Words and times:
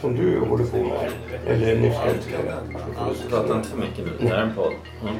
som 0.00 0.16
du 0.16 0.40
håller 0.40 0.64
på 0.64 0.76
med, 0.76 1.12
eller 1.46 1.76
nyss 1.76 1.96
älskade. 2.06 2.54
Prata 3.28 3.56
inte 3.56 3.68
för 3.68 3.76
mycket 3.76 3.98
nu. 3.98 4.12
Det 4.20 4.28
här 4.28 4.36
är 4.36 4.42
en 4.42 4.54
podd. 4.54 4.72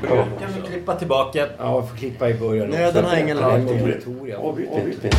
Ja. 0.03 0.27
Kan 0.41 0.53
vi 0.63 0.69
klippa 0.69 0.97
tillbaka? 0.97 1.47
Ja, 1.59 1.87
får 1.87 1.97
klippa 1.97 2.31
i 2.31 2.35
början 2.35 2.69
Nöden 2.69 3.05
har 3.05 3.17
ingen 3.17 3.37
lag. 3.37 3.61
Avbryt 4.39 5.05
inte. 5.05 5.17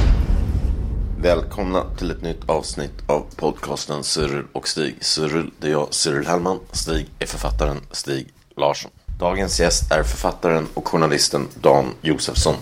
Välkomna 1.22 1.84
till 1.98 2.12
ett 2.12 2.22
nytt 2.22 2.50
avsnitt 2.50 3.10
av 3.10 3.26
podcasten 3.36 4.04
Cyril 4.04 4.44
och 4.54 4.68
Stig. 4.68 4.96
Cyril, 5.02 5.52
det 5.60 5.68
är 5.68 5.72
jag, 5.72 5.88
Cyril 5.94 6.28
Hellman. 6.28 6.60
Stig 6.72 7.10
är 7.20 7.26
författaren 7.26 7.78
Stig 7.92 8.28
Larsson. 8.56 8.92
Dagens 9.20 9.60
gäst 9.60 9.92
är 9.92 10.04
författaren 10.04 10.68
och 10.74 10.88
journalisten 10.88 11.48
Dan 11.62 11.86
Josefsson. 12.02 12.56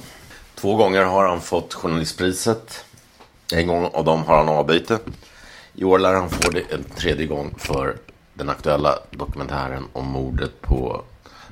Två 0.55 0.75
gånger 0.75 1.03
har 1.03 1.27
han 1.27 1.41
fått 1.41 1.73
journalistpriset. 1.73 2.85
En 3.53 3.67
gång 3.67 3.89
av 3.93 4.05
dem 4.05 4.23
har 4.23 4.37
han 4.37 4.49
avbyte. 4.49 4.99
I 5.75 5.83
år 5.83 5.99
lär 5.99 6.13
han 6.13 6.29
få 6.29 6.51
det 6.51 6.73
en 6.73 6.83
tredje 6.83 7.25
gång 7.25 7.55
för 7.57 7.95
den 8.33 8.49
aktuella 8.49 8.99
dokumentären 9.11 9.83
om 9.93 10.05
mordet 10.05 10.61
på 10.61 11.01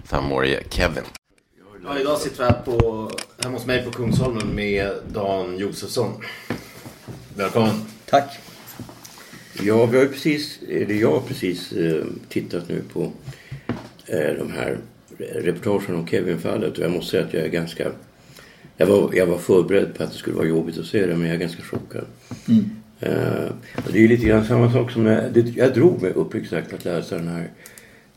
femårige 0.04 0.64
Kevin. 0.70 1.04
Ja, 1.84 2.00
idag 2.00 2.18
sitter 2.18 2.38
vi 2.38 2.44
här 2.44 2.62
på, 2.66 3.12
hemma 3.44 3.58
hos 3.58 3.66
mig 3.66 3.84
på 3.84 3.92
Kungsholmen 3.92 4.56
med 4.56 4.92
Dan 5.08 5.58
Josefsson. 5.58 6.12
Välkommen. 7.36 7.82
Tack. 8.06 8.40
Ja, 9.62 9.86
vi 9.86 9.98
har 9.98 10.04
ju 10.04 10.10
precis, 10.10 10.60
eller 10.70 10.96
jag 10.96 11.12
har 11.12 11.22
precis 11.22 11.72
eh, 11.72 12.06
tittat 12.30 12.70
nu 12.70 12.82
på 12.94 13.12
eh, 14.06 14.34
de 14.40 14.52
här 14.52 14.78
reportagen 15.18 15.96
om 15.96 16.08
Kevin-fallet 16.08 16.78
och 16.78 16.84
jag 16.84 16.92
måste 16.92 17.12
säga 17.12 17.26
att 17.26 17.34
jag 17.34 17.44
är 17.44 17.50
ganska 17.50 17.92
jag 18.78 18.88
var, 18.88 19.10
jag 19.14 19.26
var 19.26 19.38
förberedd 19.38 19.98
på 19.98 20.04
att 20.04 20.12
det 20.12 20.18
skulle 20.18 20.36
vara 20.36 20.48
jobbigt 20.48 20.78
att 20.78 20.86
se 20.86 21.06
det 21.06 21.16
men 21.16 21.28
jag 21.28 21.36
är 21.36 21.40
ganska 21.40 21.64
chockad. 21.64 22.06
Eh, 23.00 23.52
och 23.76 23.92
det 23.92 23.98
är 23.98 24.02
ju 24.02 24.08
lite 24.08 24.26
grann 24.26 24.46
samma 24.46 24.72
sak 24.72 24.92
som 24.92 25.04
när, 25.04 25.30
det, 25.30 25.56
jag 25.56 25.74
drog 25.74 26.02
mig 26.02 26.12
uppriktigt 26.12 26.52
sagt 26.52 26.74
att 26.74 26.86
läsa 26.86 27.16
den 27.16 27.28
här 27.28 27.50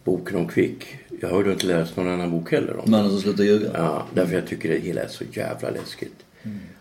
boken 0.05 0.37
om 0.37 0.49
Kvick. 0.49 0.87
Jag 1.21 1.29
har 1.29 1.45
ju 1.45 1.53
inte 1.53 1.67
läst 1.67 1.97
någon 1.97 2.09
annan 2.09 2.31
bok 2.31 2.53
heller 2.53 2.77
om 2.77 2.91
Mannen 2.91 3.11
som 3.11 3.21
slutar 3.21 3.45
ljuga. 3.45 3.71
Ja, 3.75 4.07
därför 4.15 4.35
jag 4.35 4.47
tycker 4.47 4.69
det 4.69 4.79
hela 4.79 5.01
är 5.01 5.09
så 5.09 5.25
jävla 5.33 5.71
läskigt. 5.71 6.25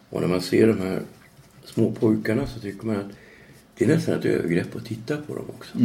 Och 0.10 0.22
när 0.22 0.28
man 0.28 0.42
ser 0.42 0.68
de 0.68 0.80
här 0.80 1.02
små 1.66 1.92
pojkarna 1.92 2.48
så 2.48 2.60
tycker 2.60 2.86
man 2.86 2.96
att 2.96 3.12
det 3.78 3.86
är 3.86 3.90
nästan 3.90 4.16
ett 4.16 4.26
övergrepp 4.26 4.76
att 4.76 4.86
titta 4.86 5.18
på 5.18 5.36
dem 5.36 5.46
också. 5.58 5.78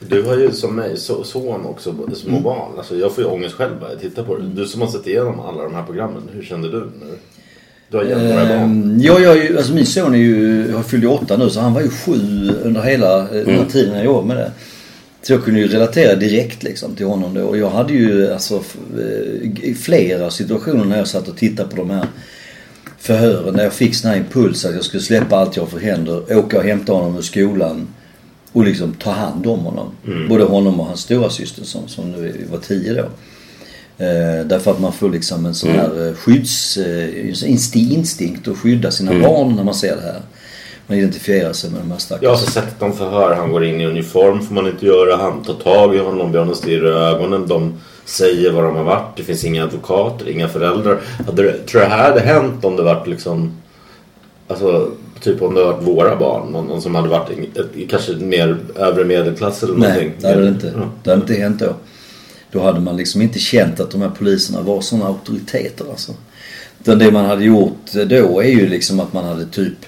Du 0.00 0.22
har 0.22 0.36
ju 0.36 0.52
som 0.52 0.76
mig 0.76 0.96
så, 0.96 1.24
son 1.24 1.66
också, 1.66 2.14
små 2.14 2.40
barn. 2.40 2.78
Alltså, 2.78 2.96
jag 2.96 3.14
får 3.14 3.24
ju 3.24 3.30
ångest 3.30 3.54
själv 3.54 3.80
bara 3.80 3.90
jag 3.90 4.00
tittar 4.00 4.24
på 4.24 4.36
det. 4.36 4.48
Du 4.48 4.66
som 4.66 4.80
har 4.80 4.88
sett 4.88 5.06
igenom 5.06 5.40
alla 5.40 5.62
de 5.62 5.74
här 5.74 5.82
programmen, 5.86 6.22
hur 6.32 6.42
kände 6.42 6.70
du? 6.70 6.78
När 6.78 7.16
du 7.90 7.96
har 7.96 8.04
jämt 8.04 8.22
några 8.22 8.48
barn. 8.48 8.50
Ehm, 8.50 9.00
ja, 9.00 9.20
jag 9.20 9.56
alltså 9.56 9.74
min 9.74 9.86
son 9.86 10.14
är 10.14 10.18
ju, 10.18 10.72
har 10.72 10.82
fyllt 10.82 11.04
ju 11.04 11.08
åtta 11.08 11.36
nu 11.36 11.50
så 11.50 11.60
han 11.60 11.74
var 11.74 11.80
ju 11.80 11.88
sju 11.88 12.50
under 12.62 12.82
hela 12.82 13.20
eh, 13.20 13.44
den 13.44 13.54
här 13.54 13.64
tiden 13.64 13.94
jag 13.94 14.04
jobbade 14.04 14.26
med 14.26 14.36
det. 14.36 14.52
Så 15.22 15.32
jag 15.32 15.44
kunde 15.44 15.60
ju 15.60 15.68
relatera 15.68 16.14
direkt 16.14 16.62
liksom 16.62 16.94
till 16.94 17.06
honom 17.06 17.34
då. 17.34 17.42
Och 17.42 17.58
jag 17.58 17.70
hade 17.70 17.92
ju 17.92 18.32
alltså 18.32 18.54
eh, 19.64 19.74
flera 19.74 20.30
situationer 20.30 20.84
när 20.84 20.98
jag 20.98 21.08
satt 21.08 21.28
och 21.28 21.36
tittade 21.36 21.68
på 21.68 21.76
de 21.76 21.90
här 21.90 22.06
förhören 22.98 23.56
där 23.56 23.64
jag 23.64 23.72
fick 23.72 23.94
sån 23.94 24.10
här 24.10 24.18
impuls 24.18 24.64
att 24.64 24.74
jag 24.74 24.84
skulle 24.84 25.02
släppa 25.02 25.36
allt 25.36 25.56
jag 25.56 25.68
för 25.68 25.80
händer, 25.80 26.36
åka 26.38 26.58
och 26.58 26.64
hämta 26.64 26.92
honom 26.92 27.16
ur 27.16 27.22
skolan 27.22 27.88
och 28.52 28.64
liksom 28.64 28.92
ta 28.92 29.10
hand 29.10 29.46
om 29.46 29.60
honom. 29.60 29.90
Både 30.28 30.44
honom 30.44 30.80
och 30.80 30.86
hans 30.86 31.00
stora 31.00 31.30
syster 31.30 31.64
som, 31.64 31.88
som 31.88 32.12
nu 32.12 32.46
var 32.50 32.58
tio 32.58 32.94
då. 32.94 33.08
Eh, 33.98 34.46
därför 34.46 34.70
att 34.70 34.80
man 34.80 34.92
får 34.92 35.10
liksom 35.10 35.46
en 35.46 35.54
sån 35.54 35.70
här 35.70 36.08
eh, 36.08 36.14
skydds... 36.14 36.76
Eh, 36.76 37.08
insti- 37.24 37.92
instinkt 37.92 38.48
att 38.48 38.58
skydda 38.58 38.90
sina 38.90 39.20
barn 39.20 39.56
när 39.56 39.64
man 39.64 39.74
ser 39.74 39.96
det 39.96 40.02
här. 40.02 40.20
Man 40.86 40.98
identifierar 40.98 41.52
sig 41.52 41.70
med 41.70 41.80
de 41.80 41.90
här 41.90 41.98
stackars... 41.98 42.22
Jag 42.22 42.30
har 42.30 42.36
sett 42.36 42.80
dem 42.80 42.92
förhör. 42.92 43.34
Han 43.34 43.52
går 43.52 43.64
in 43.64 43.80
i 43.80 43.86
uniform 43.86 44.42
får 44.42 44.54
man 44.54 44.66
inte 44.66 44.86
göra. 44.86 45.16
Han 45.16 45.42
tar 45.42 45.54
tag 45.54 45.94
i 45.94 45.98
honom, 45.98 46.32
ber 46.32 46.38
honom 46.38 46.54
stirra 46.54 46.88
i 46.88 47.14
ögonen. 47.14 47.46
De 47.46 47.74
säger 48.04 48.52
var 48.52 48.62
de 48.62 48.76
har 48.76 48.84
varit. 48.84 49.16
Det 49.16 49.22
finns 49.22 49.44
inga 49.44 49.64
advokater, 49.64 50.28
inga 50.28 50.48
föräldrar. 50.48 51.00
Hade 51.26 51.42
det, 51.42 51.66
tror 51.66 51.82
jag 51.82 51.90
det 51.90 51.96
här 51.96 52.08
hade 52.10 52.20
hänt 52.20 52.64
om 52.64 52.76
det 52.76 52.82
varit 52.82 53.06
liksom... 53.06 53.52
Alltså, 54.48 54.90
typ 55.20 55.42
om 55.42 55.54
det 55.54 55.64
varit 55.64 55.82
våra 55.86 56.16
barn. 56.16 56.52
Någon, 56.52 56.66
någon 56.66 56.82
som 56.82 56.94
hade 56.94 57.08
varit 57.08 57.30
kanske 57.90 58.12
mer 58.12 58.56
övre 58.76 59.04
medelklass 59.04 59.62
eller 59.62 59.74
någonting. 59.74 60.08
Nej, 60.08 60.16
det 60.20 60.28
hade 60.28 60.42
det 60.42 60.48
inte. 60.48 60.72
Ja. 60.76 60.82
Det 61.02 61.10
hade 61.10 61.22
inte 61.22 61.34
hänt 61.34 61.60
då. 61.60 61.74
Då 62.52 62.62
hade 62.62 62.80
man 62.80 62.96
liksom 62.96 63.22
inte 63.22 63.38
känt 63.38 63.80
att 63.80 63.90
de 63.90 64.02
här 64.02 64.10
poliserna 64.10 64.62
var 64.62 64.80
sådana 64.80 65.06
auktoriteter 65.06 65.90
alltså. 65.90 66.12
Utan 66.80 66.98
det 66.98 67.10
man 67.10 67.24
hade 67.24 67.44
gjort 67.44 67.92
då 67.92 68.40
är 68.40 68.48
ju 68.48 68.68
liksom 68.68 69.00
att 69.00 69.12
man 69.12 69.24
hade 69.24 69.46
typ 69.46 69.86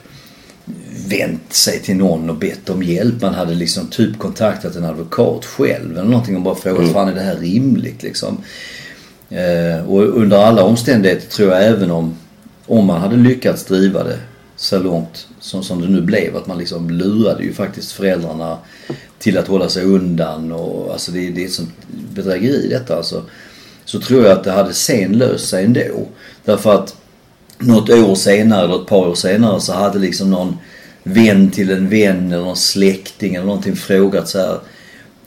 vänt 1.09 1.53
sig 1.53 1.79
till 1.79 1.97
någon 1.97 2.31
och 2.31 2.37
bett 2.37 2.71
om 2.71 2.83
hjälp. 2.83 3.23
Man 3.23 3.35
hade 3.35 3.55
liksom 3.55 3.87
typ 3.87 4.19
kontaktat 4.19 4.77
en 4.77 4.85
advokat 4.85 5.45
själv 5.45 5.99
eller 5.99 6.09
någonting 6.09 6.37
och 6.37 6.43
bara 6.43 6.55
frågat 6.55 6.93
fan 6.93 7.09
är 7.09 7.15
det 7.15 7.21
här 7.21 7.37
rimligt 7.37 8.03
liksom. 8.03 8.39
Eh, 9.31 9.91
och 9.91 10.03
under 10.03 10.37
alla 10.37 10.65
omständigheter 10.65 11.29
tror 11.29 11.53
jag 11.53 11.67
även 11.67 11.91
om, 11.91 12.17
om 12.67 12.87
man 12.87 13.01
hade 13.01 13.17
lyckats 13.17 13.65
driva 13.65 14.05
det 14.05 14.19
så 14.61 14.79
långt 14.79 15.27
som, 15.41 15.63
som 15.63 15.81
det 15.81 15.89
nu 15.89 16.01
blev. 16.01 16.37
Att 16.37 16.47
man 16.47 16.59
liksom 16.59 16.91
lurade 16.91 17.43
ju 17.43 17.53
faktiskt 17.53 17.93
föräldrarna 17.93 18.59
till 19.19 19.39
att 19.39 19.49
hålla 19.49 19.69
sig 19.69 19.85
undan 19.85 20.53
och 20.53 20.93
alltså 20.93 21.13
det, 21.13 21.31
det 21.31 21.43
är 21.43 21.47
ett 21.47 21.53
sånt 21.53 21.75
bedrägeri 22.15 22.69
detta 22.69 22.97
alltså. 22.97 23.23
Så 23.85 24.01
tror 24.01 24.25
jag 24.25 24.33
att 24.33 24.45
det 24.45 24.51
hade 24.51 24.73
sen 24.73 25.13
löst 25.13 25.49
sig 25.49 25.65
ändå. 25.65 26.07
Därför 26.45 26.75
att 26.75 26.97
något 27.59 27.91
år 27.91 28.15
senare 28.15 28.65
eller 28.65 28.81
ett 28.83 28.87
par 28.87 29.07
år 29.09 29.15
senare 29.15 29.61
så 29.61 29.73
hade 29.73 29.99
liksom 29.99 30.31
någon 30.31 30.59
vän 31.03 31.51
till 31.51 31.71
en 31.71 31.89
vän 31.89 32.33
eller 32.33 32.45
någon 32.45 32.57
släkting 32.57 33.35
eller 33.35 33.47
någonting 33.47 33.77
frågat 33.77 34.29
så 34.29 34.39
här. 34.39 34.59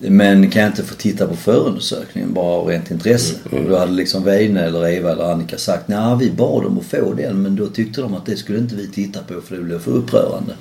Men 0.10 0.50
kan 0.50 0.62
jag 0.62 0.72
inte 0.72 0.84
få 0.84 0.96
titta 0.96 1.28
på 1.28 1.36
förundersökningen 1.36 2.34
bara 2.34 2.46
av 2.46 2.68
rent 2.68 2.92
intresse? 2.92 3.36
Och 3.52 3.64
då 3.64 3.78
hade 3.78 3.92
liksom 3.92 4.24
Weine 4.24 4.62
eller 4.62 4.88
Eva 4.88 5.12
eller 5.12 5.32
Annika 5.32 5.58
sagt 5.58 5.88
nej 5.88 6.18
vi 6.20 6.32
bad 6.32 6.64
dem 6.64 6.80
att 6.80 6.86
få 6.86 7.14
den 7.14 7.42
men 7.42 7.56
då 7.56 7.68
tyckte 7.68 8.02
de 8.02 8.14
att 8.14 8.26
det 8.26 8.36
skulle 8.36 8.60
inte 8.60 8.76
vi 8.76 8.88
titta 8.88 9.20
på 9.24 9.42
för 9.42 9.56
det 9.56 9.62
blev 9.62 9.80
för 9.80 9.92
upprörande. 9.92 10.54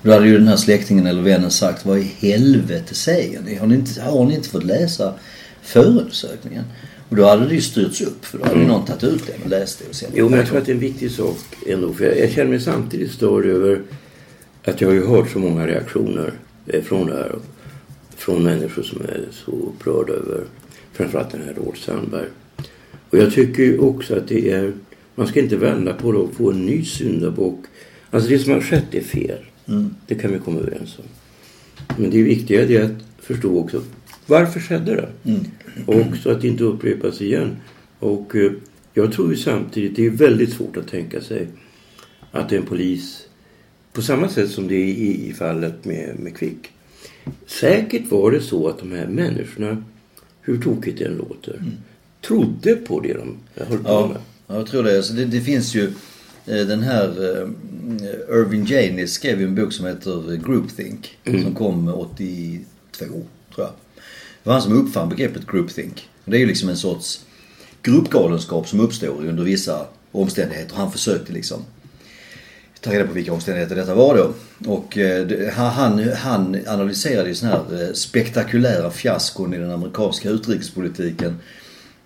Och 0.00 0.06
då 0.06 0.12
hade 0.12 0.26
ju 0.26 0.38
den 0.38 0.48
här 0.48 0.56
släktingen 0.56 1.06
eller 1.06 1.22
vännen 1.22 1.50
sagt 1.50 1.86
vad 1.86 1.98
i 1.98 2.12
helvete 2.18 2.94
säger 2.94 3.40
ni? 3.40 3.54
Har 3.54 3.66
ni 3.66 3.74
inte, 3.74 4.02
har 4.02 4.24
ni 4.24 4.34
inte 4.34 4.48
fått 4.48 4.64
läsa 4.64 5.14
förundersökningen? 5.62 6.64
Och 7.08 7.16
då 7.16 7.24
hade 7.24 7.46
det 7.46 7.54
ju 7.54 7.60
styrts 7.60 8.00
upp 8.00 8.24
för 8.24 8.38
då 8.38 8.44
hade 8.44 8.60
ju 8.60 8.66
någon 8.66 8.84
tagit 8.84 9.04
ut 9.04 9.26
den 9.26 9.42
och 9.44 9.50
läst 9.50 9.78
det 9.78 9.88
och 9.88 9.94
sen 9.94 10.10
Jo, 10.14 10.28
men 10.28 10.38
jag 10.38 10.48
tror 10.48 10.58
att 10.58 10.66
det 10.66 10.72
är 10.72 10.74
en 10.74 10.80
viktig 10.80 11.10
sak 11.10 11.38
ändå. 11.66 11.92
För 11.92 12.04
jag, 12.04 12.18
jag 12.18 12.30
känner 12.30 12.50
mig 12.50 12.60
samtidigt 12.60 13.12
störd 13.12 13.46
över 13.46 13.82
att 14.64 14.80
jag 14.80 14.88
har 14.88 14.94
ju 14.94 15.06
hört 15.06 15.30
så 15.30 15.38
många 15.38 15.66
reaktioner 15.66 16.32
eh, 16.66 16.82
från 16.82 17.06
det 17.06 17.16
här. 17.16 17.32
Från 18.28 18.42
människor 18.42 18.82
som 18.82 19.00
är 19.00 19.24
så 19.30 19.50
upprörda 19.50 20.12
över 20.12 20.44
framförallt 20.92 21.30
den 21.30 21.42
här 21.42 21.54
Råd 21.54 21.76
Sandberg. 21.76 22.28
Och 23.10 23.18
jag 23.18 23.32
tycker 23.32 23.62
ju 23.62 23.78
också 23.78 24.16
att 24.16 24.28
det 24.28 24.50
är... 24.50 24.72
Man 25.14 25.26
ska 25.26 25.40
inte 25.40 25.56
vända 25.56 25.94
på 25.94 26.12
det 26.12 26.18
och 26.18 26.34
få 26.34 26.50
en 26.50 26.66
ny 26.66 26.84
syndabock. 26.84 27.64
Alltså 28.10 28.28
det 28.28 28.38
som 28.38 28.52
har 28.52 28.60
skett 28.60 28.94
är 28.94 29.00
fel. 29.00 29.38
Det 30.06 30.14
kan 30.14 30.32
vi 30.32 30.38
komma 30.38 30.60
överens 30.60 30.98
om. 30.98 31.04
Men 31.96 32.10
det 32.10 32.22
viktiga 32.22 32.62
är 32.62 32.84
att 32.84 33.24
förstå 33.24 33.58
också 33.58 33.82
varför 34.26 34.60
skedde 34.60 34.94
det? 34.94 35.08
Och 35.86 36.16
så 36.22 36.30
att 36.30 36.40
det 36.40 36.48
inte 36.48 36.64
upprepas 36.64 37.20
igen. 37.20 37.56
Och 37.98 38.36
eh, 38.36 38.52
jag 38.94 39.12
tror 39.12 39.30
ju 39.30 39.36
samtidigt, 39.36 39.96
det 39.96 40.06
är 40.06 40.10
väldigt 40.10 40.52
svårt 40.52 40.76
att 40.76 40.88
tänka 40.88 41.20
sig 41.20 41.46
att 42.30 42.52
en 42.52 42.62
polis, 42.62 43.28
på 43.92 44.02
samma 44.02 44.28
sätt 44.28 44.50
som 44.50 44.68
det 44.68 44.74
är 44.74 44.86
i, 44.86 45.28
i 45.28 45.32
fallet 45.32 45.84
med, 45.84 46.18
med 46.18 46.36
Kvick. 46.36 46.70
Säkert 47.46 48.10
var 48.10 48.30
det 48.30 48.40
så 48.40 48.68
att 48.68 48.78
de 48.78 48.92
här 48.92 49.06
människorna, 49.06 49.84
hur 50.40 50.62
tokigt 50.62 50.98
det 50.98 51.04
än 51.04 51.16
låter, 51.16 51.62
trodde 52.26 52.76
på 52.76 53.00
det 53.00 53.12
de 53.14 53.36
höll 53.54 53.78
på 53.78 53.88
Ja, 53.90 54.06
med. 54.06 54.16
ja, 54.46 54.54
jag 54.56 54.66
tror 54.66 54.82
det. 54.82 54.96
Alltså 54.96 55.12
det, 55.12 55.24
det 55.24 55.40
finns 55.40 55.74
ju 55.74 55.84
eh, 56.46 56.66
den 56.66 56.82
här 56.82 57.04
eh, 57.08 57.48
Irving 58.38 58.64
Janis 58.66 59.12
skrev 59.12 59.40
ju 59.40 59.46
en 59.46 59.54
bok 59.54 59.72
som 59.72 59.86
heter 59.86 60.36
Groupthink. 60.46 61.18
Som 61.24 61.54
kom 61.54 61.88
82, 61.88 62.64
tror 62.98 63.16
jag. 63.56 63.70
Det 64.42 64.50
var 64.50 64.52
han 64.52 64.62
som 64.62 64.72
uppfann 64.72 65.08
begreppet 65.08 65.46
groupthink. 65.46 66.08
Det 66.24 66.36
är 66.36 66.40
ju 66.40 66.46
liksom 66.46 66.68
en 66.68 66.76
sorts 66.76 67.20
gruppgalenskap 67.82 68.68
som 68.68 68.80
uppstår 68.80 69.26
under 69.26 69.44
vissa 69.44 69.86
omständigheter. 70.12 70.76
Han 70.76 70.92
försökte 70.92 71.32
liksom 71.32 71.62
ta 72.80 72.92
reda 72.92 73.06
på 73.06 73.12
vilka 73.12 73.32
omständigheter 73.32 73.76
detta 73.76 73.94
var 73.94 74.16
då. 74.16 74.32
Och 74.70 74.98
eh, 74.98 75.48
han, 75.52 76.12
han 76.16 76.56
analyserade 76.66 77.28
ju 77.28 77.34
sådana 77.34 77.56
här 77.56 77.82
eh, 77.82 77.92
spektakulära 77.92 78.90
fiaskon 78.90 79.54
i 79.54 79.58
den 79.58 79.70
amerikanska 79.70 80.30
utrikespolitiken. 80.30 81.38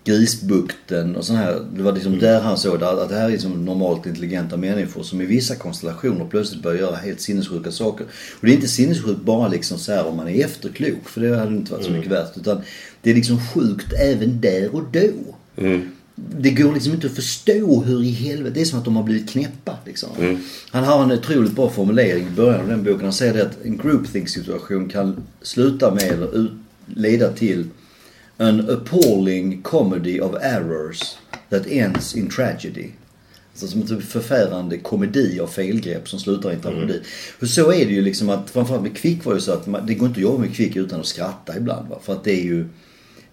Grisbukten 0.05 1.15
och 1.15 1.25
sån 1.25 1.35
här. 1.35 1.65
Det 1.75 1.83
var 1.83 1.91
liksom 1.91 2.19
där 2.19 2.41
han 2.41 2.57
såg 2.57 2.83
att 2.83 3.09
det 3.09 3.15
här 3.15 3.25
är 3.25 3.31
liksom 3.31 3.65
normalt 3.65 4.05
intelligenta 4.05 4.57
människor 4.57 5.03
som 5.03 5.21
i 5.21 5.25
vissa 5.25 5.55
konstellationer 5.55 6.25
plötsligt 6.25 6.63
börjar 6.63 6.79
göra 6.79 6.95
helt 6.95 7.21
sinnessjuka 7.21 7.71
saker. 7.71 8.05
Och 8.39 8.45
det 8.45 8.51
är 8.51 8.55
inte 8.55 8.67
sinnessjukt 8.67 9.21
bara 9.21 9.47
liksom 9.47 9.77
så 9.77 9.91
här 9.91 10.07
om 10.07 10.17
man 10.17 10.27
är 10.27 10.45
efterklok, 10.45 11.09
för 11.09 11.21
det 11.21 11.37
hade 11.37 11.55
inte 11.55 11.71
varit 11.71 11.85
så 11.85 11.91
mycket 11.91 12.11
värt. 12.11 12.37
Utan 12.37 12.61
det 13.01 13.11
är 13.11 13.15
liksom 13.15 13.39
sjukt 13.53 13.93
även 13.93 14.41
där 14.41 14.75
och 14.75 14.83
då. 14.91 15.35
Det 16.15 16.51
går 16.51 16.73
liksom 16.73 16.93
inte 16.93 17.07
att 17.07 17.15
förstå 17.15 17.83
hur 17.83 18.03
i 18.03 18.09
helvete, 18.09 18.55
det 18.55 18.61
är 18.61 18.65
som 18.65 18.79
att 18.79 18.85
de 18.85 18.95
har 18.95 19.03
blivit 19.03 19.29
knäppa 19.29 19.77
liksom. 19.85 20.39
Han 20.71 20.83
har 20.83 21.03
en 21.03 21.11
otroligt 21.11 21.51
bra 21.51 21.69
formulering 21.69 22.27
i 22.27 22.35
början 22.35 22.61
av 22.61 22.67
den 22.67 22.83
boken. 22.83 23.03
Han 23.03 23.13
säger 23.13 23.33
det 23.33 23.41
att 23.41 23.65
en 23.65 23.77
groupthink 23.77 24.29
situation 24.29 24.89
kan 24.89 25.23
sluta 25.41 25.93
med 25.93 26.03
eller 26.03 26.37
ut, 26.37 26.51
leda 26.85 27.31
till 27.31 27.69
An 28.37 28.69
appalling 28.69 29.61
comedy 29.61 30.19
of 30.19 30.35
errors 30.41 31.17
that 31.49 31.67
ends 31.67 32.15
in 32.15 32.29
tragedy. 32.29 32.89
Alltså 33.51 33.67
som 33.67 33.81
en 33.81 33.87
typ 33.87 34.03
förfärande 34.03 34.77
komedi 34.77 35.39
av 35.39 35.47
felgrepp 35.47 36.09
som 36.09 36.19
slutar 36.19 36.51
i 36.51 36.53
en 36.53 36.61
tragedi. 36.61 37.01
För 37.39 37.45
så 37.45 37.71
är 37.71 37.85
det 37.85 37.93
ju 37.93 38.01
liksom 38.01 38.29
att, 38.29 38.49
framförallt 38.49 38.83
med 38.83 38.97
Kvick 38.97 39.25
var 39.25 39.33
det 39.33 39.41
så 39.41 39.51
att 39.51 39.67
man, 39.67 39.85
det 39.85 39.93
går 39.93 40.07
inte 40.07 40.17
att 40.17 40.23
jobba 40.23 40.37
med 40.37 40.55
Kvick 40.55 40.75
utan 40.75 40.99
att 40.99 41.05
skratta 41.05 41.57
ibland. 41.57 41.89
Va? 41.89 41.99
För 42.03 42.13
att 42.13 42.23
det 42.23 42.31
är 42.31 42.43
ju, 42.43 42.65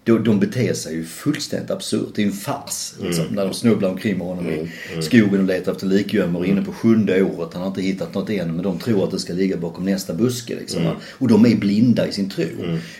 de, 0.03 0.23
de 0.23 0.39
beter 0.39 0.73
sig 0.73 0.95
ju 0.95 1.05
fullständigt 1.05 1.71
absurt. 1.71 2.15
Det 2.15 2.21
är 2.21 2.25
en 2.25 2.31
fars. 2.31 2.93
Liksom, 3.01 3.25
När 3.31 3.45
de 3.45 3.53
snubblar 3.53 3.89
omkring 3.89 4.17
med 4.17 4.27
honom 4.27 4.47
i 4.47 4.69
skogen 5.01 5.39
och 5.39 5.45
letar 5.45 5.71
efter 5.71 5.87
likgömmor 5.87 6.45
inne 6.45 6.61
på 6.61 6.73
sjunde 6.73 7.23
året. 7.23 7.53
Han 7.53 7.61
har 7.61 7.69
inte 7.69 7.81
hittat 7.81 8.13
något 8.13 8.29
än 8.29 8.55
men 8.55 8.63
de 8.63 8.79
tror 8.79 9.03
att 9.03 9.11
det 9.11 9.19
ska 9.19 9.33
ligga 9.33 9.57
bakom 9.57 9.85
nästa 9.85 10.13
buske. 10.13 10.55
Liksom, 10.55 10.83
va? 10.83 10.95
Och 11.11 11.27
de 11.27 11.45
är 11.45 11.55
blinda 11.55 12.07
i 12.07 12.11
sin 12.11 12.29
tro. 12.29 12.45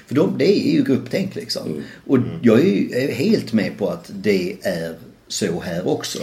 För 0.08 0.16
de, 0.16 0.36
det 0.38 0.68
är 0.68 0.74
ju 0.74 0.84
grupptänk 0.84 1.36
liksom. 1.36 1.84
Och 2.08 2.18
jag 2.42 2.60
är 2.60 2.66
ju 2.66 3.12
helt 3.12 3.54
med 3.54 3.78
på 3.78 3.90
att 3.90 4.12
det 4.22 4.58
är 4.62 4.96
så 5.28 5.62
här 5.62 5.88
också. 5.88 6.20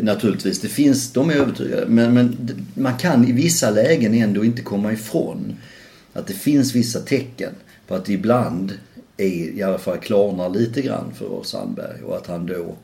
Naturligtvis, 0.00 0.60
det 0.60 0.68
finns, 0.68 1.12
de 1.12 1.30
är 1.30 1.34
övertygade. 1.34 1.86
Men, 1.88 2.14
men 2.14 2.36
man 2.74 2.98
kan 2.98 3.28
i 3.28 3.32
vissa 3.32 3.70
lägen 3.70 4.14
ändå 4.14 4.44
inte 4.44 4.62
komma 4.62 4.92
ifrån 4.92 5.56
att 6.12 6.26
det 6.26 6.34
finns 6.34 6.74
vissa 6.74 7.00
tecken 7.00 7.52
på 7.86 7.94
att 7.94 8.08
ibland 8.08 8.72
är, 9.22 9.58
i 9.58 9.62
alla 9.62 9.78
fall 9.78 9.98
klarnar 9.98 10.48
lite 10.48 10.82
grann 10.82 11.12
för 11.14 11.42
Sandberg 11.42 12.02
och 12.06 12.16
att 12.16 12.26
han 12.26 12.46
då 12.46 12.74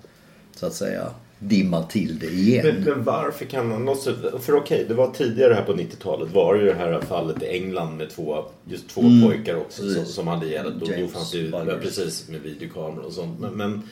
så 0.57 0.67
att 0.67 0.75
säga 0.75 1.11
dimmar 1.39 1.83
till 1.83 2.19
det 2.19 2.27
igen. 2.27 2.67
Men, 2.67 2.85
men 2.85 3.05
varför 3.05 3.45
kan 3.45 3.69
man... 3.69 3.85
Måste, 3.85 4.15
för 4.41 4.57
okej, 4.57 4.85
det 4.89 4.95
var 4.95 5.11
tidigare 5.11 5.55
här 5.55 5.65
på 5.65 5.73
90-talet 5.73 6.33
var 6.33 6.55
det 6.55 6.61
ju 6.61 6.67
det 6.67 6.75
här 6.75 7.01
fallet 7.01 7.43
i 7.43 7.47
England 7.47 7.97
med 7.97 8.11
två, 8.11 8.45
just 8.65 8.89
två 8.89 9.01
pojkar 9.01 9.57
också 9.57 9.83
som, 9.83 9.95
Precis. 9.95 10.15
som 10.15 10.27
hade 10.27 10.47
ihjäl. 10.47 10.79
Då, 10.81 10.87
då 10.87 11.09
fanns 11.09 11.33
det 11.33 11.39
ju, 11.39 11.51
precis 11.83 12.29
med 12.29 12.41
videokameror 12.41 13.05
och 13.07 13.13
sånt. 13.13 13.41
Men, 13.41 13.53
men 13.53 13.83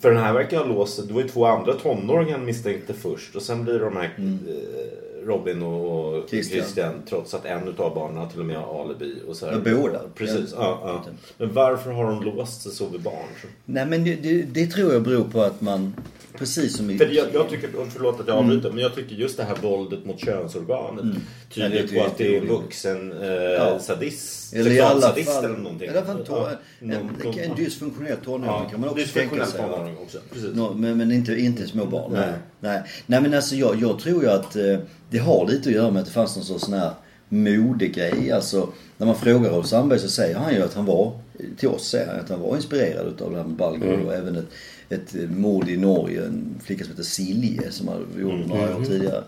för 0.00 0.10
den 0.10 0.22
här 0.22 0.32
verkar 0.32 0.58
ha 0.58 0.64
låst... 0.64 1.08
Det 1.08 1.14
var 1.14 1.22
ju 1.22 1.28
två 1.28 1.46
andra 1.46 1.72
tonåringar 1.72 2.36
han 2.36 2.46
misstänkte 2.46 2.94
först 2.94 3.36
och 3.36 3.42
sen 3.42 3.64
blir 3.64 3.78
de 3.78 3.96
här 3.96 4.04
eh, 4.04 5.07
Robin 5.26 5.62
och 5.62 5.88
och 6.18 6.28
Christian. 6.30 6.60
Christian. 6.62 7.02
trots 7.08 7.34
att 7.34 7.44
en 7.44 7.68
utav 7.68 7.94
barnen 7.94 8.28
till 8.28 8.40
och 8.40 8.46
med 8.46 8.56
har 8.56 8.84
alibi. 8.84 9.14
Och 9.28 9.36
så 9.36 9.46
här. 9.46 9.52
Ja, 9.64 9.76
båda. 9.76 10.00
Precis, 10.14 10.52
Ja. 10.56 10.80
ja. 10.84 11.04
Men 11.38 11.52
varför 11.52 11.90
har 11.90 12.04
de 12.04 12.22
låst 12.22 12.62
sig 12.62 12.72
så 12.72 12.88
vid 12.88 13.00
barn? 13.00 13.26
Nej 13.64 13.86
men 13.86 14.04
det, 14.04 14.14
det, 14.14 14.42
det 14.42 14.66
tror 14.66 14.92
jag 14.92 15.02
beror 15.02 15.24
på 15.24 15.42
att 15.42 15.60
man, 15.60 15.94
precis 16.38 16.76
som 16.76 16.90
i... 16.90 16.98
För 16.98 17.06
jag, 17.06 17.26
jag 17.34 17.48
tycker, 17.50 17.68
förlåt 17.90 18.20
att 18.20 18.28
jag 18.28 18.36
avbryter, 18.36 18.70
men 18.70 18.78
jag 18.78 18.94
tycker 18.94 19.14
just 19.16 19.36
det 19.36 19.44
här 19.44 19.56
våldet 19.62 20.04
mot 20.06 20.20
könsorganet 20.20 21.02
Mm. 21.04 21.16
Ja, 21.54 21.68
det 21.68 21.82
tyder 21.82 21.94
är 21.94 22.00
på 22.00 22.06
att 22.06 22.18
det 22.18 22.36
är 22.36 22.40
vuxen 22.40 23.12
eh, 23.22 23.28
Ja. 23.28 23.78
sadist, 23.78 24.54
Eller 24.54 24.70
i 24.70 24.80
alla 24.80 24.90
sexualsadist 25.00 25.32
fall, 25.34 25.44
eller 25.44 25.56
någonting. 25.58 25.88
i 25.88 25.90
alla 25.90 26.04
fall 26.06 26.26
to, 26.26 26.34
en, 26.80 26.88
någon- 26.88 27.38
en 27.38 27.54
dysfunktionell 27.56 28.16
tonåring 28.24 28.44
ja, 28.64 28.68
kan 28.70 28.80
man 28.80 28.88
också 28.90 29.06
tänka 29.12 29.46
sig. 29.46 29.60
också. 30.02 30.18
Nå, 30.54 30.74
men, 30.74 30.96
men 30.98 31.12
inte, 31.12 31.34
inte 31.40 31.66
små 31.66 31.84
barn. 31.86 32.12
Nej. 32.12 32.20
Nej. 32.26 32.32
Nej. 32.60 32.82
Nej 33.06 33.20
men 33.20 33.34
alltså 33.34 33.54
jag, 33.54 33.76
jag 33.82 33.98
tror 33.98 34.22
ju 34.22 34.30
att 34.30 34.56
eh, 34.56 34.78
det 35.10 35.18
har 35.18 35.46
lite 35.46 35.68
att 35.68 35.74
göra 35.74 35.90
med 35.90 36.00
att 36.00 36.06
det 36.06 36.12
fanns 36.12 36.36
någon 36.36 36.44
sorts 36.44 36.64
sån 36.64 36.74
här 36.74 36.90
modegrej. 37.28 38.32
Alltså 38.32 38.72
när 38.96 39.06
man 39.06 39.16
frågar 39.16 39.50
Rolf 39.50 39.66
Sandberg 39.66 39.98
så 39.98 40.08
säger 40.08 40.36
han 40.36 40.54
ju 40.54 40.62
att 40.62 40.74
han 40.74 40.84
var, 40.84 41.18
till 41.56 41.68
oss 41.68 41.88
säger 41.88 42.06
han 42.06 42.20
att 42.20 42.28
han 42.28 42.40
var 42.40 42.56
inspirerad 42.56 43.06
utav 43.06 43.30
det 43.30 43.36
här 43.36 43.44
med 43.44 43.56
Balgård 43.56 44.00
och 44.06 44.14
även 44.14 44.36
ett, 44.36 44.46
ett 44.88 45.30
mord 45.30 45.68
i 45.68 45.76
Norge, 45.76 46.24
en 46.24 46.60
flicka 46.64 46.84
som 46.84 46.90
heter 46.90 47.02
Silje 47.02 47.70
som 47.70 47.88
hade 47.88 48.20
gjort 48.20 48.46
några 48.46 48.76
år 48.76 48.84
tidigare. 48.84 49.24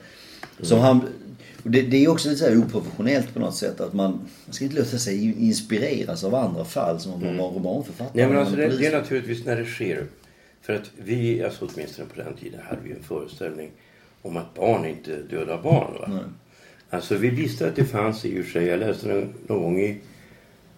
Som 0.60 0.78
han, 0.78 1.00
det, 1.62 1.82
det 1.82 2.04
är 2.04 2.08
också 2.08 2.28
lite 2.28 2.40
så 2.40 2.48
här 2.48 2.58
oprofessionellt 2.58 3.34
på 3.34 3.40
något 3.40 3.56
sätt 3.56 3.80
att 3.80 3.92
man, 3.92 4.10
man 4.10 4.52
ska 4.54 4.64
inte 4.64 4.76
låta 4.76 4.98
sig 4.98 5.44
inspireras 5.46 6.24
av 6.24 6.34
andra 6.34 6.64
fall 6.64 7.00
som 7.00 7.12
om 7.12 7.20
man 7.20 7.36
var 7.36 7.50
romanförfattare. 7.50 8.10
Nej 8.14 8.26
men 8.26 8.38
alltså 8.38 8.56
det, 8.56 8.68
det 8.78 8.86
är 8.86 9.00
naturligtvis 9.00 9.44
när 9.44 9.56
det 9.56 9.64
sker. 9.64 10.06
För 10.62 10.72
att 10.72 10.90
vi, 10.96 11.44
alltså 11.44 11.68
åtminstone 11.74 12.08
på 12.14 12.22
den 12.22 12.34
tiden, 12.34 12.60
hade 12.64 12.80
vi 12.84 12.92
en 12.92 13.02
föreställning 13.02 13.70
om 14.22 14.36
att 14.36 14.54
barn 14.54 14.86
inte 14.86 15.22
dödar 15.22 15.62
barn. 15.62 15.92
Va? 16.00 16.20
Alltså 16.90 17.16
vi 17.16 17.30
visste 17.30 17.68
att 17.68 17.76
det 17.76 17.84
fanns 17.84 18.24
i 18.24 18.40
och 18.40 18.44
för 18.44 18.52
sig. 18.52 18.66
Jag 18.66 18.80
läste 18.80 19.08
den 19.08 19.28
någon 19.46 19.62
gång 19.62 19.80
i... 19.80 19.96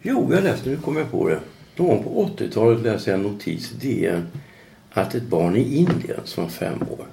Jo, 0.02 0.34
jag 0.34 0.44
läste, 0.44 0.70
nu 0.70 0.76
kommer 0.76 1.00
jag 1.00 1.10
på 1.10 1.28
det. 1.28 1.40
Någon 1.76 1.88
gång 1.88 2.04
på 2.04 2.30
80-talet 2.36 2.82
läste 2.82 3.10
jag 3.10 3.18
en 3.18 3.26
notis 3.26 3.72
i 3.72 3.74
DN 3.76 4.26
att 4.92 5.14
ett 5.14 5.22
barn 5.22 5.56
i 5.56 5.76
Indien 5.76 6.20
som 6.24 6.44
var 6.44 6.50
fem 6.50 6.82
år 6.82 7.06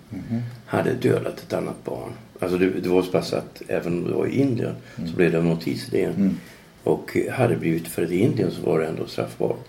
hade 0.65 0.93
dödat 0.93 1.39
ett 1.39 1.53
annat 1.53 1.85
barn. 1.85 2.11
Alltså 2.39 2.57
det, 2.57 2.69
det 2.69 2.89
var 2.89 3.01
så 3.01 3.11
pass 3.11 3.33
att 3.33 3.61
även 3.67 3.93
om 3.93 4.03
det 4.03 4.13
var 4.13 4.27
i 4.27 4.41
Indien 4.41 4.75
så 4.97 5.15
blev 5.15 5.31
det 5.31 5.37
en 5.37 5.45
notis 5.49 5.87
i 5.87 5.91
DN. 5.91 6.37
Och 6.83 7.17
eh, 7.17 7.33
hade 7.33 7.55
blivit, 7.55 7.87
för 7.87 8.11
i 8.11 8.19
Indien 8.19 8.51
så 8.51 8.61
var 8.61 8.79
det 8.79 8.87
ändå 8.87 9.07
straffbart. 9.07 9.67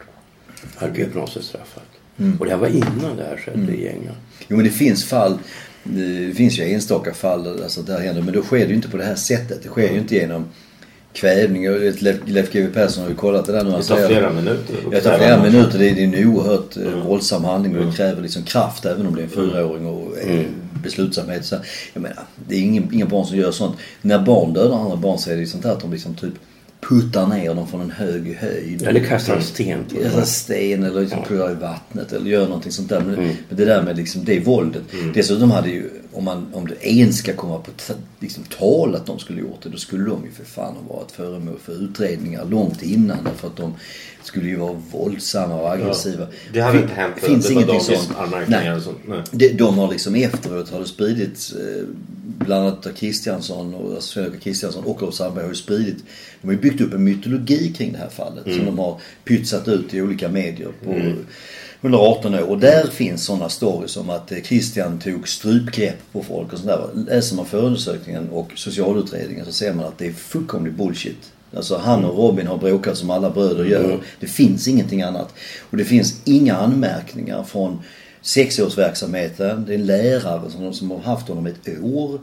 Hade 0.76 0.92
blivit 0.92 1.12
på 1.12 1.18
något 1.18 1.32
sätt 1.32 1.44
straffat. 1.44 1.88
Och 2.38 2.46
det 2.46 2.50
här 2.50 2.58
var 2.58 2.68
innan 2.68 3.16
det 3.16 3.24
här 3.24 3.36
skedde 3.36 3.72
i 3.72 3.88
England. 3.88 4.16
Jo 4.48 4.56
men 4.56 4.64
det 4.64 4.70
finns 4.70 5.04
fall, 5.04 5.38
det 5.82 6.34
finns 6.34 6.58
ju 6.58 6.72
enstaka 6.72 7.14
fall 7.14 7.44
där 7.44 7.62
alltså, 7.62 7.82
det 7.82 7.92
här 7.92 8.00
händer. 8.00 8.22
Men 8.22 8.34
då 8.34 8.42
sker 8.42 8.58
det 8.58 8.66
ju 8.66 8.74
inte 8.74 8.88
på 8.88 8.96
det 8.96 9.04
här 9.04 9.14
sättet. 9.14 9.62
Det 9.62 9.68
sker 9.68 9.92
ju 9.92 9.98
inte 9.98 10.14
genom 10.14 10.44
kvävning. 11.12 11.70
Och 11.70 11.80
Leif, 12.24 12.52
GW 12.52 12.72
Persson 12.72 13.02
har 13.02 13.10
ju 13.10 13.16
kollat 13.16 13.46
det 13.46 13.52
där 13.52 13.64
nu. 13.64 13.70
Det 13.70 13.82
tar 13.82 14.06
flera 14.06 14.32
minuter. 14.32 14.74
Det 14.90 15.00
tar 15.00 15.18
flera 15.18 15.42
minuter. 15.42 15.78
Det 15.78 15.88
är, 15.88 15.98
en 15.98 16.26
oerhört 16.26 16.76
mm. 16.76 17.00
våldsam 17.00 17.44
handling 17.44 17.78
och 17.78 17.86
det 17.86 17.92
kräver 17.92 18.22
liksom 18.22 18.42
kraft 18.42 18.86
även 18.86 19.06
om 19.06 19.14
det 19.14 19.20
är 19.20 19.24
en 19.24 19.30
fyraåring 19.30 19.86
och 19.86 20.18
eh, 20.18 20.44
beslutsamhet. 20.82 21.44
Så, 21.44 21.56
jag 21.92 22.00
menar, 22.02 22.22
det 22.48 22.54
är 22.54 22.60
ingen, 22.60 22.94
inga 22.94 23.06
barn 23.06 23.26
som 23.26 23.36
gör 23.36 23.50
sånt. 23.50 23.76
När 24.02 24.18
barn 24.18 24.52
dödar 24.52 24.76
andra 24.76 24.96
barn 24.96 25.18
så 25.18 25.30
är 25.30 25.34
det 25.34 25.40
ju 25.40 25.46
sånt 25.46 25.64
här 25.64 25.72
att 25.72 25.80
de 25.80 25.92
liksom 25.92 26.14
typ 26.14 26.34
puttar 26.90 27.26
ner 27.26 27.54
dem 27.54 27.68
från 27.68 27.80
en 27.80 27.90
hög 27.90 28.34
höjd. 28.36 28.82
Eller 28.86 29.00
kastar 29.04 29.36
en 29.36 29.42
sten 29.42 29.84
på 29.84 30.02
dem. 30.02 30.24
sten 30.26 30.82
eller 30.84 31.00
liksom 31.00 31.24
pular 31.24 31.50
i 31.50 31.54
vattnet 31.54 32.12
eller 32.12 32.30
gör 32.30 32.44
någonting 32.44 32.72
sånt 32.72 32.88
där. 32.88 33.00
Men, 33.00 33.14
Mm. 33.14 33.26
men 33.48 33.56
det 33.56 33.64
där 33.64 33.82
med 33.82 33.96
liksom 33.96 34.24
det 34.24 34.40
våldet. 34.40 34.82
Dessutom 35.14 35.50
hade 35.50 35.68
ju, 35.70 35.90
om, 36.12 36.24
man, 36.24 36.46
om 36.52 36.66
det 36.66 36.88
ens 36.90 37.18
ska 37.18 37.32
komma 37.32 37.58
på 37.58 37.70
liksom, 38.20 38.44
tal 38.58 38.94
att 38.94 39.06
de 39.06 39.18
skulle 39.18 39.40
gjort 39.40 39.62
det, 39.62 39.68
då 39.68 39.76
skulle 39.78 40.04
de 40.04 40.24
ju 40.24 40.30
för 40.30 40.44
fan 40.44 40.74
ha 40.88 40.96
varit 40.96 41.10
föremål 41.12 41.58
för 41.64 41.84
utredningar 41.84 42.44
långt 42.44 42.82
innan. 42.82 43.28
För 43.36 43.48
att 43.48 43.56
de 43.56 43.74
skulle 44.30 44.48
ju 44.48 44.56
vara 44.56 44.76
våldsamma 44.90 45.54
och 45.54 45.72
aggressiva. 45.72 46.26
Det 46.52 46.60
hade 46.60 46.72
Fin- 46.78 46.82
inte 46.82 46.94
hänt. 47.00 47.14
finns 47.20 47.46
det 47.46 47.52
ingenting 47.52 47.80
sånt. 47.80 48.08
anmärkningar 48.18 48.60
Nej. 48.64 48.72
och 48.76 48.82
sånt. 48.82 48.98
Nej. 49.08 49.22
De, 49.30 49.48
de 49.48 49.78
har 49.78 49.88
liksom 49.90 50.14
efteråt 50.14 50.70
har 50.70 50.80
det 50.80 50.86
spridits 50.86 51.52
eh, 51.52 51.84
bland 52.38 52.66
annat 52.66 52.86
av 52.86 52.90
Kristiansson 52.90 53.74
och 53.74 53.94
alltså 53.94 54.24
Kristiansson 54.42 54.84
och 54.84 55.02
Rolf 55.02 55.14
Sandberg 55.14 55.44
har 55.44 55.50
ju 55.50 55.56
spridit. 55.56 55.96
De 56.40 56.46
har 56.48 56.52
ju 56.54 56.60
byggt 56.60 56.80
upp 56.80 56.94
en 56.94 57.04
mytologi 57.04 57.72
kring 57.76 57.92
det 57.92 57.98
här 57.98 58.08
fallet 58.08 58.44
som 58.44 58.64
de 58.64 58.78
har 58.78 59.00
pytsat 59.24 59.68
ut 59.68 59.94
i 59.94 60.02
olika 60.02 60.28
medier 60.28 60.68
på 60.84 60.94
under 61.82 61.98
18 61.98 62.34
år. 62.34 62.42
Och 62.50 62.58
där 62.58 62.86
finns 62.86 63.24
sådana 63.24 63.48
stories 63.48 63.96
om 63.96 64.10
att 64.10 64.32
eh, 64.32 64.38
Christian 64.42 64.98
tog 64.98 65.28
strypgrepp 65.28 65.96
på 66.12 66.22
folk 66.22 66.52
och 66.52 66.58
sådär. 66.58 66.88
Läser 67.08 67.36
man 67.36 67.46
förundersökningen 67.46 68.28
och 68.28 68.50
socialutredningen 68.56 69.46
så 69.46 69.52
ser 69.52 69.72
man 69.74 69.84
att 69.86 69.98
det 69.98 70.06
är 70.06 70.12
fullkomlig 70.12 70.72
bullshit. 70.72 71.32
Alltså 71.56 71.76
han 71.76 72.04
och 72.04 72.16
Robin 72.16 72.46
har 72.46 72.56
bråkat 72.56 72.98
som 72.98 73.10
alla 73.10 73.30
bröder 73.30 73.64
gör. 73.64 74.00
Det 74.20 74.26
finns 74.26 74.68
ingenting 74.68 75.02
annat. 75.02 75.34
Och 75.70 75.76
det 75.76 75.84
finns 75.84 76.22
inga 76.24 76.56
anmärkningar 76.56 77.42
från 77.42 77.82
sexårsverksamheten. 78.22 79.64
Det 79.66 79.74
är 79.74 79.78
en 79.78 79.86
lärare 79.86 80.50
som, 80.50 80.72
som 80.72 80.90
har 80.90 80.98
haft 80.98 81.28
honom 81.28 81.46
ett 81.46 81.68
år. 81.82 82.20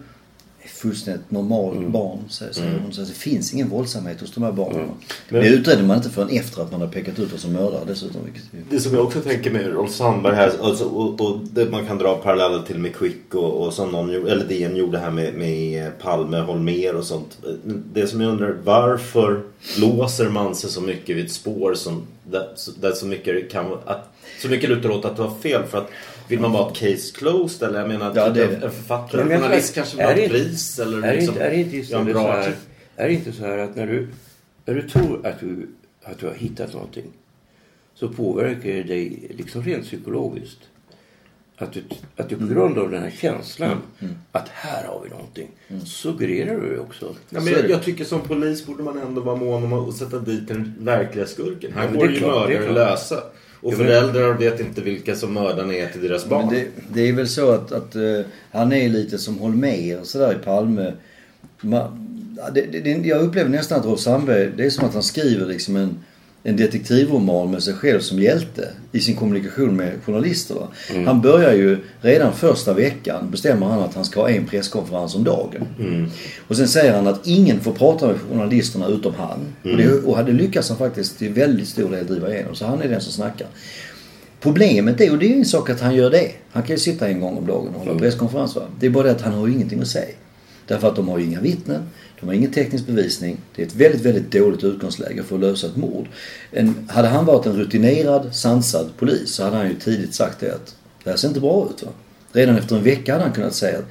Fullständigt 0.70 1.32
normal 1.32 1.86
barn 1.90 2.20
säger 2.30 2.54
säger 2.54 2.80
hon. 2.84 2.94
Så 2.94 3.02
det 3.02 3.08
finns 3.08 3.54
ingen 3.54 3.70
våldsamhet 3.70 4.22
hos 4.22 4.32
de 4.32 4.44
här 4.44 4.52
barnen. 4.52 4.90
Men- 5.30 5.42
Det 5.42 5.48
utredde 5.50 5.84
man 5.84 5.98
inte 5.98 6.10
förrän 6.10 6.30
efter 6.30 6.62
att 6.62 6.72
man 6.72 6.82
har 6.82 6.88
pekat 6.88 7.20
ut 7.20 7.34
oss 7.34 7.42
som 7.42 7.54
mördare 7.54 7.82
dessutom. 7.88 8.22
Vilket, 8.26 8.44
Det 8.70 8.80
som 8.80 8.94
jag 8.94 9.04
också 9.04 9.22
tänker 9.22 9.52
med 9.52 9.74
Rolf 9.74 9.92
Sandberg 9.92 10.36
här, 10.36 10.52
alltså, 10.62 10.86
och, 10.86 11.22
och 11.22 11.40
det 11.52 11.66
man 11.72 11.88
kan 11.88 11.98
dra 11.98 12.16
paralleller 12.16 12.62
till 12.64 12.80
med 12.80 12.96
Quick 12.96 13.34
och, 13.36 13.62
och 13.66 13.74
som 13.74 13.92
någon 13.92 14.12
gjorde, 14.12 14.32
eller 14.32 14.46
DN 14.46 14.76
gjorde 14.76 14.98
här 15.00 15.12
med, 15.12 15.34
med 15.34 15.92
Palme, 16.00 16.38
Holmer 16.40 16.96
och 16.96 17.04
sånt. 17.04 17.38
Det 17.94 18.08
som 18.08 18.22
jag 18.22 18.32
undrar, 18.32 18.56
varför 18.64 19.42
låser 19.80 20.30
man 20.30 20.56
sig 20.56 20.70
så 20.70 20.82
mycket 20.82 21.16
vid 21.18 21.26
ett 21.26 21.32
spår 21.32 21.74
som, 21.74 22.02
där, 22.24 22.48
där 22.82 22.92
så 22.92 23.06
mycket 23.06 23.52
kan 23.52 23.66
att, 23.86 24.14
så 24.42 24.48
mycket 24.50 24.70
lutar 24.70 24.90
åt 24.90 25.06
att 25.06 25.16
det 25.16 25.22
var 25.22 25.36
fel? 25.42 25.64
För 25.64 25.78
att 25.78 25.90
Vill 26.28 26.40
man 26.40 26.52
vara 26.52 26.72
ett 26.72 26.78
case 26.78 27.16
closed 27.16 27.70
eller 27.70 27.80
jag 27.80 27.88
menar 27.88 28.14
Ja, 28.16 28.26
typ 28.26 28.34
det 28.36 28.44
är 28.44 28.66
en, 28.66 28.72
författare, 28.72 29.22
en 29.22 29.30
journalist 29.30 29.76
kanske 29.76 29.98
vill 29.98 30.06
ha 30.06 30.12
är 30.12 30.18
ett 30.18 30.32
pris 30.32 30.80
eller 30.80 30.98
Är 30.98 31.02
det 31.02 31.14
liksom 31.16 31.34
inte, 31.34 31.46
är 31.46 31.50
det 31.50 31.56
inte 31.58 31.78
en 31.78 31.86
så 31.86 32.04
bra 32.04 32.32
här, 32.32 32.56
är 32.96 33.08
det 33.08 33.14
inte 33.14 33.32
så 33.32 33.46
här 33.46 33.58
att 33.58 33.76
när 33.76 33.88
du, 33.88 34.08
när 34.66 34.74
du 34.74 34.90
tror 34.90 35.28
att 35.28 35.40
du, 35.40 35.68
att 36.04 36.20
du 36.20 36.26
har 36.26 36.34
hittat 36.34 36.74
någonting 36.74 37.06
så 37.94 38.10
påverkar 38.10 38.70
det 38.70 38.84
dig 38.84 39.32
liksom 39.38 39.64
rent 39.64 39.84
psykologiskt. 39.84 40.60
Att 41.60 41.74
du, 41.74 41.84
att 42.16 42.30
du 42.30 42.36
på 42.36 42.46
grund 42.48 42.78
av 42.78 42.92
den 42.92 43.04
här 43.04 43.12
känslan 43.12 43.82
att 44.32 44.50
här 44.50 44.88
har 44.88 45.02
vi 45.04 45.10
någonting 45.10 45.48
suggererar 45.86 46.62
du 46.62 46.80
också. 46.80 47.16
Ja, 47.30 47.40
men 47.40 47.48
är 47.54 47.58
jag, 47.58 47.70
jag 47.70 47.84
tycker 47.84 48.06
som 48.06 48.22
polis 48.22 48.66
borde 48.66 48.84
man 48.84 48.98
ändå 48.98 49.22
vara 49.22 49.36
mån 49.36 49.64
om 49.64 49.74
att 49.74 49.96
sätta 49.96 50.20
dit 50.20 50.48
den 50.48 50.76
verkliga 50.80 51.26
skurken. 51.26 51.74
Här 51.74 51.84
Ja, 51.86 51.92
går 51.92 52.08
det 52.08 52.14
är 52.14 52.50
ju 52.50 52.56
är 52.56 52.64
klart. 52.64 52.76
lösa. 52.76 53.24
Och 53.68 53.74
föräldrar 53.74 54.34
vet 54.34 54.60
inte 54.60 54.82
vilka 54.82 55.16
som 55.16 55.34
mördarna 55.34 55.74
är 55.74 55.88
till 55.88 56.02
deras 56.02 56.26
barn. 56.30 56.46
Men 56.46 56.56
det, 56.56 56.66
det 56.94 57.10
är 57.10 57.14
väl 57.14 57.28
så 57.28 57.52
att, 57.52 57.72
att 57.72 57.96
eh, 57.96 58.02
han 58.52 58.72
är 58.74 58.90
lite 58.90 59.18
som 59.18 59.38
Holmér 59.40 60.00
sådär 60.04 60.38
i 60.42 60.46
Palme. 60.46 60.94
Man, 61.62 62.08
det, 62.54 62.62
det- 62.62 63.08
jag 63.08 63.22
upplever 63.22 63.50
nästan 63.50 63.80
att 63.80 63.86
Rolf 63.86 64.00
Sandberg, 64.00 64.52
det 64.58 64.66
är 64.66 64.70
som 64.70 64.86
att 64.86 64.94
han 64.94 65.04
skriver 65.04 65.46
liksom 65.46 65.76
en, 65.76 65.98
en 66.44 66.58
detektivroman 66.58 67.52
med 67.52 67.64
sig 67.64 67.74
själv 67.74 68.00
som 68.00 68.20
hjälte 68.20 68.70
i 68.92 69.00
sin 69.00 69.16
kommunikation 69.16 69.76
med 69.76 69.92
journalister. 70.06 70.56
Va? 70.56 70.68
Han 71.06 71.22
börjar 71.22 71.54
ju 71.54 71.78
redan 72.02 72.34
första 72.34 72.74
veckan 72.74 73.32
bestämmer 73.32 73.66
han 73.66 73.80
att 73.80 73.96
han 73.96 74.06
ska 74.06 74.22
ha 74.22 74.30
en 74.30 74.46
presskonferens 74.46 75.16
om 75.16 75.24
dagen. 75.24 75.68
Och 76.48 76.58
sen 76.58 76.68
säger 76.68 76.94
han 76.96 77.08
att 77.08 77.28
ingen 77.28 77.60
får 77.60 77.72
prata 77.72 78.08
med 78.08 78.16
journalisterna 78.32 78.88
utom 78.88 79.14
han. 79.18 79.40
Och, 79.64 79.78
det, 79.78 79.94
och 79.94 80.26
det 80.26 80.32
lyckas 80.32 80.70
han 80.70 80.78
faktiskt 80.78 81.18
till 81.20 81.34
väldigt 81.34 81.68
stor 81.68 81.92
del 81.92 82.08
driva 82.08 82.34
igenom. 82.34 82.56
Så 82.56 82.66
han 82.66 82.82
är 82.82 82.88
den 82.90 83.02
som 83.02 83.12
snackar. 83.12 83.48
Problemet 84.42 85.02
är, 85.02 85.12
och 85.12 85.18
det 85.18 85.26
är 85.26 85.30
ju 85.30 85.36
en 85.36 85.46
sak 85.46 85.70
att 85.70 85.82
han 85.82 85.96
gör 85.96 86.10
det. 86.10 86.32
Han 86.52 86.64
kan 86.64 86.76
ju 86.76 86.80
sitta 86.80 87.08
en 87.08 87.22
gång 87.22 87.38
om 87.38 87.48
dagen 87.48 87.76
och 87.76 87.86
hålla 87.86 88.00
presskonferens 88.00 88.56
va. 88.56 88.62
Det 88.80 88.86
är 88.86 88.90
bara 88.90 89.04
det 89.04 89.12
att 89.12 89.22
han 89.22 89.34
har 89.34 89.48
ju 89.48 89.54
ingenting 89.54 89.82
att 89.82 89.88
säga. 89.88 90.16
Därför 90.68 90.88
att 90.88 90.96
de 90.96 91.10
har 91.10 91.18
ju 91.18 91.26
inga 91.26 91.42
vittnen. 91.42 91.90
De 92.20 92.26
har 92.26 92.34
ingen 92.34 92.52
teknisk 92.52 92.86
bevisning. 92.86 93.38
Det 93.56 93.62
är 93.62 93.66
ett 93.66 93.76
väldigt, 93.76 94.02
väldigt 94.02 94.32
dåligt 94.32 94.64
utgångsläge 94.64 95.24
för 95.24 95.36
att 95.36 95.42
lösa 95.42 95.68
ett 95.68 95.76
mord. 95.76 96.08
En, 96.52 96.90
hade 96.90 97.08
han 97.08 97.26
varit 97.26 97.46
en 97.46 97.56
rutinerad, 97.56 98.36
sansad 98.36 98.90
polis 98.98 99.30
så 99.30 99.44
hade 99.44 99.58
han 99.58 99.68
ju 99.68 99.76
tidigt 99.76 100.14
sagt 100.14 100.40
det 100.40 100.56
att 100.56 100.76
det 101.04 101.10
här 101.10 101.18
ser 101.18 101.28
inte 101.28 101.40
bra 101.40 101.70
ut 101.70 101.84
va. 101.84 101.90
Redan 102.32 102.56
efter 102.56 102.76
en 102.76 102.84
vecka 102.84 103.12
hade 103.14 103.24
han 103.24 103.34
kunnat 103.34 103.56
säga 103.56 103.78
att 103.78 103.86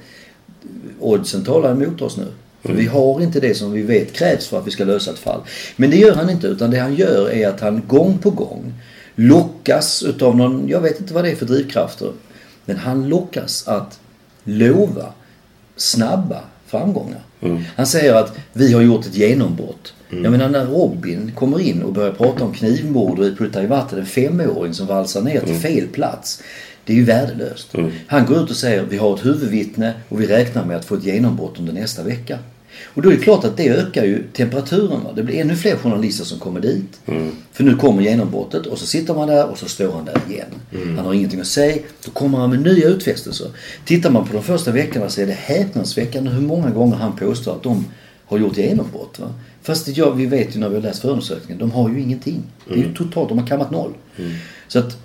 oddsen 1.00 1.44
talar 1.44 1.72
emot 1.72 2.02
oss 2.02 2.16
nu. 2.16 2.26
För 2.62 2.72
vi 2.72 2.86
har 2.86 3.20
inte 3.22 3.40
det 3.40 3.54
som 3.54 3.72
vi 3.72 3.82
vet 3.82 4.12
krävs 4.12 4.46
för 4.46 4.58
att 4.58 4.66
vi 4.66 4.70
ska 4.70 4.84
lösa 4.84 5.10
ett 5.10 5.18
fall. 5.18 5.40
Men 5.76 5.90
det 5.90 5.96
gör 5.96 6.14
han 6.14 6.30
inte 6.30 6.46
utan 6.46 6.70
det 6.70 6.78
han 6.78 6.94
gör 6.94 7.30
är 7.30 7.48
att 7.48 7.60
han 7.60 7.82
gång 7.86 8.18
på 8.18 8.30
gång 8.30 8.74
lockas 9.14 10.02
utav 10.02 10.36
någon, 10.36 10.68
jag 10.68 10.80
vet 10.80 11.00
inte 11.00 11.14
vad 11.14 11.24
det 11.24 11.30
är 11.30 11.36
för 11.36 11.46
drivkrafter. 11.46 12.12
Men 12.64 12.76
han 12.76 13.08
lockas 13.08 13.68
att 13.68 14.00
lova 14.44 15.12
snabba 15.76 16.40
framgångar. 16.66 17.20
Han 17.76 17.86
säger 17.86 18.14
att 18.14 18.36
vi 18.52 18.72
har 18.72 18.80
gjort 18.82 19.06
ett 19.06 19.16
genombrott. 19.16 19.94
Jag 20.10 20.30
menar 20.30 20.48
när 20.48 20.66
Robin 20.66 21.32
kommer 21.34 21.60
in 21.60 21.82
och 21.82 21.92
börjar 21.92 22.12
prata 22.12 22.44
om 22.44 22.52
knivmord 22.52 23.18
och 23.18 23.38
puttar 23.38 23.62
i 23.62 23.66
vatten 23.66 23.98
en 23.98 24.06
femåring 24.06 24.74
som 24.74 24.86
valsar 24.86 25.22
ner 25.22 25.40
till 25.40 25.54
fel 25.56 25.86
plats. 25.86 26.42
Det 26.84 26.92
är 26.92 26.96
ju 26.96 27.04
värdelöst. 27.04 27.72
Han 28.06 28.26
går 28.26 28.42
ut 28.42 28.50
och 28.50 28.56
säger 28.56 28.82
vi 28.82 28.96
har 28.96 29.14
ett 29.14 29.24
huvudvittne 29.24 29.92
och 30.08 30.20
vi 30.20 30.26
räknar 30.26 30.64
med 30.64 30.76
att 30.76 30.84
få 30.84 30.94
ett 30.94 31.04
genombrott 31.04 31.58
under 31.58 31.72
nästa 31.72 32.02
vecka. 32.02 32.38
Och 32.84 33.02
då 33.02 33.10
är 33.10 33.16
det 33.16 33.22
klart 33.22 33.44
att 33.44 33.56
det 33.56 33.68
ökar 33.68 34.04
ju 34.04 34.22
temperaturen. 34.32 35.04
Va? 35.04 35.12
Det 35.16 35.22
blir 35.22 35.40
ännu 35.40 35.56
fler 35.56 35.76
journalister 35.76 36.24
som 36.24 36.38
kommer 36.38 36.60
dit. 36.60 37.00
För 37.52 37.64
nu 37.64 37.76
kommer 37.76 38.02
genombrottet 38.02 38.66
och 38.66 38.78
så 38.78 38.86
sitter 38.86 39.14
man 39.14 39.28
där 39.28 39.46
och 39.46 39.58
så 39.58 39.68
står 39.68 39.92
han 39.92 40.04
där 40.04 40.20
igen. 40.28 40.46
Han 40.96 41.06
har 41.06 41.14
ingenting 41.14 41.40
att 41.40 41.46
säga. 41.46 41.76
Då 42.04 42.10
kommer 42.10 42.38
han 42.38 42.50
med 42.50 42.62
nya 42.62 42.88
utfästelser. 42.88 43.50
Tittar 43.84 44.10
man 44.10 44.26
på 44.26 44.32
de 44.32 44.42
första 44.42 44.72
veckorna 44.72 45.08
så 45.08 45.20
är 45.20 45.26
det 45.26 45.32
häpnadsväckande 45.32 46.30
hur 46.30 46.40
många 46.40 46.70
gånger 46.70 46.96
han 46.96 47.16
påstår 47.16 47.52
att 47.52 47.62
de 47.62 47.84
har 48.26 48.38
gjort 48.38 48.56
genombrott. 48.56 49.18
Va? 49.18 49.34
Fast 49.62 49.88
ja, 49.88 50.10
vi 50.10 50.26
vet 50.26 50.56
ju 50.56 50.60
när 50.60 50.68
vi 50.68 50.74
har 50.74 50.82
läst 50.82 51.00
förundersökningen, 51.02 51.58
de 51.58 51.70
har 51.70 51.90
ju 51.90 52.00
ingenting. 52.00 52.42
Det 52.68 52.74
är 52.74 52.78
ju 52.78 52.94
totalt, 52.94 53.28
de 53.28 53.38
har 53.38 53.46
kammat 53.46 53.70
noll. 53.70 53.94
Så 54.68 54.78
att 54.78 54.96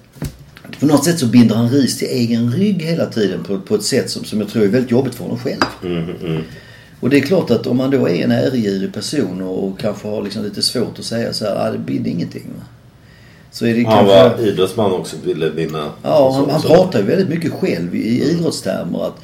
på 0.79 0.85
något 0.85 1.05
sätt 1.05 1.19
så 1.19 1.25
binder 1.25 1.55
han 1.55 1.69
ris 1.69 1.97
till 1.97 2.07
egen 2.07 2.51
rygg 2.51 2.81
hela 2.81 3.05
tiden 3.05 3.43
på, 3.43 3.59
på 3.59 3.75
ett 3.75 3.83
sätt 3.83 4.09
som, 4.09 4.23
som 4.23 4.39
jag 4.39 4.49
tror 4.49 4.63
är 4.63 4.67
väldigt 4.67 4.91
jobbigt 4.91 5.15
för 5.15 5.23
honom 5.23 5.39
själv. 5.39 5.61
Och 7.01 7.09
det 7.09 7.17
är 7.17 7.21
klart 7.21 7.51
att 7.51 7.67
om 7.67 7.77
man 7.77 7.91
då 7.91 8.09
är 8.09 8.23
en 8.23 8.31
äregirig 8.31 8.93
person 8.93 9.41
och, 9.41 9.67
och 9.67 9.79
kanske 9.79 10.07
har 10.07 10.23
liksom 10.23 10.43
lite 10.43 10.61
svårt 10.61 10.99
att 10.99 11.05
säga 11.05 11.33
så 11.33 11.45
här, 11.45 11.67
ah, 11.67 11.71
det 11.71 11.77
bidde 11.77 12.09
ingenting. 12.09 12.45
Va? 12.57 12.63
Så 13.51 13.65
är 13.65 13.73
det 13.73 13.83
Han 13.83 14.05
kanske... 14.05 14.39
var 14.39 14.47
idrottsman 14.47 14.91
också 14.91 15.15
ville 15.23 15.49
vinna. 15.49 15.91
Ja, 16.03 16.31
han, 16.31 16.49
han 16.49 16.61
pratar 16.61 16.99
ju 16.99 17.05
väldigt 17.05 17.29
mycket 17.29 17.51
själv 17.51 17.95
i 17.95 18.23
idrottstermer. 18.31 19.07
Att 19.07 19.17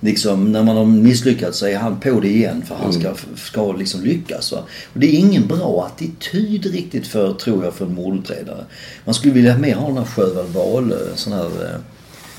liksom, 0.00 0.52
när 0.52 0.62
man 0.62 0.76
har 0.76 0.84
misslyckats 0.84 1.58
så 1.58 1.66
är 1.66 1.76
han 1.76 2.00
på 2.00 2.20
det 2.20 2.28
igen 2.28 2.62
för 2.68 2.74
han 2.74 2.92
ska, 2.92 3.14
ska 3.36 3.72
liksom 3.72 4.04
lyckas. 4.04 4.52
Va? 4.52 4.58
Och 4.92 5.00
det 5.00 5.06
är 5.06 5.18
ingen 5.18 5.46
bra 5.46 5.90
attityd 5.92 6.66
riktigt 6.66 7.06
för, 7.06 7.32
tror 7.32 7.64
jag, 7.64 7.74
för 7.74 7.86
en 7.86 7.94
mordutredare. 7.94 8.64
Man 9.04 9.14
skulle 9.14 9.34
vilja 9.34 9.58
mer 9.58 9.74
ha 9.74 9.86
den 9.86 9.98
här 9.98 10.04
Sjöwall 10.04 10.46
Wahlöö, 10.46 11.08
sån 11.14 11.32
här 11.32 11.46
eh, 11.46 11.80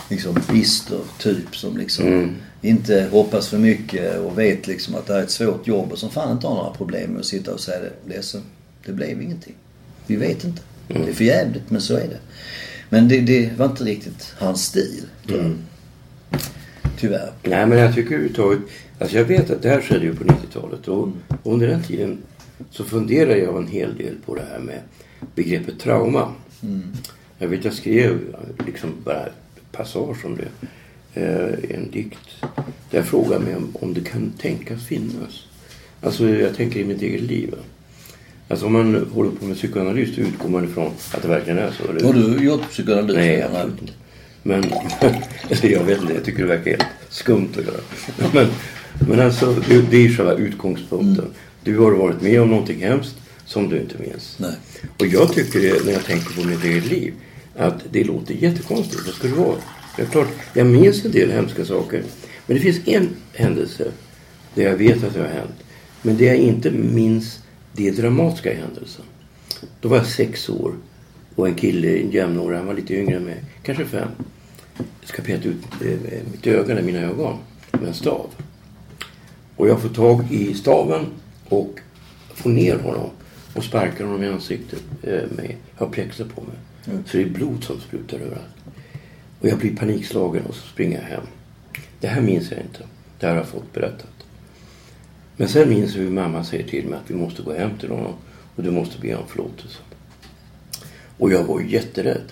liksom 0.09 0.37
bister 0.51 0.99
typ 1.19 1.55
som 1.57 1.77
liksom 1.77 2.35
inte 2.65 3.07
hoppas 3.11 3.47
för 3.47 3.57
mycket 3.57 4.19
och 4.19 4.39
vet 4.39 4.67
liksom 4.67 4.95
att 4.95 5.05
det 5.05 5.13
här 5.13 5.19
är 5.19 5.23
ett 5.23 5.31
svårt 5.31 5.67
jobb 5.67 5.91
och 5.91 5.97
som 5.97 6.09
fan 6.09 6.31
inte 6.31 6.47
har 6.47 6.55
några 6.55 6.73
problem 6.73 7.11
med 7.11 7.19
att 7.19 7.25
sitta 7.25 7.53
och 7.53 7.59
säga 7.59 7.79
det. 7.79 8.13
Ledsen, 8.13 8.41
det 8.85 8.91
blev 8.91 9.21
ingenting. 9.21 9.55
Vi 10.07 10.15
vet 10.15 10.43
inte. 10.43 10.61
Det 10.87 11.09
är 11.09 11.13
för 11.13 11.23
jävligt 11.23 11.69
men 11.69 11.81
så 11.81 11.95
är 11.95 12.07
det. 12.07 12.19
Men 12.89 13.07
det, 13.07 13.21
det 13.21 13.51
var 13.57 13.65
inte 13.65 13.83
riktigt 13.83 14.33
hans 14.37 14.63
stil. 14.63 15.05
jag. 15.27 15.51
Tyvärr. 16.97 17.31
Nej, 17.43 17.65
men 17.65 17.77
jag 17.77 17.95
tycker 17.95 18.11
överhuvudtaget... 18.11 18.59
Alltså 18.99 19.17
jag 19.17 19.25
vet 19.25 19.49
att 19.49 19.61
det 19.61 19.69
här 19.69 19.81
skedde 19.81 20.05
ju 20.05 20.15
på 20.15 20.23
90-talet 20.23 20.87
och 20.87 21.09
under 21.43 21.67
den 21.67 21.83
tiden 21.83 22.17
så 22.71 22.83
funderade 22.83 23.37
jag 23.37 23.57
en 23.57 23.67
hel 23.67 23.97
del 23.97 24.15
på 24.25 24.35
det 24.35 24.45
här 24.51 24.59
med 24.59 24.79
begreppet 25.35 25.79
trauma. 25.79 26.33
Jag 27.37 27.47
vet 27.47 27.65
jag 27.65 27.73
skrev 27.73 28.19
liksom 28.65 28.89
bara 29.03 29.25
passage 29.71 30.25
om 30.25 30.37
det. 30.37 30.67
Eh, 31.17 31.75
en 31.75 31.91
dikt 31.91 32.29
där 32.91 32.97
jag 32.97 33.05
frågade 33.05 33.45
mig 33.45 33.55
om, 33.55 33.69
om 33.73 33.93
det 33.93 34.01
kan 34.01 34.31
tänkas 34.41 34.85
finnas. 34.85 35.43
Alltså 36.01 36.29
jag 36.29 36.55
tänker 36.55 36.79
i 36.79 36.85
mitt 36.85 37.01
eget 37.01 37.21
liv. 37.21 37.55
Alltså 38.47 38.65
om 38.65 38.73
man 38.73 39.07
håller 39.13 39.31
på 39.31 39.45
med 39.45 39.57
psykoanalys 39.57 40.15
då 40.15 40.21
utgår 40.21 40.49
man 40.49 40.63
ifrån 40.63 40.91
att 41.13 41.21
det 41.21 41.27
verkligen 41.27 41.59
är 41.59 41.71
så. 41.71 41.91
eller? 41.91 42.05
Har 42.05 42.13
du 42.13 42.43
gjort 42.43 42.69
psykoanalys? 42.69 43.15
Nej, 43.15 43.41
absolut 43.41 43.81
inte. 43.81 43.93
Men, 44.43 44.63
jag 45.71 45.83
vet 45.83 46.01
inte, 46.01 46.13
jag 46.13 46.23
tycker 46.23 46.39
det 46.39 46.49
verkar 46.49 46.71
helt 46.71 46.85
skumt 47.09 47.49
att 47.57 47.65
göra. 47.65 47.81
Men, 48.33 48.47
men 49.07 49.19
alltså, 49.19 49.55
det, 49.89 49.97
är 49.97 50.09
själva 50.09 50.33
utgångspunkten. 50.33 51.25
Du 51.63 51.77
har 51.77 51.91
varit 51.91 52.21
med 52.21 52.41
om 52.41 52.49
någonting 52.49 52.81
hemskt 52.83 53.15
som 53.45 53.69
du 53.69 53.79
inte 53.79 53.95
minns. 53.97 54.35
Nej. 54.39 54.55
Och 54.99 55.07
jag 55.07 55.33
tycker 55.33 55.59
det, 55.59 55.85
när 55.85 55.91
jag 55.91 56.03
tänker 56.03 56.41
på 56.41 56.47
mitt 56.47 56.63
eget 56.63 56.85
liv, 56.85 57.13
att 57.57 57.83
det 57.91 58.03
låter 58.03 58.33
jättekonstigt. 58.33 59.05
Vad 59.05 59.15
ska 59.15 59.27
det 59.27 59.33
vara? 59.33 59.57
Det 59.95 60.01
är 60.01 60.05
klart, 60.05 60.27
jag 60.53 60.67
minns 60.67 61.05
en 61.05 61.11
del 61.11 61.31
hemska 61.31 61.65
saker. 61.65 62.03
Men 62.47 62.57
det 62.57 62.63
finns 62.63 62.87
en 62.87 63.09
händelse 63.33 63.91
där 64.53 64.63
jag 64.63 64.77
vet 64.77 65.03
att 65.03 65.13
det 65.13 65.19
har 65.19 65.27
hänt. 65.27 65.63
Men 66.01 66.17
det 66.17 66.25
jag 66.25 66.37
inte 66.37 66.71
minns, 66.71 67.39
det 67.73 67.87
är 67.87 67.91
dramatiska 67.91 68.53
i 68.53 68.55
händelsen. 68.55 69.05
Då 69.81 69.89
var 69.89 69.97
jag 69.97 70.05
sex 70.05 70.49
år 70.49 70.73
och 71.35 71.47
en 71.47 71.55
kille, 71.55 71.97
en 71.97 72.11
jämnårig, 72.11 72.57
han 72.57 72.67
var 72.67 72.73
lite 72.73 72.95
yngre 72.95 73.15
än 73.15 73.23
mig, 73.23 73.43
kanske 73.63 73.85
fem. 73.85 74.07
Ska 75.03 75.21
peta 75.21 75.47
ut 75.47 75.57
eh, 75.81 76.21
mitt 76.31 76.47
öga, 76.47 76.73
eller 76.73 76.81
mina 76.81 76.99
ögon, 76.99 77.37
med 77.71 77.87
en 77.87 77.93
stav. 77.93 78.29
Och 79.55 79.69
jag 79.69 79.81
får 79.81 79.89
tag 79.89 80.31
i 80.31 80.53
staven 80.53 81.05
och 81.49 81.79
får 82.33 82.49
ner 82.49 82.75
honom 82.75 83.09
och 83.53 83.63
sparkar 83.63 84.05
honom 84.05 84.23
i 84.23 84.27
ansiktet 84.27 84.83
eh, 85.03 85.11
med, 85.11 85.55
jag 85.77 85.85
har 85.85 85.93
plexer 85.93 86.25
på 86.25 86.41
mig. 86.41 86.55
Så 87.05 87.17
det 87.17 87.23
är 87.23 87.29
blod 87.29 87.63
som 87.63 87.79
sprutar 87.79 88.17
överallt. 88.17 88.55
Och 89.45 89.51
jag 89.51 89.57
blir 89.59 89.75
panikslagen 89.75 90.45
och 90.45 90.55
så 90.55 90.67
springer 90.67 90.97
jag 91.01 91.05
hem. 91.07 91.23
Det 91.99 92.07
här 92.07 92.21
minns 92.21 92.51
jag 92.51 92.59
inte. 92.59 92.79
Det 93.19 93.25
här 93.25 93.33
har 93.33 93.39
jag 93.41 93.47
fått 93.47 93.73
berättat. 93.73 94.25
Men 95.37 95.47
sen 95.47 95.69
minns 95.69 95.95
jag 95.95 96.03
hur 96.03 96.09
mamma 96.11 96.43
säger 96.43 96.67
till 96.67 96.87
mig 96.87 96.99
att 96.99 97.11
vi 97.11 97.15
måste 97.15 97.41
gå 97.41 97.53
hem 97.53 97.69
till 97.79 97.89
honom 97.89 98.13
och 98.55 98.63
du 98.63 98.71
måste 98.71 99.01
be 99.01 99.15
om 99.15 99.27
förlåtelse. 99.27 99.77
Och 101.17 101.31
jag 101.31 101.43
var 101.43 101.61
jätterädd. 101.61 102.31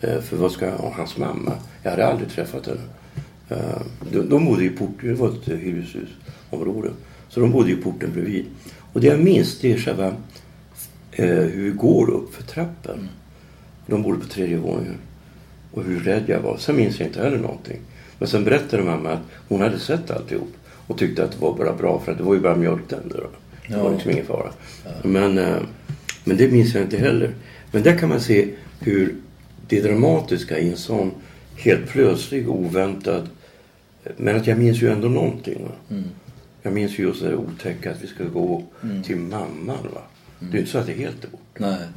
Eh, 0.00 0.20
För 0.20 0.36
vad 0.36 0.52
ska 0.52 0.66
jag 0.66 0.76
ha 0.76 0.94
hans 0.94 1.16
mamma? 1.16 1.52
Jag 1.82 1.90
hade 1.90 2.06
aldrig 2.06 2.28
träffat 2.30 2.66
henne. 2.66 2.80
Eh, 3.48 3.82
De, 4.12 4.28
de 4.28 4.44
bodde 4.44 4.64
i 4.64 4.70
porten, 4.70 5.08
det 5.08 5.14
var 5.14 5.28
ett 5.28 5.48
hyreshusområde. 5.48 6.90
Så 7.28 7.40
de 7.40 7.50
bodde 7.50 7.70
i 7.72 7.76
porten 7.76 8.12
bredvid. 8.12 8.44
Och 8.92 9.00
det 9.00 9.06
jag 9.06 9.20
minns 9.20 9.58
det 9.60 9.72
är 9.72 9.78
själva 9.78 10.06
eh, 11.12 11.26
hur 11.26 11.64
vi 11.64 11.70
går 11.70 12.10
upp 12.10 12.34
för 12.34 12.42
trappen. 12.42 13.08
De 13.86 14.02
bodde 14.02 14.20
på 14.20 14.26
tredje 14.28 14.56
våningen. 14.56 14.98
Och 15.74 15.84
hur 15.84 16.00
rädd 16.00 16.22
jag 16.26 16.40
var. 16.40 16.56
Sen 16.56 16.76
minns 16.76 16.98
jag 17.00 17.08
inte 17.08 17.22
heller 17.22 17.38
någonting. 17.38 17.80
Men 18.18 18.28
sen 18.28 18.44
berättade 18.44 18.82
mamma 18.82 19.10
att 19.10 19.20
hon 19.48 19.60
hade 19.60 19.78
sett 19.78 20.10
alltihop. 20.10 20.52
Och 20.86 20.98
tyckte 20.98 21.24
att 21.24 21.32
det 21.32 21.38
var 21.38 21.56
bara 21.56 21.72
bra 21.72 22.00
för 22.00 22.12
att 22.12 22.18
det 22.18 22.24
var 22.24 22.34
ju 22.34 22.40
bara 22.40 22.56
mjölktänder. 22.56 23.16
då. 23.16 23.28
Det 23.68 23.82
var 23.82 23.92
liksom 23.92 24.10
ingen 24.10 24.26
fara. 24.26 24.50
Men, 25.02 25.38
eh, 25.38 25.56
men 26.24 26.36
det 26.36 26.52
minns 26.52 26.74
jag 26.74 26.82
inte 26.82 26.96
heller. 26.96 27.34
Men 27.72 27.82
där 27.82 27.98
kan 27.98 28.08
man 28.08 28.20
se 28.20 28.48
hur 28.80 29.14
det 29.68 29.80
dramatiska 29.80 30.58
i 30.58 30.70
en 30.70 30.76
sån 30.76 31.10
helt 31.56 31.88
plötslig, 31.88 32.48
oväntad. 32.50 33.28
Men 34.16 34.36
att 34.36 34.46
jag 34.46 34.58
minns 34.58 34.82
ju 34.82 34.88
ändå 34.92 35.08
någonting. 35.08 35.64
Va? 35.64 35.96
Jag 36.62 36.72
minns 36.72 36.98
ju 36.98 37.02
just 37.02 37.22
det 37.22 37.36
otäcka 37.36 37.90
att 37.90 38.02
vi 38.02 38.06
ska 38.06 38.24
gå 38.24 38.62
till 39.04 39.16
mamman. 39.16 39.88
Va? 39.94 40.00
Det 40.38 40.46
är 40.46 40.52
ju 40.52 40.58
inte 40.58 40.70
så 40.70 40.78
att 40.78 40.86
det 40.86 40.92
är 40.92 40.96
helt 40.96 41.24
är 41.24 41.28
borta. 41.28 41.44
Nej, 41.56 41.88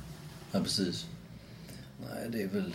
ja, 0.51 0.59
precis. 0.59 1.05
Nej, 1.99 2.29
det 2.31 2.41
är 2.41 2.47
väl... 2.47 2.73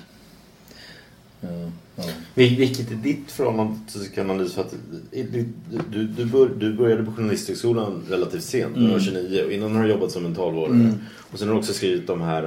Ja, 1.43 1.49
ja. 1.97 2.03
Vil- 2.35 2.57
Vilket 2.57 2.91
är 2.91 2.95
ditt 2.95 3.31
förhållande 3.33 3.79
till 3.93 4.01
psykoanalys? 4.01 4.53
För 4.55 4.61
att 4.63 4.75
du, 5.11 5.45
du, 5.93 6.07
du, 6.07 6.25
bör, 6.25 6.51
du 6.59 6.73
började 6.75 7.05
på 7.05 7.13
Journalisthögskolan 7.13 8.03
relativt 8.11 8.45
sent, 8.45 8.77
när 8.77 8.87
du 8.87 8.93
var 8.93 9.01
29. 9.01 9.43
Och 9.47 9.53
innan 9.53 9.77
har 9.77 9.83
du 9.85 9.91
jobbat 9.91 10.11
som 10.11 10.23
mentalvårdare. 10.23 10.93
Och 11.33 11.39
sen 11.39 11.49
har 11.49 11.55
du 11.55 11.59
också 11.61 11.73
skrivit 11.73 12.07
de 12.07 12.21
här 12.21 12.43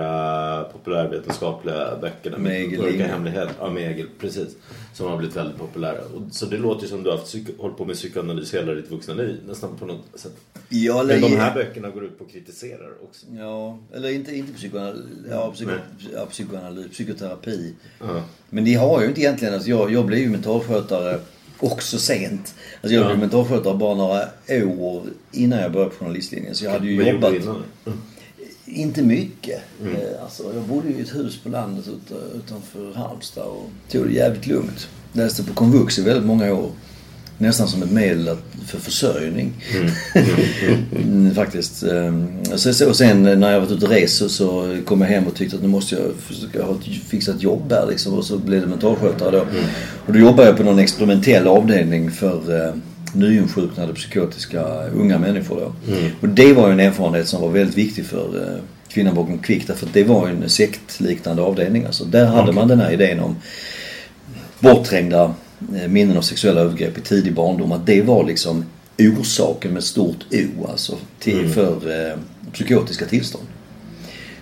uh, 0.61 0.71
populärvetenskapliga 0.71 1.97
böckerna. 2.01 2.37
Med 2.37 2.77
Mörka 2.79 3.07
hemligheter. 3.07 3.51
Ja, 3.59 3.69
med 3.69 3.91
Egil, 3.91 4.07
precis. 4.19 4.55
Som 4.93 5.07
har 5.07 5.17
blivit 5.17 5.35
väldigt 5.35 5.57
populära. 5.57 5.97
Och, 6.15 6.21
så 6.31 6.45
det 6.45 6.57
låter 6.57 6.81
ju 6.83 6.87
som 6.87 7.03
du 7.03 7.09
har 7.09 7.17
haft 7.17 7.35
hållit 7.57 7.77
på 7.77 7.85
med 7.85 7.95
psykoanalys 7.95 8.53
hela 8.53 8.73
ditt 8.73 8.91
vuxna 8.91 9.13
liv. 9.13 9.37
Nästan 9.47 9.77
på 9.77 9.85
något 9.85 10.05
sätt. 10.15 10.35
Ja, 10.69 11.03
Men 11.07 11.21
de 11.21 11.35
här 11.35 11.53
böckerna 11.53 11.89
går 11.89 12.05
ut 12.05 12.17
på 12.17 12.23
att 12.23 12.31
kritisera 12.31 12.79
också. 13.03 13.25
Ja, 13.39 13.79
eller 13.93 14.09
inte, 14.09 14.35
inte 14.35 14.53
psykoanalys, 14.53 15.05
ja, 15.29 15.51
psyko, 15.55 15.71
ja, 16.13 16.25
psykoanalys, 16.25 16.91
psykoterapi. 16.91 17.73
Men 18.49 18.65
det 18.65 18.73
har 18.73 19.01
ju 19.01 19.07
inte 19.07 19.21
egentligen. 19.21 19.34
Alltså 19.43 19.69
jag, 19.69 19.91
jag 19.91 20.05
blev 20.05 20.19
ju 20.19 20.29
mentalskötare 20.29 21.19
också 21.59 21.99
sent. 21.99 22.55
Alltså 22.81 22.95
jag 22.95 23.05
blev 23.05 23.19
mentalskötare 23.19 23.77
bara 23.77 23.95
några 23.95 24.27
år 24.79 25.03
innan 25.31 25.59
jag 25.59 25.71
började 25.71 25.91
på 25.91 25.97
journalistlinjen. 25.97 26.55
Så 26.55 26.65
jag 26.65 26.71
hade 26.71 26.85
ju 26.87 26.95
gjorde 26.95 27.09
jobbat... 27.09 27.33
innan? 27.33 27.63
Mm. 27.85 27.97
Inte 28.65 29.01
mycket. 29.01 29.61
Eh, 29.83 30.23
Alltså, 30.23 30.43
jag 30.55 30.63
bodde 30.63 30.89
i 30.89 31.01
ett 31.01 31.15
hus 31.15 31.37
på 31.43 31.49
landet 31.49 31.87
ut, 31.87 32.17
utanför 32.35 32.93
Halmstad 32.93 33.45
och 33.45 33.69
tog 33.91 34.07
det 34.07 34.13
jävligt 34.13 34.47
lugnt. 34.47 34.87
Läste 35.13 35.43
på 35.43 35.53
komvux 35.53 35.99
i 35.99 36.01
väldigt 36.01 36.25
många 36.25 36.53
år. 36.53 36.71
Nästan 37.37 37.67
som 37.67 37.83
ett 37.83 37.91
medel 37.91 38.37
för 38.65 38.79
försörjning. 38.79 39.53
Mm, 40.95 41.35
Faktiskt. 41.35 41.83
Ehm, 41.83 42.27
och 42.87 42.95
sen 42.95 43.23
när 43.23 43.51
jag 43.51 43.59
varit 43.59 43.71
ute 43.71 43.85
och 43.85 43.91
rest 43.91 44.31
så, 44.31 44.77
kom 44.85 45.01
jag 45.01 45.07
hem 45.07 45.27
och 45.27 45.35
tyckte 45.35 45.55
att 45.55 45.61
nu 45.61 45.67
måste 45.67 45.95
jag 45.95 46.03
försöka 46.19 46.63
ha 46.63 46.71
ett, 46.73 47.07
fixa 47.07 47.31
ett 47.31 47.41
jobb 47.41 47.71
här 47.71 47.87
liksom. 47.89 48.13
Och 48.13 48.25
så 48.25 48.37
blev 48.37 48.61
det 48.61 48.67
mentalskötare 48.67 49.31
då. 49.31 49.45
Och 50.05 50.13
då 50.13 50.19
jobbade 50.19 50.47
jag 50.47 50.57
på 50.57 50.63
någon 50.63 50.79
experimentell 50.79 51.47
avdelning 51.47 52.11
för 52.11 52.65
eh, 52.67 52.73
nyinsjuknade 53.13 53.93
psykotiska 53.93 54.63
unga 54.93 55.19
människor 55.19 55.55
då. 55.59 55.93
Och 56.21 56.29
det 56.29 56.53
var 56.53 56.67
ju 56.67 56.73
en 56.73 56.79
erfarenhet 56.79 57.27
som 57.27 57.41
var 57.41 57.49
väldigt 57.49 57.77
viktig 57.77 58.05
för 58.05 58.43
eh, 58.43 58.61
kvinnan 58.87 59.15
bakom 59.15 59.39
Kvick. 59.39 59.67
Därför 59.67 59.85
att 59.85 59.93
det 59.93 60.03
var 60.03 60.27
ju 60.27 60.33
en 60.33 60.49
sektliknande 60.49 61.41
avdelning. 61.41 61.85
Alltså, 61.85 62.05
där 62.05 62.25
hade 62.25 62.51
man 62.51 62.67
den 62.67 62.79
här 62.79 62.91
idén 62.91 63.19
om 63.19 63.35
bortträngda 64.59 65.33
minnen 65.87 66.17
av 66.17 66.21
sexuella 66.21 66.61
övergrepp 66.61 66.97
i 66.97 67.01
tidig 67.01 67.33
barndom. 67.33 67.71
Att 67.71 67.85
det 67.85 68.01
var 68.01 68.25
liksom 68.25 68.65
orsaken 68.99 69.71
med 69.73 69.83
stort 69.83 70.25
O 70.31 70.67
alltså 70.71 70.97
till, 71.19 71.49
för 71.49 71.71
eh, 72.11 72.17
psykotiska 72.53 73.05
tillstånd. 73.05 73.45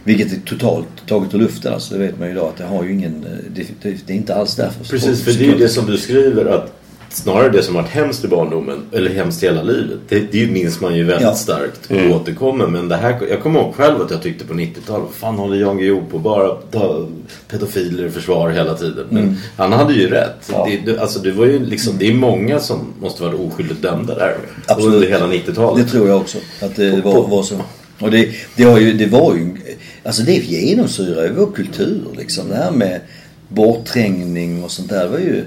Vilket 0.04 0.34
är 0.34 0.40
totalt 0.46 0.88
taget 1.08 1.34
ur 1.34 1.40
luften. 1.40 1.74
Alltså, 1.74 1.94
det 1.94 2.00
vet 2.00 2.20
man 2.20 2.28
ju 2.28 2.34
idag 2.34 2.48
att 2.48 2.58
det 2.58 2.64
har 2.64 2.84
ju 2.84 2.94
ingen... 2.94 3.24
eh, 3.24 3.30
Det, 3.56 3.68
det, 3.82 4.08
det 4.08 4.14
är 4.14 4.18
inte 4.18 4.36
alls 4.36 4.56
därför. 4.56 4.86
Precis, 4.86 5.24
för 5.24 5.32
det 5.32 5.46
är 5.46 5.50
ju 5.50 5.58
det 5.58 5.70
som 5.70 5.86
du 5.86 5.98
skriver 5.98 6.46
att 6.46 6.83
snarare 7.16 7.50
det 7.50 7.64
som 7.64 7.76
varit 7.76 7.90
hemskt 7.90 8.26
i 8.26 8.28
barndomen, 8.28 8.78
eller 8.92 9.10
hemskt 9.12 9.44
i 9.44 9.46
hela 9.46 9.64
livet, 9.64 10.00
det, 10.10 10.32
det 10.32 10.52
minns 10.52 10.82
man 10.82 10.96
ju 10.96 11.04
väldigt 11.04 11.28
Ja. 11.28 11.36
starkt 11.36 11.92
och 11.92 12.16
återkommer. 12.22 12.68
Men 12.68 12.88
det 12.90 12.96
här, 12.96 13.18
jag 13.30 13.42
kommer 13.42 13.60
ihåg 13.60 13.76
själv 13.76 14.02
att 14.02 14.12
jag 14.12 14.22
tyckte 14.22 14.46
på 14.46 14.54
90-talet, 14.54 15.04
vad 15.06 15.14
fan 15.14 15.36
håller 15.36 15.58
Jan 15.58 15.78
Guillou 15.78 16.02
på 16.12 16.20
bara 16.20 16.50
ta 16.72 17.08
pedofiler 17.48 18.06
i 18.06 18.10
försvar 18.10 18.50
hela 18.50 18.74
tiden. 18.74 19.06
Men 19.10 19.38
han 19.58 19.74
hade 19.74 19.94
ju 19.94 20.10
rätt. 20.10 20.50
Ja. 20.52 20.68
Det, 20.70 20.92
det, 20.92 21.02
alltså, 21.02 21.20
det, 21.20 21.32
var 21.32 21.46
ju 21.46 21.66
liksom, 21.66 21.98
det 21.98 22.08
är 22.08 22.14
många 22.14 22.60
som 22.60 22.94
måste 23.02 23.24
vara 23.24 23.36
oskyldigt 23.36 23.82
dömda 23.82 24.16
där 24.16 24.36
Absolut. 24.68 24.96
under 24.96 25.08
hela 25.08 25.28
90-talet. 25.28 25.86
Det 25.86 25.92
tror 25.92 26.08
jag 26.08 26.18
också. 26.18 26.38
Att 26.62 26.76
det 26.76 27.02
var, 27.04 27.28
var 27.28 27.44
så. 27.44 27.56
Och 28.00 28.12
det, 28.12 28.30
det, 28.56 28.64
har 28.64 28.80
ju, 28.80 28.94
det 28.94 29.06
var 29.06 29.36
ju... 29.36 29.56
Alltså 30.04 30.24
det 30.24 30.32
genomsyrar 30.32 31.24
ju 31.24 31.34
vår 31.34 31.52
kultur 31.52 32.02
liksom. 32.18 32.50
Det 32.50 32.56
här 32.56 32.72
med 32.72 33.00
bortträngning 33.48 34.64
och 34.64 34.72
sånt 34.72 34.90
där. 34.90 35.04
Det 35.04 35.10
var 35.10 35.18
ju 35.18 35.44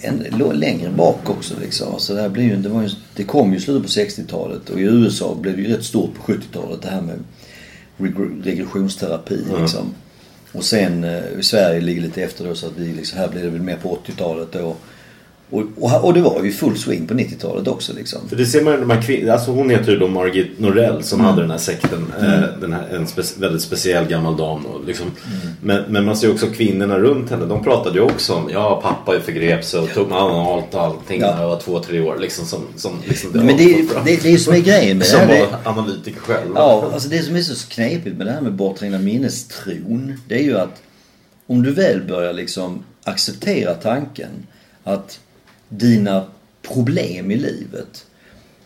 en, 0.00 0.58
längre 0.58 0.90
bak 0.90 1.30
också 1.30 1.54
liksom. 1.60 1.92
Alltså 1.92 2.14
det, 2.14 2.20
här 2.20 2.28
blir 2.28 2.44
ju, 2.44 2.56
det, 2.56 2.68
var 2.68 2.82
ju, 2.82 2.88
det 3.16 3.24
kom 3.24 3.52
ju 3.52 3.60
slutet 3.60 3.82
på 3.82 3.88
60-talet 3.88 4.70
och 4.70 4.80
i 4.80 4.82
USA 4.82 5.34
blev 5.40 5.56
det 5.56 5.62
ju 5.62 5.68
rätt 5.76 5.84
stort 5.84 6.14
på 6.14 6.32
70-talet 6.32 6.82
det 6.82 6.88
här 6.88 7.00
med 7.00 7.18
reg- 7.98 8.42
regressionsterapi 8.44 9.40
liksom. 9.60 9.94
Och 10.52 10.64
sen 10.64 11.04
eh, 11.04 11.38
i 11.38 11.42
Sverige 11.42 11.80
ligger 11.80 12.02
lite 12.02 12.22
efter 12.22 12.44
då 12.44 12.54
så 12.54 12.66
att 12.66 12.76
vi 12.76 12.92
liksom, 12.92 13.18
här 13.18 13.28
blir 13.28 13.42
det 13.42 13.50
väl 13.50 13.62
mer 13.62 13.76
på 13.76 13.98
80-talet 14.06 14.52
då. 14.52 14.76
Och, 15.50 15.62
och, 15.80 16.04
och 16.04 16.14
det 16.14 16.20
var 16.20 16.44
ju 16.44 16.52
full 16.52 16.78
swing 16.78 17.06
på 17.06 17.14
90-talet 17.14 17.68
också 17.68 17.92
liksom. 17.92 18.28
För 18.28 18.36
det 18.36 18.46
ser 18.46 18.62
man 18.64 18.72
ju 18.74 18.80
de 18.80 18.90
här 18.90 19.02
kvin- 19.02 19.32
alltså 19.32 19.50
hon 19.50 19.70
heter 19.70 19.92
ju 19.92 19.98
då 19.98 20.08
Margit 20.08 20.58
Norell 20.58 21.02
som 21.02 21.20
hade 21.20 21.40
den 21.42 21.50
här 21.50 21.58
sekten. 21.58 22.12
Eh, 22.20 22.40
den 22.60 22.72
här, 22.72 22.88
en 22.92 23.06
spe- 23.06 23.40
väldigt 23.40 23.62
speciell 23.62 24.04
gammal 24.08 24.36
dam. 24.36 24.66
Och 24.66 24.84
liksom. 24.86 25.06
men, 25.62 25.82
men 25.88 26.04
man 26.04 26.16
ser 26.16 26.26
ju 26.26 26.32
också 26.34 26.46
kvinnorna 26.46 26.98
runt 26.98 27.30
henne. 27.30 27.46
De 27.46 27.64
pratade 27.64 27.94
ju 27.98 28.04
också 28.04 28.34
om, 28.34 28.50
ja 28.52 28.80
pappa 28.82 29.20
förgrep 29.20 29.64
sig 29.64 29.80
och 29.80 29.88
tog 29.94 30.12
allt 30.12 30.74
och 30.74 30.80
allting 30.82 31.20
Ja. 31.20 31.34
när 31.34 31.42
jag 31.42 31.48
var 31.48 31.60
två, 31.60 31.78
tre 31.80 32.00
år. 32.00 32.16
Liksom, 32.20 32.46
som, 32.46 32.60
som, 32.76 32.92
liksom 33.04 33.30
Men 33.30 33.46
det, 33.46 33.52
är- 33.74 34.04
det, 34.04 34.22
det 34.22 34.32
är 34.32 34.36
som 34.38 34.54
är 34.54 34.58
grejen 34.60 34.98
med 34.98 35.06
det 35.06 35.10
Som 35.10 35.20
var 35.20 35.34
Det, 35.34 35.48
analytiker 35.64 36.20
själv. 36.20 36.50
ja, 36.54 36.90
alltså 36.92 37.08
det 37.08 37.22
som 37.22 37.36
är 37.36 37.40
så 37.42 37.68
knepigt 37.68 38.16
med 38.16 38.26
det 38.26 38.32
här 38.32 38.40
med 38.40 38.52
bortträngda 38.52 38.98
minnestron. 38.98 40.14
Det 40.28 40.34
är 40.34 40.42
ju 40.42 40.58
att 40.58 40.82
om 41.46 41.62
du 41.62 41.72
väl 41.72 42.00
börjar 42.02 42.32
liksom 42.32 42.82
acceptera 43.04 43.74
tanken 43.74 44.28
att 44.84 45.20
dina 45.68 46.24
problem 46.62 47.30
i 47.30 47.36
livet 47.36 48.06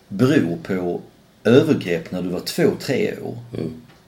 beror 0.08 0.56
på 0.56 1.00
övergrepp 1.44 2.10
när 2.12 2.22
du 2.22 2.28
var 2.28 2.40
två, 2.40 2.70
tre 2.80 3.14
år. 3.22 3.38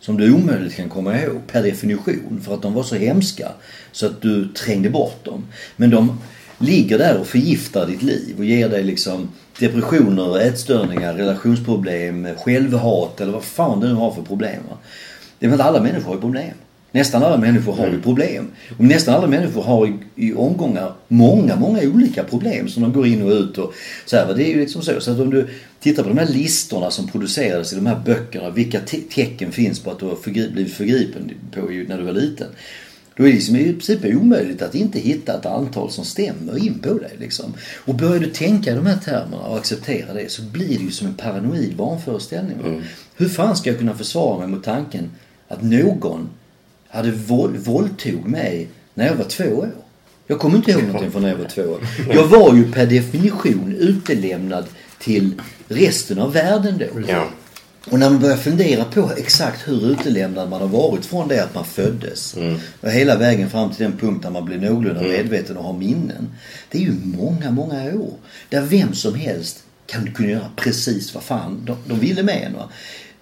Som 0.00 0.16
du 0.16 0.34
omöjligt 0.34 0.74
kan 0.74 0.88
komma 0.88 1.20
ihåg 1.20 1.46
per 1.46 1.62
definition 1.62 2.40
för 2.44 2.54
att 2.54 2.62
de 2.62 2.74
var 2.74 2.82
så 2.82 2.94
hemska 2.94 3.52
så 3.92 4.06
att 4.06 4.22
du 4.22 4.48
trängde 4.48 4.90
bort 4.90 5.24
dem. 5.24 5.44
Men 5.76 5.90
de 5.90 6.20
ligger 6.58 6.98
där 6.98 7.18
och 7.20 7.26
förgiftar 7.26 7.86
ditt 7.86 8.02
liv 8.02 8.34
och 8.38 8.44
ger 8.44 8.68
dig 8.68 8.82
liksom 8.82 9.28
depressioner, 9.58 10.40
ätstörningar, 10.40 11.14
relationsproblem, 11.14 12.28
självhat 12.36 13.20
eller 13.20 13.32
vad 13.32 13.44
fan 13.44 13.80
du 13.80 13.88
nu 13.88 13.94
har 13.94 14.10
för 14.10 14.22
problem. 14.22 14.62
Va? 14.70 14.78
Det 15.38 15.46
är 15.46 15.52
att 15.52 15.60
alla 15.60 15.82
människor 15.82 16.12
har 16.12 16.20
problem. 16.20 16.54
Nästan 16.94 17.22
alla 17.22 17.36
människor 17.36 17.72
har 17.72 17.86
ju 17.88 18.00
problem. 18.00 18.46
Och 18.78 18.84
nästan 18.84 19.14
alla 19.14 19.26
människor 19.26 19.62
har 19.62 19.86
i, 19.86 19.92
i 20.16 20.32
omgångar 20.34 20.92
många, 21.08 21.56
många 21.56 21.80
olika 21.82 22.24
problem 22.24 22.68
som 22.68 22.82
de 22.82 22.92
går 22.92 23.06
in 23.06 23.22
och 23.22 23.30
ut 23.30 23.58
och 23.58 23.74
så 24.06 24.16
här. 24.16 24.34
Det 24.34 24.44
är 24.44 24.48
ju 24.54 24.60
liksom 24.60 24.82
så. 24.82 25.00
Så 25.00 25.10
att 25.12 25.18
om 25.20 25.30
du 25.30 25.48
tittar 25.80 26.02
på 26.02 26.08
de 26.08 26.18
här 26.18 26.26
listorna 26.28 26.90
som 26.90 27.08
producerades 27.08 27.72
i 27.72 27.76
de 27.76 27.86
här 27.86 28.00
böckerna. 28.04 28.50
Vilka 28.50 28.80
te- 28.80 29.00
tecken 29.10 29.52
finns 29.52 29.80
på 29.80 29.90
att 29.90 29.98
du 29.98 30.06
har 30.06 30.14
förgri- 30.14 30.52
blivit 30.52 30.72
förgripen 30.72 31.30
på 31.52 31.72
ju 31.72 31.88
när 31.88 31.98
du 31.98 32.04
var 32.04 32.12
liten. 32.12 32.46
Då 33.16 33.22
är 33.22 33.26
det 33.28 33.34
liksom 33.34 33.56
i 33.56 33.72
princip 33.72 34.04
omöjligt 34.04 34.62
att 34.62 34.74
inte 34.74 34.98
hitta 34.98 35.38
ett 35.38 35.46
antal 35.46 35.90
som 35.90 36.04
stämmer 36.04 36.64
in 36.66 36.78
på 36.78 36.94
dig. 36.94 37.12
Liksom. 37.18 37.54
Och 37.84 37.94
börjar 37.94 38.18
du 38.20 38.26
tänka 38.30 38.72
i 38.72 38.74
de 38.74 38.86
här 38.86 38.98
termerna 39.04 39.42
och 39.42 39.56
acceptera 39.56 40.12
det 40.14 40.30
så 40.30 40.42
blir 40.42 40.78
det 40.78 40.84
ju 40.84 40.90
som 40.90 41.06
en 41.06 41.14
paranoid 41.14 41.74
vanföreställning. 41.76 42.56
va? 42.62 42.82
Hur 43.16 43.28
fan 43.28 43.56
ska 43.56 43.70
jag 43.70 43.78
kunna 43.78 43.94
försvara 43.94 44.38
mig 44.38 44.48
mot 44.48 44.64
tanken 44.64 45.10
att 45.48 45.62
någon 45.62 46.28
hade 46.94 47.10
våld, 47.10 47.56
våldtog 47.56 48.28
mig 48.28 48.68
när 48.94 49.06
jag 49.06 49.14
var 49.14 49.24
två 49.24 49.44
år? 49.44 49.70
Jag 50.26 50.38
kommer 50.38 50.56
inte 50.56 50.70
ihåg 50.70 50.82
någonting 50.82 51.10
från 51.10 51.22
när 51.22 51.28
jag 51.28 51.36
var 51.36 51.48
två 51.48 51.62
år. 51.62 51.80
Jag 52.12 52.26
var 52.26 52.54
ju 52.54 52.72
per 52.72 52.86
definition 52.86 53.76
utelämnad 53.78 54.66
till 54.98 55.40
resten 55.68 56.18
av 56.18 56.32
världen 56.32 56.78
då. 56.78 57.00
Ja. 57.08 57.28
Och 57.90 57.98
när 57.98 58.10
man 58.10 58.20
börjar 58.20 58.36
fundera 58.36 58.84
på 58.84 59.10
exakt 59.16 59.68
hur 59.68 59.90
utelämnad 59.90 60.50
man 60.50 60.60
har 60.60 60.68
varit 60.68 61.06
från 61.06 61.28
det 61.28 61.44
att 61.44 61.54
man 61.54 61.64
föddes 61.64 62.36
och 62.80 62.90
hela 62.90 63.16
vägen 63.16 63.50
fram 63.50 63.70
till 63.70 63.84
den 63.84 63.98
punkt 63.98 64.22
där 64.22 64.30
man 64.30 64.44
blir 64.44 64.58
någorlunda 64.58 65.02
medveten 65.02 65.56
och 65.56 65.64
har 65.64 65.72
minnen. 65.72 66.34
Det 66.70 66.78
är 66.78 66.82
ju 66.82 66.94
många, 67.04 67.50
många 67.50 67.94
år. 67.94 68.14
Där 68.48 68.62
vem 68.62 68.94
som 68.94 69.14
helst 69.14 69.62
kan 69.86 70.12
kunna 70.14 70.30
göra 70.30 70.50
precis 70.56 71.14
vad 71.14 71.22
fan 71.22 71.64
de, 71.64 71.76
de 71.86 71.98
ville 72.00 72.22
med 72.22 72.42
en. 72.46 72.54
Va? 72.54 72.68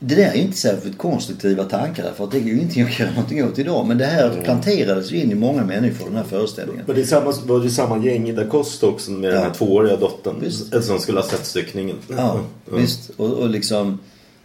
Det 0.04 0.14
där 0.14 0.30
är 0.30 0.34
inte 0.34 0.56
särskilt 0.56 0.98
konstruktiva 0.98 1.64
tankar 1.64 2.12
att 2.18 2.30
det 2.30 2.36
är 2.38 2.40
ju 2.42 2.52
ingenting 2.56 2.82
att 2.82 2.98
göra 3.00 3.10
någonting 3.10 3.44
åt 3.44 3.58
idag. 3.58 3.86
Men 3.86 3.98
det 3.98 4.04
här 4.06 4.42
planterades 4.44 5.12
ju 5.12 5.20
in 5.20 5.32
i 5.32 5.34
många 5.34 5.64
människor, 5.64 6.04
den 6.04 6.16
här 6.16 6.24
föreställningen. 6.24 6.84
Men 6.86 6.96
det 6.96 7.02
är 7.02 7.06
samma, 7.06 7.32
var 7.44 7.60
det 7.60 7.70
samma 7.70 8.04
gäng 8.04 8.34
Da 8.34 8.44
Costa 8.46 8.86
också 8.86 9.10
med 9.10 9.30
den 9.30 9.38
här 9.38 9.46
Ja. 9.48 9.54
tvååriga 9.54 9.96
dottern. 9.96 10.36
Visst. 10.40 10.84
Som 10.84 10.98
skulle 10.98 11.20
ha 11.20 11.28
sett 11.28 11.46
styckningen. 11.46 11.96
Ja, 12.16 12.40
visst. 12.72 13.10
Och, 13.16 13.32
och 13.32 13.50
liksom, 13.50 13.98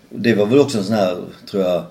det 0.09 0.35
var 0.35 0.45
väl 0.45 0.59
också 0.59 0.77
en 0.77 0.83
sån 0.83 0.95
här, 0.95 1.17
tror 1.51 1.63
jag, 1.63 1.83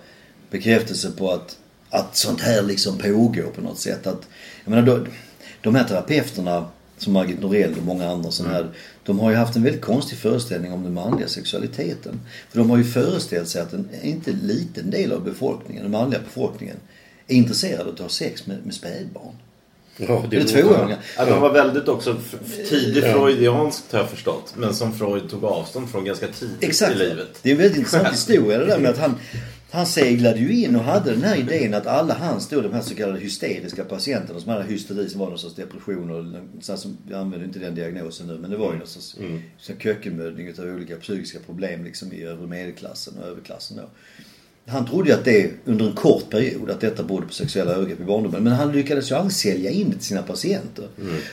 bekräftelse 0.51 1.11
på 1.19 1.31
att, 1.33 1.57
att 1.91 2.17
sånt 2.17 2.41
här 2.41 2.63
liksom 2.63 2.99
pågår 2.99 3.51
på 3.55 3.61
något 3.61 3.79
sätt. 3.79 4.07
Att, 4.07 4.29
jag 4.65 4.71
menar, 4.71 4.87
då, 4.87 4.99
de 5.63 5.75
här 5.75 5.85
terapeuterna, 5.85 6.65
som 6.99 7.13
Margit 7.13 7.41
Norell 7.43 7.75
och 7.79 7.83
många 7.85 8.09
andra 8.11 8.31
sådana 8.31 8.55
här, 8.55 8.71
de 9.05 9.19
har 9.19 9.31
ju 9.31 9.37
haft 9.37 9.57
en 9.57 9.63
väldigt 9.63 9.83
konstig 9.83 10.19
föreställning 10.19 10.73
om 10.73 10.83
den 10.83 10.95
manliga 10.95 11.29
sexualiteten. 11.29 12.21
För 12.51 12.59
de 12.59 12.71
har 12.71 12.77
ju 12.77 12.85
föreställt 12.85 13.49
sig 13.49 13.63
att 13.63 13.73
en 13.73 13.89
inte 14.03 14.33
liten 14.33 14.91
del 14.91 15.13
av 15.13 15.25
befolkningen, 15.25 15.83
den 15.83 15.93
manliga 15.93 16.21
befolkningen, 16.21 16.77
är 17.29 17.37
intresserad 17.37 17.81
av 17.87 17.95
att 17.95 17.99
ha 18.01 18.09
sex 18.09 18.47
med, 18.47 18.57
med 18.65 18.75
spädbarn. 18.75 19.33
Ja, 19.99 20.25
det 20.31 20.37
Eller 20.37 20.47
tvååringar. 20.49 20.99
Ja, 21.17 21.25
de 21.25 21.41
var 21.41 21.53
väldigt 21.53 21.89
också 21.89 22.17
f- 22.33 22.51
tidigt 22.69 23.05
freudianskt 23.05 23.93
har 23.93 23.99
jag 23.99 24.11
förstått. 24.11 24.55
Men 24.57 24.75
som 24.75 24.93
Freud 24.93 25.31
tog 25.31 25.45
avstånd 25.45 25.91
från 25.91 26.05
ganska 26.05 26.27
tidigt 26.29 26.57
Exakt. 26.65 26.93
i 26.95 26.99
livet. 26.99 27.29
Det 27.43 27.49
är 27.49 27.53
en 27.53 27.59
väldigt 27.59 27.77
intressant 27.79 28.09
historia 28.13 28.59
det 28.59 28.67
där 28.67 28.79
med 28.79 28.91
att 28.91 28.99
han, 28.99 29.15
han 29.77 29.87
seglade 29.87 30.39
ju 30.39 30.65
in 30.65 30.77
och 30.77 30.83
hade 30.83 31.11
den 31.11 31.23
här 31.23 31.37
idén 31.37 31.75
att 31.75 31.87
alla 31.87 32.15
hans 32.15 32.49
då, 32.49 32.61
de 32.61 32.73
här 32.73 32.81
så 32.81 32.95
kallade 32.95 33.21
hysteriska 33.21 33.85
patienterna 33.85 34.41
som 34.41 34.53
hade 34.53 34.65
hysteri 34.65 35.09
som 35.09 35.21
var 35.21 35.29
någon 35.29 35.39
sorts 35.39 35.55
depression 35.55 36.11
och 36.11 36.65
så 36.65 36.73
här 36.73 36.77
som, 36.77 36.97
jag 37.09 37.21
använder 37.21 37.47
inte 37.47 37.59
den 37.59 37.75
diagnosen 37.75 38.27
nu 38.27 38.39
men 38.39 38.51
det 38.51 38.57
var 38.57 38.73
ju 38.73 38.79
någon 38.79 38.87
sorts 38.87 39.17
så 39.59 39.73
här 39.73 39.81
kökkenmödding 39.81 40.47
utav 40.47 40.67
olika 40.67 40.97
psykiska 40.97 41.39
problem 41.39 41.85
liksom 41.85 42.13
i 42.13 42.23
övre 42.23 42.47
medelklassen 42.47 43.15
och 43.19 43.29
överklassen 43.29 43.77
då. 43.77 43.83
Han 44.73 44.87
trodde 44.87 45.09
ju 45.09 45.15
att 45.15 45.25
det 45.25 45.53
under 45.65 45.87
en 45.87 45.95
kort 45.95 46.31
period, 46.31 46.71
att 46.71 46.81
detta 46.81 47.03
berodde 47.03 47.27
på 47.27 47.33
sexuella 47.33 47.73
övergrepp 47.73 48.01
i 48.01 48.05
barndomen. 48.05 48.45
Men 48.45 48.53
han 48.53 48.73
lyckades 48.73 49.11
ju 49.11 49.15
aldrig 49.15 49.33
sälja 49.33 49.71
in 49.71 49.91
det 49.91 49.97
till 49.97 50.05
sina 50.05 50.23
patienter. 50.23 50.89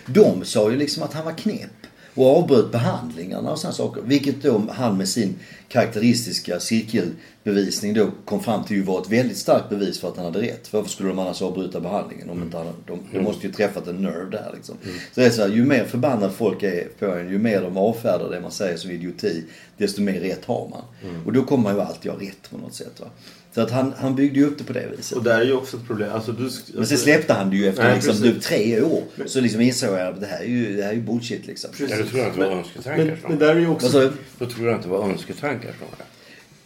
De 0.06 0.46
sa 0.46 0.72
ju 0.72 0.78
liksom 0.78 1.04
att 1.04 1.14
han 1.14 1.26
var 1.26 1.38
knäpp 1.38 1.88
och 2.16 2.38
avbröt 2.38 2.72
behandlingarna 2.72 3.52
och 3.52 3.60
sådana 3.60 3.74
saker. 3.74 4.02
Vilket 4.02 4.44
då 4.44 4.62
han 4.70 4.98
med 4.98 5.10
sin 5.10 5.36
karaktäristiska 5.68 6.60
cirkelbevisning 6.60 7.94
då 7.94 8.10
kom 8.26 8.44
fram 8.44 8.64
till 8.64 8.78
ju 8.78 8.84
var 8.84 9.02
ett 9.02 9.12
väldigt 9.12 9.38
starkt 9.38 9.70
bevis 9.70 10.00
för 10.00 10.08
att 10.08 10.18
han 10.18 10.26
hade 10.26 10.42
rätt. 10.42 10.74
Varför 10.74 10.90
skulle 10.90 11.10
de 11.10 11.20
annars 11.20 11.42
avbryta 11.42 11.80
behandlingen 11.80 12.30
om 12.30 12.44
inte 12.44 12.58
han, 12.58 12.68
de, 12.88 13.00
de 13.14 13.24
måste 13.24 13.48
ju 13.48 13.54
träffat 13.54 13.88
en 13.88 13.96
nerve 13.96 14.30
där 14.32 14.52
liksom. 14.56 14.76
Så 15.14 15.20
det 15.20 15.26
är 15.26 15.30
så 15.30 15.42
här, 15.42 15.50
ju 15.50 15.66
mer 15.66 15.86
förbannad 15.86 16.32
folk 16.32 16.64
är 16.64 16.88
på 17.00 17.06
en, 17.06 17.30
ju 17.30 17.40
mer 17.40 17.62
de 17.62 17.78
avfärdar 17.78 18.30
det 18.30 18.42
man 18.42 18.52
säger 18.52 18.78
som 18.78 18.92
idioti, 18.92 19.44
desto 19.78 20.02
mer 20.02 20.20
rätt 20.20 20.46
har 20.46 20.68
man. 20.70 20.84
Och 21.26 21.34
då 21.34 21.44
kommer 21.44 21.64
man 21.64 21.76
ju 21.76 21.82
alltid 21.82 22.12
ha 22.12 22.20
rätt 22.20 22.52
på 22.52 22.58
något 22.58 22.74
sätt 22.74 23.00
va. 23.00 23.08
Så 23.56 23.62
att 23.62 23.72
han, 23.72 23.94
han 23.98 24.16
byggde 24.16 24.40
ju 24.40 24.46
upp 24.46 24.58
det 24.58 24.64
på 24.64 24.74
det 24.74 24.88
viset. 24.98 25.18
Och 25.18 25.24
där 25.24 25.40
är 25.40 25.46
ju 25.46 25.54
också 25.54 25.78
ett 25.78 25.88
problem. 25.88 26.12
Alltså, 26.14 26.32
du, 26.32 26.48
sk- 26.48 26.72
Men 26.74 26.88
sen 26.88 26.98
släppte 26.98 27.34
han 27.34 27.50
det 27.50 27.56
ju 27.56 27.68
efter 27.68 27.84
Nej, 27.84 27.94
liksom, 27.96 28.12
precis. 28.12 28.26
nu, 28.34 28.40
tre 28.40 28.82
år. 28.82 29.04
Så 29.26 29.42
liksom 29.42 29.62
insåg 29.62 29.90
jag 29.90 30.08
att 30.08 30.22
det 30.22 30.28
här 30.28 30.40
är 30.40 30.46
ju, 30.48 30.76
det 30.76 30.84
här 30.84 30.90
är 30.90 30.96
ju 30.96 31.02
bullshit 31.02 31.48
liksom. 31.48 31.70
Ja, 31.80 31.98
då 31.98 32.06
tror 32.06 32.20
jag 32.20 32.30
att 32.30 32.36
det 32.36 32.40
var 32.42 32.52
önsketankar 32.52 33.06
men, 33.06 33.18
men 33.28 33.40
där 33.40 33.56
är 33.56 33.60
ju 33.60 33.68
också... 33.68 34.00
Du? 34.00 34.12
Då 34.40 34.46
tror 34.46 34.68
jag 34.68 34.76
att 34.76 34.84
det 34.84 34.90
var 34.90 35.10
önsketankar 35.10 35.72
från 35.72 35.88
det. 35.98 36.04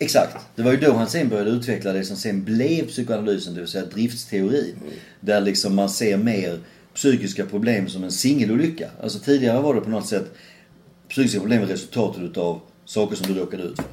Exakt. 0.05 0.37
Det 0.55 0.61
var 0.63 0.71
ju 0.71 0.77
då 0.77 0.93
han 0.93 1.07
sen 1.07 1.29
började 1.29 1.49
utveckla 1.49 1.93
det 1.93 2.03
som 2.03 2.15
sen 2.17 2.43
blev 2.43 2.87
psykoanalysen, 2.87 3.53
det 3.53 3.59
vill 3.59 3.69
säga 3.69 3.85
driftsteorin. 3.85 4.75
Där 5.19 5.41
liksom 5.41 5.75
man 5.75 5.89
ser 5.89 6.17
mer 6.17 6.59
psykiska 6.95 7.45
problem 7.45 7.87
som 7.89 8.03
en 8.03 8.11
singelolycka. 8.11 8.89
Alltså 9.03 9.19
tidigare 9.19 9.61
var 9.61 9.75
det 9.75 9.81
på 9.81 9.89
något 9.89 10.07
sätt 10.07 10.31
psykiska 11.09 11.39
problem 11.39 11.61
är 11.61 11.65
resultatet 11.65 12.21
utav 12.21 12.61
saker 12.85 13.15
som 13.15 13.33
du 13.33 13.39
råkade 13.39 13.63
ut 13.63 13.75
för. 13.75 13.85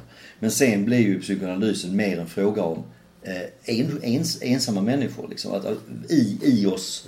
Men 0.45 0.51
sen 0.51 0.85
blev 0.85 0.99
ju 0.99 1.19
psykoanalysen 1.21 1.95
mer 1.95 2.19
en 2.19 2.27
fråga 2.27 2.61
om 2.63 2.83
eh, 3.23 3.75
en, 3.79 4.03
ens, 4.03 4.41
ensamma 4.41 4.81
människor. 4.81 5.27
Liksom. 5.29 5.51
Att, 5.53 5.65
att 5.65 5.77
i, 6.09 6.37
I 6.43 6.65
oss 6.65 7.07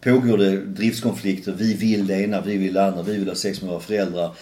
pågår 0.00 0.38
det 0.38 0.56
driftskonflikter. 0.66 1.52
Vi 1.58 1.74
vill 1.74 2.06
det 2.06 2.14
ena, 2.22 2.40
vi 2.40 2.56
vill 2.56 2.74
det 2.74 2.84
andra, 2.86 3.02
vi 3.02 3.16
vill 3.18 3.28
ha 3.28 3.34
sex 3.34 3.62
med 3.62 3.70
våra 3.70 3.80
föräldrar. 3.80 4.34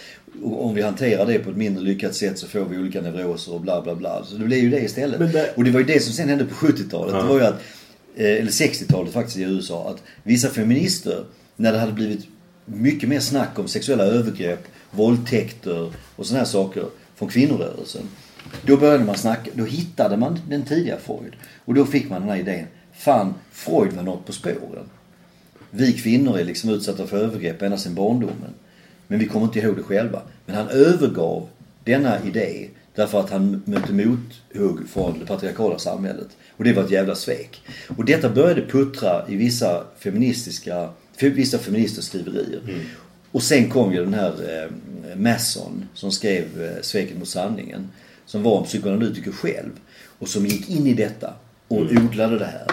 Och 0.43 0.65
om 0.65 0.75
vi 0.75 0.81
hanterar 0.81 1.25
det 1.25 1.39
på 1.39 1.49
ett 1.49 1.57
mindre 1.57 1.83
lyckat 1.83 2.15
sätt 2.15 2.39
så 2.39 2.47
får 2.47 2.65
vi 2.65 2.77
olika 2.77 3.01
neuroser 3.01 3.53
och 3.53 3.61
bla 3.61 3.81
bla 3.81 3.95
bla. 3.95 4.25
Så 4.25 4.35
det 4.37 4.45
blev 4.45 4.59
ju 4.59 4.69
det 4.69 4.79
istället. 4.81 5.19
Det- 5.33 5.53
Och 5.57 5.63
det 5.63 5.71
var 5.71 5.79
ju 5.79 5.85
det 5.85 5.99
som 5.99 6.13
sen 6.13 6.29
hände 6.29 6.45
på 6.45 6.55
70-talet. 6.55 7.13
Det 7.21 7.27
var 7.27 7.39
ju 7.39 7.45
att, 7.45 7.61
eh, 8.15 8.25
eller 8.27 8.51
60-talet 8.51 9.13
faktiskt 9.13 9.37
i 9.37 9.41
USA, 9.43 9.89
att 9.89 10.03
vissa 10.23 10.49
feminister, 10.49 11.23
när 11.55 11.71
det 11.71 11.79
hade 11.79 11.91
blivit 11.93 12.27
mycket 12.65 13.09
mer 13.09 13.19
snack 13.19 13.59
om 13.59 13.67
sexuella 13.67 14.03
övergrepp, 14.03 14.63
våldtäkter 14.91 15.91
och 16.15 16.25
sådana 16.25 16.39
här 16.43 16.51
saker 16.51 16.83
från 17.15 17.29
kvinnorörelsen. 17.29 18.01
Då 18.61 18.77
började 18.77 19.03
man 19.03 19.17
snacka, 19.17 19.51
då 19.53 19.65
hittade 19.65 20.17
man 20.17 20.39
den 20.49 20.63
tidiga 20.63 20.97
Freud. 20.97 21.33
Och 21.65 21.73
då 21.73 21.85
fick 21.85 22.09
man 22.09 22.21
den 22.21 22.29
här 22.29 22.37
idén, 22.37 22.65
fan 22.93 23.33
Freud 23.51 23.93
var 23.93 24.03
något 24.03 24.25
på 24.25 24.33
spåren. 24.33 24.89
Vi 25.69 25.93
kvinnor 25.93 26.37
är 26.37 26.43
liksom 26.43 26.69
utsatta 26.69 27.07
för 27.07 27.17
övergrepp 27.17 27.61
ända 27.61 27.77
sedan 27.77 27.95
barndomen. 27.95 28.53
Men 29.07 29.19
vi 29.19 29.27
kommer 29.27 29.45
inte 29.45 29.59
ihåg 29.59 29.75
det 29.75 29.83
själva. 29.83 30.21
Men 30.45 30.55
han 30.55 30.67
övergav 30.67 31.47
denna 31.83 32.23
idé 32.23 32.69
därför 32.95 33.19
att 33.19 33.29
han 33.29 33.63
mötte 33.65 33.93
mothugg 33.93 34.89
från 34.89 35.19
det 35.19 35.25
patriarkala 35.25 35.79
samhället. 35.79 36.27
Och 36.57 36.63
det 36.63 36.73
var 36.73 36.83
ett 36.83 36.91
jävla 36.91 37.15
svek. 37.15 37.61
Och 37.97 38.05
detta 38.05 38.29
började 38.29 38.61
puttra 38.61 39.27
i 39.29 39.35
vissa 39.35 39.83
feministiska, 39.99 40.89
vissa 41.19 41.57
feministers 41.57 42.05
skriverier. 42.05 42.61
Och 43.31 43.43
sen 43.43 43.69
kom 43.69 43.93
ju 43.93 44.03
den 44.03 44.13
här 44.13 44.31
eh, 44.31 45.17
Masson 45.17 45.85
som 45.93 46.11
skrev 46.11 46.63
eh, 46.63 46.81
Sveket 46.81 47.17
mot 47.17 47.27
sanningen. 47.27 47.89
Som 48.25 48.43
var 48.43 48.57
en 48.57 48.63
psykoanalytiker 48.63 49.31
själv. 49.31 49.71
Och 50.19 50.27
som 50.27 50.45
gick 50.45 50.69
in 50.69 50.87
i 50.87 50.93
detta 50.93 51.33
och 51.67 51.81
odlade 51.81 52.39
det 52.39 52.45
här. 52.45 52.67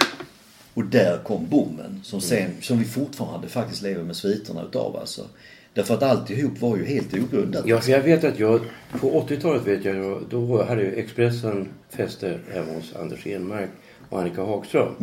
Och 0.75 0.85
där 0.85 1.19
kom 1.25 1.47
bommen 1.49 2.01
som, 2.05 2.21
sen, 2.21 2.51
som 2.61 2.79
vi 2.79 2.85
fortfarande 2.85 3.49
faktiskt 3.49 3.83
lever 3.83 4.05
med 4.05 4.17
sviterna 4.17 4.63
utav 4.63 4.97
alltså. 4.97 5.27
Därför 5.75 5.95
att 5.95 6.03
alltihop 6.03 6.61
var 6.61 6.77
ju 6.77 6.85
helt 6.85 7.15
ogrundat. 7.15 7.67
Ja, 7.67 7.81
jag 7.87 8.03
vet 8.03 8.25
att 8.25 8.39
jag 8.39 8.61
på 9.01 9.27
80-talet 9.29 9.67
vet 9.67 9.85
jag, 9.85 10.23
då 10.31 10.63
hade 10.65 10.83
ju 10.83 10.95
Expressen 10.95 11.69
fester 11.91 12.41
hemma 12.53 12.73
hos 12.73 12.97
Anders 12.97 13.27
Enmark 13.27 13.71
och 14.09 14.21
Annika 14.21 14.43
Hagström. 14.43 14.95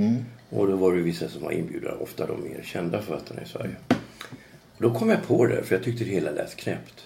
Och 0.50 0.68
då 0.68 0.76
var 0.76 0.96
det 0.96 1.02
vissa 1.02 1.30
som 1.30 1.44
var 1.44 1.52
inbjudna, 1.52 1.92
ofta 1.92 2.28
de 2.28 2.44
mer 2.44 2.62
kända 2.64 3.02
författarna 3.02 3.42
i 3.42 3.46
Sverige. 3.46 3.76
Och 4.78 4.84
då 4.84 4.94
kom 4.94 5.10
jag 5.10 5.28
på 5.28 5.46
det, 5.46 5.64
för 5.64 5.76
jag 5.76 5.84
tyckte 5.84 6.04
det 6.04 6.12
hela 6.12 6.32
lät 6.32 6.56
knäppt. 6.56 7.06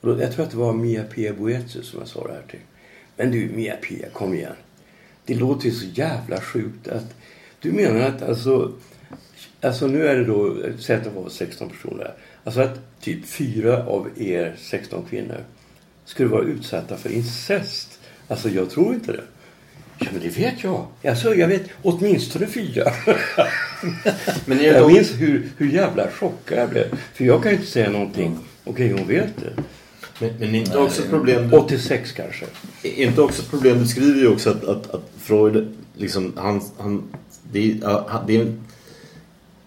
Och 0.00 0.08
då, 0.08 0.22
jag 0.22 0.32
tror 0.32 0.44
att 0.44 0.50
det 0.50 0.56
var 0.56 0.72
Mia 0.72 1.02
Pia 1.02 1.32
Boethius 1.32 1.86
som 1.86 1.98
jag 1.98 2.08
sa 2.08 2.26
det 2.26 2.32
här 2.32 2.42
till. 2.50 2.60
Men 3.16 3.30
du 3.30 3.48
Mia 3.48 3.76
Pia, 3.76 4.08
kom 4.12 4.34
igen. 4.34 4.52
Det 5.24 5.34
låter 5.34 5.64
ju 5.66 5.72
så 5.72 5.86
jävla 5.86 6.40
sjukt 6.40 6.88
att 6.88 7.14
du 7.60 7.72
menar 7.72 8.00
att 8.00 8.22
alltså 8.22 8.72
Alltså 9.60 9.86
nu 9.86 10.06
är 10.06 10.16
det 10.16 10.24
då, 10.24 10.56
säg 10.78 10.96
att 10.96 11.04
det 11.04 11.10
var 11.10 11.28
16 11.28 11.68
personer. 11.68 12.14
Alltså 12.44 12.60
att 12.60 13.00
typ 13.00 13.26
fyra 13.26 13.86
av 13.86 14.08
er 14.16 14.54
16 14.58 15.04
kvinnor 15.10 15.44
skulle 16.04 16.28
vara 16.28 16.42
utsatta 16.42 16.96
för 16.96 17.12
incest. 17.12 17.98
Alltså 18.28 18.48
jag 18.48 18.70
tror 18.70 18.94
inte 18.94 19.12
det. 19.12 19.24
Ja 19.98 20.06
men 20.12 20.22
det 20.22 20.28
vet 20.28 20.64
jag. 20.64 20.86
Alltså 21.04 21.34
jag 21.34 21.48
vet 21.48 21.62
åtminstone 21.82 22.46
fyra. 22.46 22.92
Men 24.46 24.62
jag 24.62 24.92
minns 24.92 25.12
hur, 25.12 25.48
hur 25.56 25.72
jävla 25.72 26.10
chockad 26.10 26.58
jag 26.58 26.68
blev. 26.68 26.98
För 27.14 27.24
jag 27.24 27.42
kan 27.42 27.52
ju 27.52 27.58
inte 27.58 27.70
säga 27.70 27.90
någonting. 27.90 28.38
Okej 28.64 28.92
hon 28.92 29.08
vet 29.08 29.36
det. 29.36 29.62
Men, 30.18 30.30
men 30.38 30.54
inte 30.54 30.78
också 30.78 31.02
ett 31.02 31.10
problem... 31.10 31.50
Du, 31.50 31.56
86 31.56 32.12
kanske. 32.12 32.44
är 32.82 33.06
inte 33.06 33.22
också 33.22 33.42
ett 33.42 33.50
problem, 33.50 33.78
du 33.78 33.86
skriver 33.86 34.20
ju 34.20 34.28
också 34.28 34.50
att, 34.50 34.64
att, 34.64 34.94
att 34.94 35.10
Freud, 35.18 35.68
liksom, 35.96 36.32
han, 36.36 36.60
han, 36.78 37.02
det, 37.52 37.70
är, 37.70 38.02
det 38.26 38.36
är 38.36 38.40
en 38.40 38.60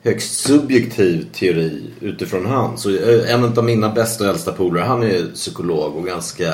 högst 0.06 0.40
subjektiv 0.40 1.28
teori 1.34 1.84
utifrån 2.00 2.46
han. 2.46 2.78
Så 2.78 2.90
eh, 2.90 3.34
en 3.34 3.44
av 3.58 3.64
mina 3.64 3.90
bästa 3.90 4.24
och 4.24 4.30
äldsta 4.30 4.52
polare, 4.52 4.84
han 4.84 5.04
är 5.04 5.26
psykolog 5.34 5.96
och 5.96 6.06
ganska 6.06 6.54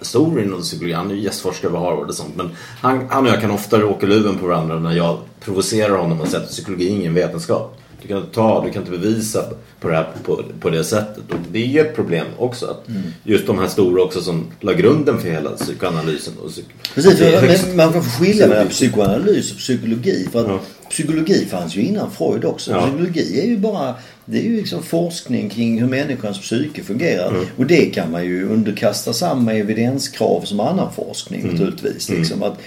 stor 0.00 0.42
inom 0.42 0.60
psykologi. 0.60 0.92
Han 0.92 1.10
är 1.10 1.14
ju 1.14 1.20
gästforskare 1.20 1.70
vid 1.70 1.80
Harvard 1.80 2.08
och 2.08 2.14
sånt. 2.14 2.36
Men 2.36 2.50
han, 2.80 3.06
han 3.08 3.26
och 3.26 3.32
jag 3.32 3.40
kan 3.40 3.50
ofta 3.50 3.78
råka 3.78 4.06
luven 4.06 4.38
på 4.38 4.46
varandra 4.46 4.78
när 4.78 4.92
jag 4.92 5.18
provocerar 5.40 5.96
honom 5.96 6.20
och 6.20 6.28
säger 6.28 6.44
att 6.44 6.50
psykologi 6.50 6.86
är 6.86 6.90
ingen 6.90 7.14
vetenskap. 7.14 7.80
Du 8.02 8.08
kan 8.08 8.18
inte 8.18 8.34
ta, 8.34 8.64
du 8.64 8.72
kan 8.72 8.82
inte 8.82 8.98
bevisa 8.98 9.44
på 9.80 9.88
det 9.88 9.94
här 9.96 10.06
på, 10.24 10.42
på 10.60 10.70
det 10.70 10.84
sättet. 10.84 11.22
Och 11.30 11.36
det 11.52 11.58
är 11.62 11.66
ju 11.66 11.80
ett 11.80 11.94
problem 11.96 12.26
också. 12.38 12.66
Att 12.66 12.84
Just 13.24 13.46
de 13.46 13.58
här 13.58 13.68
stora 13.68 14.02
också 14.02 14.20
som 14.20 14.46
la 14.60 14.72
grunden 14.72 15.18
för 15.20 15.28
hela 15.30 15.50
psykoanalysen. 15.50 16.34
Och 16.42 16.48
psyk- 16.50 16.94
Precis, 16.94 17.20
högst- 17.20 17.66
men 17.68 17.76
man 17.76 17.92
får 17.92 18.00
skilja 18.24 18.46
mellan 18.46 18.68
psykoanalys 18.68 19.52
och 19.52 19.58
psykologi. 19.58 20.28
För 20.32 20.40
att 20.44 20.48
Ja. 20.50 20.60
psykologi 20.90 21.46
fanns 21.50 21.76
ju 21.76 21.82
innan 21.82 22.10
Freud 22.10 22.44
också. 22.44 22.70
Ja. 22.70 22.80
Psykologi 22.86 23.40
är 23.40 23.46
ju 23.46 23.56
bara 23.58 23.94
det 24.24 24.38
är 24.38 24.42
ju 24.42 24.56
liksom 24.56 24.82
forskning 24.82 25.48
kring 25.50 25.80
hur 25.80 25.88
människans 25.88 26.40
psyke 26.40 26.82
fungerar. 26.82 27.32
Och 27.56 27.66
det 27.66 27.86
kan 27.86 28.10
man 28.10 28.24
ju 28.24 28.48
underkasta 28.48 29.12
samma 29.12 29.52
evidenskrav 29.54 30.40
som 30.44 30.60
annan 30.60 30.92
forskning 30.92 31.46
naturligtvis. 31.52 32.08
Liksom. 32.08 32.42
Att, 32.42 32.58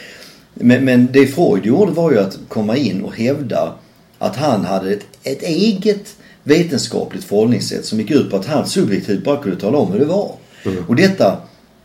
men, 0.53 0.85
men 0.85 1.07
det 1.13 1.27
Freud 1.27 1.65
gjorde 1.65 1.91
var 1.91 2.11
ju 2.11 2.19
att 2.19 2.39
komma 2.47 2.77
in 2.77 3.01
och 3.03 3.15
hävda 3.15 3.73
att 4.19 4.35
han 4.35 4.65
hade 4.65 4.93
ett, 4.93 5.05
ett 5.23 5.43
eget 5.43 6.15
vetenskapligt 6.43 7.23
förhållningssätt 7.23 7.85
som 7.85 7.99
gick 7.99 8.11
ut 8.11 8.29
på 8.29 8.37
att 8.37 8.45
han 8.45 8.67
subjektivt 8.67 9.23
bara 9.23 9.41
kunde 9.41 9.59
tala 9.59 9.77
om 9.77 9.91
hur 9.91 9.99
det 9.99 10.05
var. 10.05 10.35
Och 10.87 10.95
detta 10.95 11.37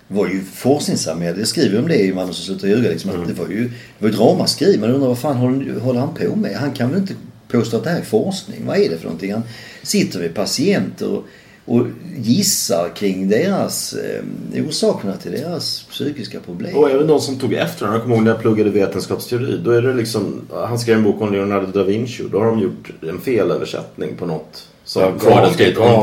var 0.09 0.29
ju 0.29 0.45
forskningssamhälle. 0.45 1.39
Jag 1.39 1.49
skriver 1.49 1.79
om 1.79 1.89
det 1.89 1.97
i 1.97 2.15
Mannen 2.15 2.35
som 2.35 2.45
slutar 2.45 2.69
ljuga. 2.69 2.91
Liksom, 2.91 3.11
det 3.27 3.33
var 3.33 3.49
ju 3.49 3.65
det 3.65 3.71
var 3.99 4.09
ju 4.09 4.15
ett 4.15 4.21
ramaskri. 4.21 4.79
Man 4.79 4.91
undrar 4.91 5.09
vad 5.09 5.19
fan 5.19 5.37
håller, 5.37 5.81
håller 5.81 6.01
han 6.01 6.15
på 6.15 6.37
med? 6.37 6.57
Han 6.57 6.73
kan 6.73 6.91
väl 6.91 7.01
inte 7.01 7.15
påstå 7.49 7.77
att 7.77 7.85
det 7.85 7.91
här 7.91 7.99
är 7.99 8.05
forskning? 8.05 8.67
Vad 8.67 8.79
är 8.79 8.91
det 8.91 8.97
för 8.97 9.05
någonting? 9.05 9.33
Han 9.33 9.43
sitter 9.83 10.19
med 10.19 10.35
patienter 10.35 11.09
och, 11.09 11.25
och 11.65 11.87
gissar 12.17 12.89
kring 12.97 13.29
deras 13.29 13.93
eh, 13.93 14.65
orsakerna 14.69 15.17
till 15.17 15.33
deras 15.33 15.83
psykiska 15.83 16.41
problem. 16.41 16.77
Och 16.77 16.91
även 16.91 17.07
de 17.07 17.21
som 17.21 17.39
tog 17.39 17.53
efter 17.53 17.81
honom. 17.81 17.95
Jag 17.95 18.03
kommer 18.03 18.17
ihåg 18.17 18.25
när 18.25 18.31
jag 18.31 18.41
pluggade 18.41 18.71
vetenskapsteori. 18.71 19.61
Då 19.65 19.71
är 19.71 19.83
det 19.83 19.95
liksom, 19.95 20.41
han 20.53 20.79
skrev 20.79 20.97
en 20.97 21.05
bok 21.05 21.21
om 21.21 21.33
Leonardo 21.33 21.67
da 21.67 21.83
Vinci. 21.83 22.25
Då 22.33 22.39
har 22.39 22.47
de 22.47 22.61
gjort 22.61 22.91
en 23.09 23.21
felöversättning 23.21 24.17
på 24.17 24.27
något. 24.27 24.69
Som 24.85 25.03
Ja, 25.03 25.11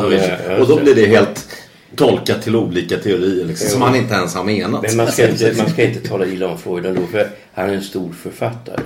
da 0.01 0.07
Vinci. 0.07 0.61
Och 0.61 0.67
då 0.67 0.79
blir 0.79 0.95
det. 0.95 1.05
helt 1.05 1.47
tolkat 1.95 2.41
till 2.41 2.55
olika 2.55 2.97
teorier. 2.97 3.45
Liksom, 3.45 3.69
som 3.69 3.81
han 3.81 3.95
inte 3.95 4.13
ens 4.13 4.35
har 4.35 4.43
menat. 4.43 4.81
Men 4.81 4.97
man 4.97 5.07
ska, 5.11 5.29
inte, 5.29 5.53
man 5.57 5.69
ska 5.69 5.83
inte 5.83 6.07
tala 6.09 6.25
illa 6.25 6.47
om 6.47 6.57
Freud 6.57 6.85
ändå, 6.85 7.01
för 7.11 7.29
han 7.53 7.69
är 7.69 7.73
en 7.73 7.83
stor 7.83 8.13
författare. 8.13 8.81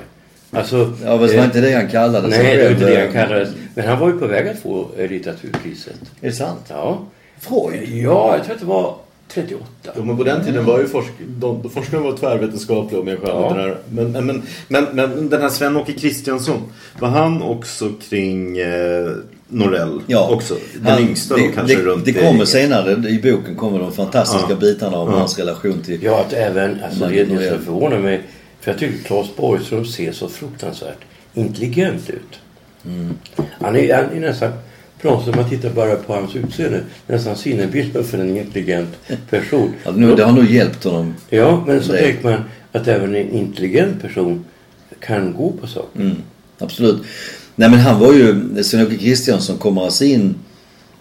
Alltså, 0.55 0.93
Ja, 1.05 1.19
fast 1.19 1.31
det 1.31 1.37
var 1.37 1.45
inte 1.45 1.61
det 1.61 1.71
han 1.71 1.87
kallade 1.87 2.31
sig 2.31 2.43
Nej, 2.43 2.55
det 2.57 2.63
var 2.63 2.69
själv. 2.69 2.81
inte 2.81 2.93
det 2.95 3.01
han 3.01 3.11
kallades. 3.27 3.49
Men 3.75 3.87
han 3.87 3.99
var 3.99 4.07
ju 4.07 4.19
på 4.19 4.27
väg 4.27 4.47
att 4.47 4.59
få 4.59 4.87
eh, 4.97 5.09
litteraturpriset. 5.09 5.95
Är 6.21 6.27
det 6.27 6.31
sant? 6.33 6.61
Ja. 6.69 6.99
Freud? 7.39 7.89
Ja, 7.89 8.35
jag 8.37 8.45
tror 8.45 8.53
att 8.55 8.59
det 8.61 8.65
var 8.67 8.95
38. 9.33 9.63
Jo, 9.97 10.03
men 10.03 10.17
på 10.17 10.23
den 10.23 10.45
tiden 10.45 10.65
var 10.65 10.79
ju 10.79 10.87
forsk 10.87 11.09
de, 11.27 11.69
forskarna 11.69 12.03
var 12.03 12.17
tvärvetenskapliga 12.17 12.99
och 12.99 13.05
mer 13.05 13.15
skönlitterära. 13.15 13.75
Men, 13.89 14.11
men, 14.11 14.25
men, 14.25 14.41
men, 14.67 14.85
men 14.93 15.29
den 15.29 15.41
här 15.41 15.49
Sven-Åke 15.49 15.93
Kristiansson, 15.93 16.61
var 16.99 17.07
han 17.09 17.41
också 17.41 17.89
kring 18.09 18.57
eh, 18.57 19.11
Norell? 19.47 20.01
Ja. 20.07 20.29
Också? 20.29 20.55
Den 20.75 20.91
Han- 20.91 21.01
yngsta 21.01 21.35
det, 21.35 21.41
kanske 21.55 21.75
det, 21.75 21.83
runt 21.83 22.05
det 22.05 22.13
kommer 22.13 22.45
senare, 22.45 22.91
i 23.09 23.19
boken 23.23 23.55
kommer 23.55 23.79
de 23.79 23.91
fantastiska 23.91 24.47
Ja. 24.49 24.55
bitarna 24.55 24.97
om 24.97 25.09
Ja. 25.11 25.17
hans 25.17 25.39
relation 25.39 25.81
till... 25.85 26.03
Ja, 26.03 26.19
att 26.21 26.33
även, 26.33 26.77
alltså 26.83 27.05
det, 27.07 27.23
det 27.23 27.49
som 27.49 27.59
förvånar 27.65 27.99
mig, 27.99 28.21
för 28.65 28.71
jag 28.71 28.79
tycker 28.79 29.03
Claes 29.03 29.35
Borgström 29.35 29.85
ser 29.85 30.11
så 30.11 30.29
fruktansvärt 30.29 30.97
intelligent 31.33 32.09
ut. 32.09 32.39
Mm. 32.85 33.13
Han, 33.61 33.75
är, 33.75 33.95
han 33.95 34.05
är 34.05 34.19
nästan, 34.19 34.51
sätt, 35.01 35.27
om 35.27 35.33
man 35.35 35.49
tittar 35.49 35.69
bara 35.69 35.95
på 35.95 36.13
hans 36.13 36.35
utseende, 36.35 36.83
nästan 37.07 37.35
sinnebilden 37.35 38.03
för 38.03 38.17
en 38.17 38.37
intelligent 38.37 38.89
person. 39.29 39.73
Ja, 39.83 39.91
nu, 39.91 40.15
det 40.15 40.23
har 40.23 40.31
nog 40.31 40.45
hjälpt 40.45 40.83
honom. 40.83 41.13
Ja, 41.29 41.63
men 41.67 41.83
så 41.83 41.91
tänker 41.91 42.23
man 42.23 42.41
att 42.71 42.87
även 42.87 43.15
en 43.15 43.29
intelligent 43.29 44.01
person 44.01 44.45
kan 44.99 45.33
gå 45.33 45.51
på 45.51 45.67
saker. 45.67 46.01
Mm, 46.01 46.17
absolut. 46.59 47.03
Nej 47.55 47.69
men 47.69 47.79
han 47.79 47.99
var 47.99 48.13
ju, 48.13 48.63
Sven-Åke 48.63 48.97
Kristiansson 48.97 49.57
kommer 49.57 49.81
alltså 49.81 50.05
in 50.05 50.35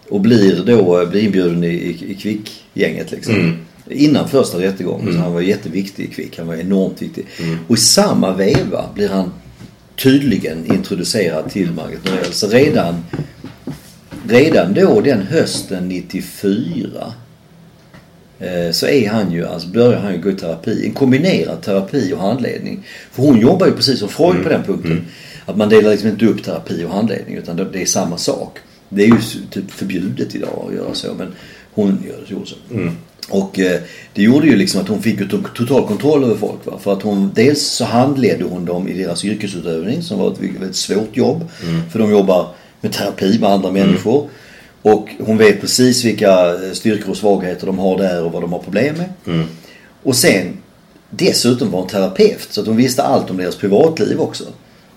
och 0.09 0.21
blir 0.21 0.63
då 0.65 1.05
blir 1.05 1.23
inbjuden 1.23 1.63
i, 1.63 1.67
i, 1.67 2.11
i 2.11 2.15
Kvick-gänget 2.15 3.11
liksom. 3.11 3.35
Mm. 3.35 3.57
Innan 3.89 4.27
första 4.27 4.59
rättegången. 4.59 5.13
Så 5.13 5.19
han 5.19 5.33
var 5.33 5.41
jätteviktig 5.41 6.03
i 6.03 6.07
Kvick. 6.07 6.37
Han 6.37 6.47
var 6.47 6.55
enormt 6.55 7.01
viktig. 7.01 7.25
Och 7.67 7.75
i 7.75 7.79
samma 7.79 8.33
veva 8.33 8.89
blir 8.93 9.09
han 9.09 9.31
tydligen 9.95 10.73
introducerad 10.73 11.49
till 11.49 11.71
Margit 11.71 12.05
Norell. 12.05 12.33
Så 12.33 12.47
redan, 12.47 13.05
redan 14.27 14.73
då 14.73 15.01
den 15.01 15.21
hösten 15.21 15.89
94 15.89 17.13
eh, 18.39 18.71
så 18.71 18.87
är 18.87 19.09
han 19.09 19.31
ju, 19.31 19.47
alltså 19.47 19.67
börjar 19.67 19.99
han 19.99 20.13
ju 20.13 20.21
gå 20.21 20.29
i 20.29 20.35
terapi. 20.35 20.85
En 20.85 20.93
kombinerad 20.93 21.61
terapi 21.61 22.13
och 22.13 22.19
handledning. 22.19 22.87
För 23.11 23.23
hon 23.23 23.39
jobbar 23.39 23.67
ju 23.67 23.73
precis 23.73 23.99
som 23.99 24.09
Freud 24.09 24.43
på 24.43 24.49
den 24.49 24.63
punkten. 24.63 25.05
Att 25.45 25.57
man 25.57 25.69
delar 25.69 25.91
liksom 25.91 26.09
inte 26.09 26.25
upp 26.25 26.43
terapi 26.43 26.83
och 26.83 26.89
handledning 26.91 27.35
utan 27.35 27.55
det 27.55 27.65
det 27.73 27.81
är 27.81 27.85
samma 27.85 28.17
sak. 28.17 28.57
Det 28.89 29.03
är 29.03 29.07
ju 29.07 29.17
typ 29.49 29.71
förbjudet 29.71 30.35
idag 30.35 30.65
att 30.67 30.75
göra 30.75 30.93
så 30.93 31.13
men 31.13 31.33
hon 31.73 32.03
gör, 32.07 32.25
gjorde 32.27 32.45
så. 32.45 32.55
Och 33.29 33.59
eh, 33.59 33.81
det 34.13 34.21
gjorde 34.21 34.47
ju 34.47 34.55
liksom 34.55 34.81
att 34.81 34.87
hon 34.87 35.01
fick 35.01 35.19
total 35.55 35.87
kontroll 35.87 36.23
över 36.23 36.35
folk. 36.35 36.65
Va? 36.65 36.79
För 36.83 36.93
att 36.93 37.01
hon, 37.01 37.31
dels 37.33 37.61
så 37.61 37.85
handledde 37.85 38.43
hon 38.43 38.65
dem 38.65 38.87
i 38.87 38.93
deras 38.93 39.25
yrkesutövning 39.25 40.03
som 40.03 40.19
var 40.19 40.31
ett 40.31 40.39
väldigt 40.39 40.75
svårt 40.75 41.17
jobb. 41.17 41.49
För 41.91 41.99
de 41.99 42.11
jobbar 42.11 42.47
med 42.81 42.93
terapi 42.93 43.39
med 43.39 43.49
andra 43.49 43.71
människor. 43.71 44.29
Och 44.81 45.09
hon 45.19 45.37
vet 45.37 45.61
precis 45.61 46.03
vilka 46.05 46.53
eh, 46.53 46.71
styrkor 46.73 47.09
och 47.09 47.17
svagheter 47.17 47.65
de 47.67 47.79
har 47.79 47.97
där 47.97 48.23
och 48.23 48.31
vad 48.31 48.43
de 48.43 48.53
har 48.53 48.59
problem 48.59 48.95
med. 48.97 49.09
Och 50.03 50.15
sen 50.15 50.57
dessutom 51.09 51.71
var 51.71 51.79
hon 51.79 51.89
terapeut 51.89 52.47
så 52.49 52.61
att 52.61 52.67
hon 52.67 52.77
visste 52.77 53.03
allt 53.03 53.29
om 53.29 53.37
deras 53.37 53.55
privatliv 53.55 54.19
också. 54.19 54.43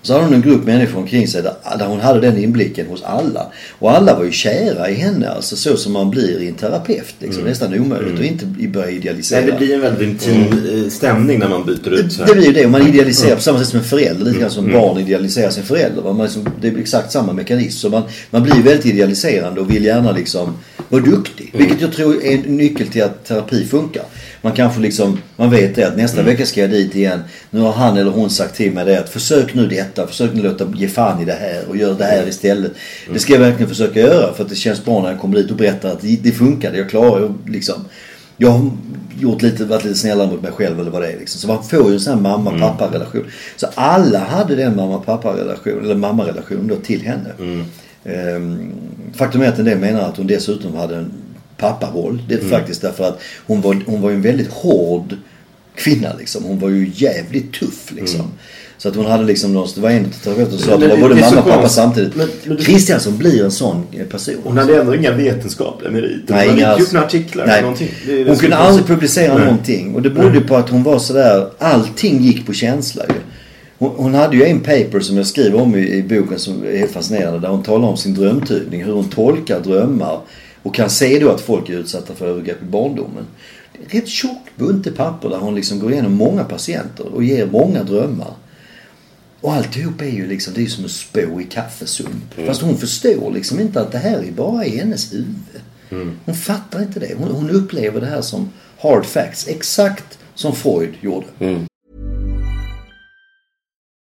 Så 0.01 0.13
hade 0.13 0.25
hon 0.25 0.33
en 0.33 0.41
grupp 0.41 0.65
människor 0.65 0.99
omkring 0.99 1.27
sig 1.27 1.41
där, 1.41 1.53
där 1.79 1.85
hon 1.85 1.99
hade 1.99 2.19
den 2.19 2.37
inblicken 2.37 2.87
hos 2.87 3.03
alla. 3.03 3.45
Och 3.79 3.91
alla 3.91 4.17
var 4.17 4.23
ju 4.23 4.31
kära 4.31 4.89
i 4.89 4.93
henne, 4.93 5.29
alltså 5.29 5.55
så 5.55 5.77
som 5.77 5.93
man 5.93 6.09
blir 6.09 6.41
i 6.41 6.47
en 6.47 6.53
terapeut. 6.53 7.15
Liksom. 7.19 7.43
Nästan 7.43 7.79
omöjligt 7.79 8.19
att 8.19 8.25
inte 8.25 8.45
börja 8.67 8.89
idealisera. 8.89 9.41
Nej, 9.41 9.51
det 9.51 9.57
blir 9.57 9.75
en 9.75 9.81
väldigt 9.81 10.09
intim 10.09 10.83
eh, 10.83 10.89
stämning 10.89 11.39
när 11.39 11.49
man 11.49 11.65
byter 11.65 11.93
ut 11.93 12.13
så 12.13 12.23
Det 12.23 12.33
blir 12.33 12.45
ju 12.45 12.53
det. 12.53 12.65
Och 12.65 12.71
man 12.71 12.87
idealiserar 12.87 13.35
på 13.35 13.41
samma 13.41 13.59
sätt 13.59 13.67
som 13.67 13.79
en 13.79 13.85
förälder. 13.85 14.25
Lite 14.25 14.39
grann 14.39 14.51
som 14.51 14.71
barn 14.71 14.97
idealiserar 14.97 15.49
sin 15.49 15.63
förälder. 15.63 16.01
Man 16.01 16.17
liksom, 16.17 16.49
det 16.61 16.67
är 16.67 16.77
exakt 16.77 17.11
samma 17.11 17.33
mekanism. 17.33 17.79
Så 17.79 17.89
man, 17.89 18.03
man 18.29 18.43
blir 18.43 18.63
väldigt 18.63 18.85
idealiserande 18.85 19.61
och 19.61 19.71
vill 19.71 19.85
gärna 19.85 20.11
liksom 20.11 20.53
vara 20.89 21.01
duktig. 21.01 21.53
Vilket 21.57 21.81
jag 21.81 21.91
tror 21.91 22.23
är 22.23 22.33
en 22.33 22.57
nyckel 22.57 22.87
till 22.87 23.03
att 23.03 23.25
terapi 23.25 23.65
funkar. 23.65 24.03
Man 24.41 24.53
kanske 24.53 24.81
liksom, 24.81 25.17
man 25.35 25.49
vet 25.49 25.75
det 25.75 25.83
att 25.83 25.97
nästa 25.97 26.21
vecka 26.21 26.45
ska 26.45 26.61
jag 26.61 26.69
dit 26.69 26.95
igen. 26.95 27.19
Nu 27.51 27.59
har 27.59 27.71
han 27.71 27.97
eller 27.97 28.11
hon 28.11 28.29
sagt 28.29 28.55
till 28.55 28.71
mig 28.71 28.85
det 28.85 28.99
att 28.99 29.09
försök 29.09 29.53
nu 29.53 29.67
detta. 29.67 30.07
Försök 30.07 30.33
nu 30.33 30.41
låta 30.41 30.71
ge 30.75 30.87
fan 30.87 31.21
i 31.21 31.25
det 31.25 31.37
här 31.41 31.63
och 31.69 31.77
gör 31.77 31.93
det 31.93 32.03
här 32.03 32.27
istället. 32.27 32.71
Det 33.13 33.19
ska 33.19 33.33
jag 33.33 33.39
verkligen 33.39 33.69
försöka 33.69 33.99
göra 33.99 34.33
för 34.33 34.43
att 34.43 34.49
det 34.49 34.55
känns 34.55 34.85
bra 34.85 35.01
när 35.01 35.09
jag 35.09 35.19
kommer 35.19 35.35
dit 35.35 35.51
och 35.51 35.57
berättar 35.57 35.91
att 35.91 36.01
det, 36.01 36.19
det 36.23 36.31
funkade. 36.31 36.77
Jag 36.77 36.89
klarar 36.89 37.19
ju 37.19 37.51
liksom. 37.51 37.75
Jag 38.37 38.49
har 38.49 38.71
gjort 39.19 39.41
lite, 39.41 39.65
varit 39.65 39.83
lite 39.83 39.97
snällare 39.97 40.27
mot 40.27 40.41
mig 40.41 40.51
själv 40.51 40.79
eller 40.79 40.91
vad 40.91 41.01
det 41.01 41.11
är 41.11 41.19
liksom. 41.19 41.41
Så 41.41 41.47
man 41.47 41.63
får 41.63 41.87
ju 41.87 41.93
en 41.93 41.99
sån 41.99 42.13
här 42.13 42.21
mamma-pappa-relation. 42.21 43.25
Så 43.55 43.67
alla 43.75 44.19
hade 44.19 44.55
den 44.55 44.75
mamma-pappa-relation, 44.75 45.83
eller 45.83 45.95
mamma-relation 45.95 46.67
då 46.67 46.75
till 46.75 47.01
henne. 47.01 47.29
Ehm, 48.05 48.71
faktum 49.13 49.41
är 49.41 49.47
att 49.47 49.59
en 49.59 49.65
del 49.65 49.77
menar 49.77 50.01
att 50.01 50.17
hon 50.17 50.27
dessutom 50.27 50.75
hade 50.75 50.95
en 50.95 51.11
papparoll. 51.59 52.21
Det 52.27 52.33
är 52.35 52.39
faktiskt 52.49 52.81
därför 52.81 53.03
att 53.03 53.19
hon 53.47 53.61
var, 53.61 53.77
hon 53.85 54.01
var 54.01 54.09
ju 54.09 54.15
en 54.15 54.21
väldigt 54.21 54.51
hård 54.51 55.15
kvinna 55.75 56.09
liksom. 56.19 56.43
Hon 56.43 56.59
var 56.59 56.69
ju 56.69 56.91
jävligt 56.95 57.53
tuff 57.53 57.91
liksom. 57.95 58.31
Så 58.77 58.89
att 58.89 58.95
hon 58.95 59.05
hade 59.05 59.23
liksom, 59.23 59.53
någon- 59.53 59.67
det 59.75 59.81
var 59.81 59.89
en 59.89 60.09
terapeut 60.23 60.49
som 60.49 60.59
sa 60.59 60.73
att 60.73 60.81
hon 60.81 60.89
var 60.89 60.97
både 60.97 61.15
mamma 61.15 61.39
och 61.41 61.47
pappa 61.49 61.69
samtidigt. 61.69 62.15
Men- 62.15 62.29
men 62.43 62.57
du- 62.57 62.63
Kristiansson 62.63 63.17
blir 63.17 63.43
en 63.45 63.51
sån 63.51 63.83
eh, 63.91 64.05
person. 64.05 64.35
Hon 64.43 64.57
hade 64.57 64.79
ändå 64.79 64.95
inga 64.95 65.11
vetenskapliga 65.11 65.91
meriter. 65.91 66.23
Hon 66.27 66.37
Nej, 66.37 66.47
hade 66.47 66.59
inga 66.59 66.69
inte 66.71 66.81
gjort 66.83 66.91
några 66.93 67.05
artiklar 67.05 67.45
Nej. 67.47 67.61
någonting. 67.61 67.89
Det 68.05 68.13
är 68.21 68.25
det 68.25 68.31
Hon 68.31 68.39
kunde 68.39 68.55
aldrig 68.57 68.87
publicera 68.87 69.33
Nej. 69.35 69.43
någonting. 69.45 69.95
Och 69.95 70.01
det 70.01 70.09
berodde 70.09 70.41
på 70.41 70.55
att 70.55 70.69
hon 70.69 70.83
var 70.83 70.99
sådär, 70.99 71.47
allting 71.59 72.21
gick 72.23 72.45
på 72.45 72.53
känsla 72.53 73.03
ju. 73.09 73.13
Hon, 73.77 73.91
hon 73.97 74.13
hade 74.13 74.35
ju 74.37 74.43
en 74.45 74.59
paper 74.59 74.99
som 74.99 75.17
jag 75.17 75.27
skriver 75.27 75.61
om 75.61 75.75
i, 75.75 75.79
i 75.79 76.03
boken 76.03 76.39
som 76.39 76.63
är 76.65 76.87
fascinerande. 76.87 77.39
Där 77.39 77.47
hon 77.49 77.63
talar 77.63 77.87
om 77.87 77.97
sin 77.97 78.13
drömtydning. 78.13 78.83
Hur 78.83 78.93
hon 78.93 79.09
tolkar 79.09 79.59
drömmar. 79.59 80.19
Och 80.63 80.75
kan 80.75 80.89
se 80.89 81.19
då 81.19 81.31
att 81.31 81.41
folk 81.41 81.69
är 81.69 81.73
utsatta 81.73 82.15
för 82.15 82.27
övergrepp 82.27 82.61
i 82.61 82.65
barndomen. 82.65 83.27
Det 83.73 83.79
är 83.79 83.83
en 83.83 84.01
rätt 84.01 84.09
tjock 84.09 84.47
bunte 84.55 84.91
papper 84.91 85.29
där 85.29 85.37
hon 85.37 85.55
liksom 85.55 85.79
går 85.79 85.91
igenom 85.91 86.13
många 86.13 86.43
patienter 86.43 87.05
och 87.05 87.23
ger 87.23 87.45
många 87.45 87.83
drömmar. 87.83 88.33
Och 89.41 89.53
alltihop 89.53 90.01
är 90.01 90.05
ju 90.05 90.27
liksom, 90.27 90.53
det 90.53 90.59
är 90.59 90.63
ju 90.63 90.69
som 90.69 90.85
att 90.85 90.91
spå 90.91 91.41
i 91.41 91.43
kaffesump. 91.43 92.33
Fast 92.47 92.61
hon 92.61 92.77
förstår 92.77 93.31
liksom 93.31 93.59
inte 93.59 93.81
att 93.81 93.91
det 93.91 93.97
här 93.97 94.23
är 94.23 94.31
bara 94.31 94.65
i 94.65 94.77
hennes 94.77 95.13
huvud. 95.13 95.61
Hon 96.25 96.35
fattar 96.35 96.81
inte 96.81 96.99
det. 96.99 97.15
Hon, 97.17 97.31
hon 97.31 97.49
upplever 97.49 98.01
det 98.01 98.07
här 98.07 98.21
som 98.21 98.49
hard 98.79 99.05
facts. 99.05 99.47
Exakt 99.47 100.19
som 100.35 100.55
Freud 100.55 100.93
gjorde. 101.01 101.25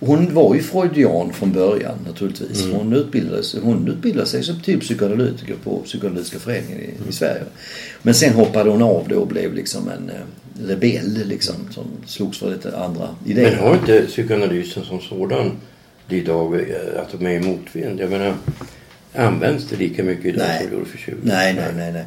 Hon 0.00 0.34
var 0.34 0.54
ju 0.54 0.62
freudian 0.62 1.32
från 1.32 1.52
början 1.52 1.94
naturligtvis. 2.06 2.66
Hon, 2.72 2.92
utbildade 2.92 3.42
sig, 3.42 3.60
hon 3.60 3.88
utbildade 3.88 4.26
sig 4.26 4.42
som 4.42 4.60
typ 4.60 4.80
psykoanalytiker 4.80 5.54
på 5.64 5.78
Psykoanalytiska 5.78 6.38
föreningen 6.38 6.80
i, 6.80 7.08
i 7.08 7.12
Sverige. 7.12 7.42
Men 8.02 8.14
sen 8.14 8.32
hoppade 8.32 8.70
hon 8.70 8.82
av 8.82 9.08
då 9.08 9.16
och 9.16 9.26
blev 9.26 9.54
liksom 9.54 9.88
en 9.88 10.10
eh, 10.10 10.68
rebell 10.68 11.22
liksom. 11.26 11.54
Som 11.70 11.84
slogs 12.06 12.38
för 12.38 12.50
lite 12.50 12.78
andra 12.78 13.08
idéer. 13.26 13.50
Men 13.50 13.60
har 13.60 13.74
inte 13.74 14.06
psykoanalysen 14.06 14.84
som 14.84 15.00
sådan 15.00 15.50
idag 16.08 16.54
eh, 16.54 17.00
att 17.02 17.18
de 17.18 17.26
är 17.26 17.30
i 17.30 17.40
motvind? 17.40 18.00
Jag 18.00 18.10
menar, 18.10 18.34
Används 19.14 19.64
det 19.70 19.76
lika 19.76 20.04
mycket 20.04 20.24
idag 20.24 20.46
Nej. 20.48 20.58
som 20.60 20.70
det 20.70 20.76
gjorde 20.76 20.86
för 20.90 20.98
20 20.98 21.12
år 21.12 21.18
Nej, 21.22 21.54
nej, 21.54 21.72
nej, 21.76 21.92
nej. 21.92 22.04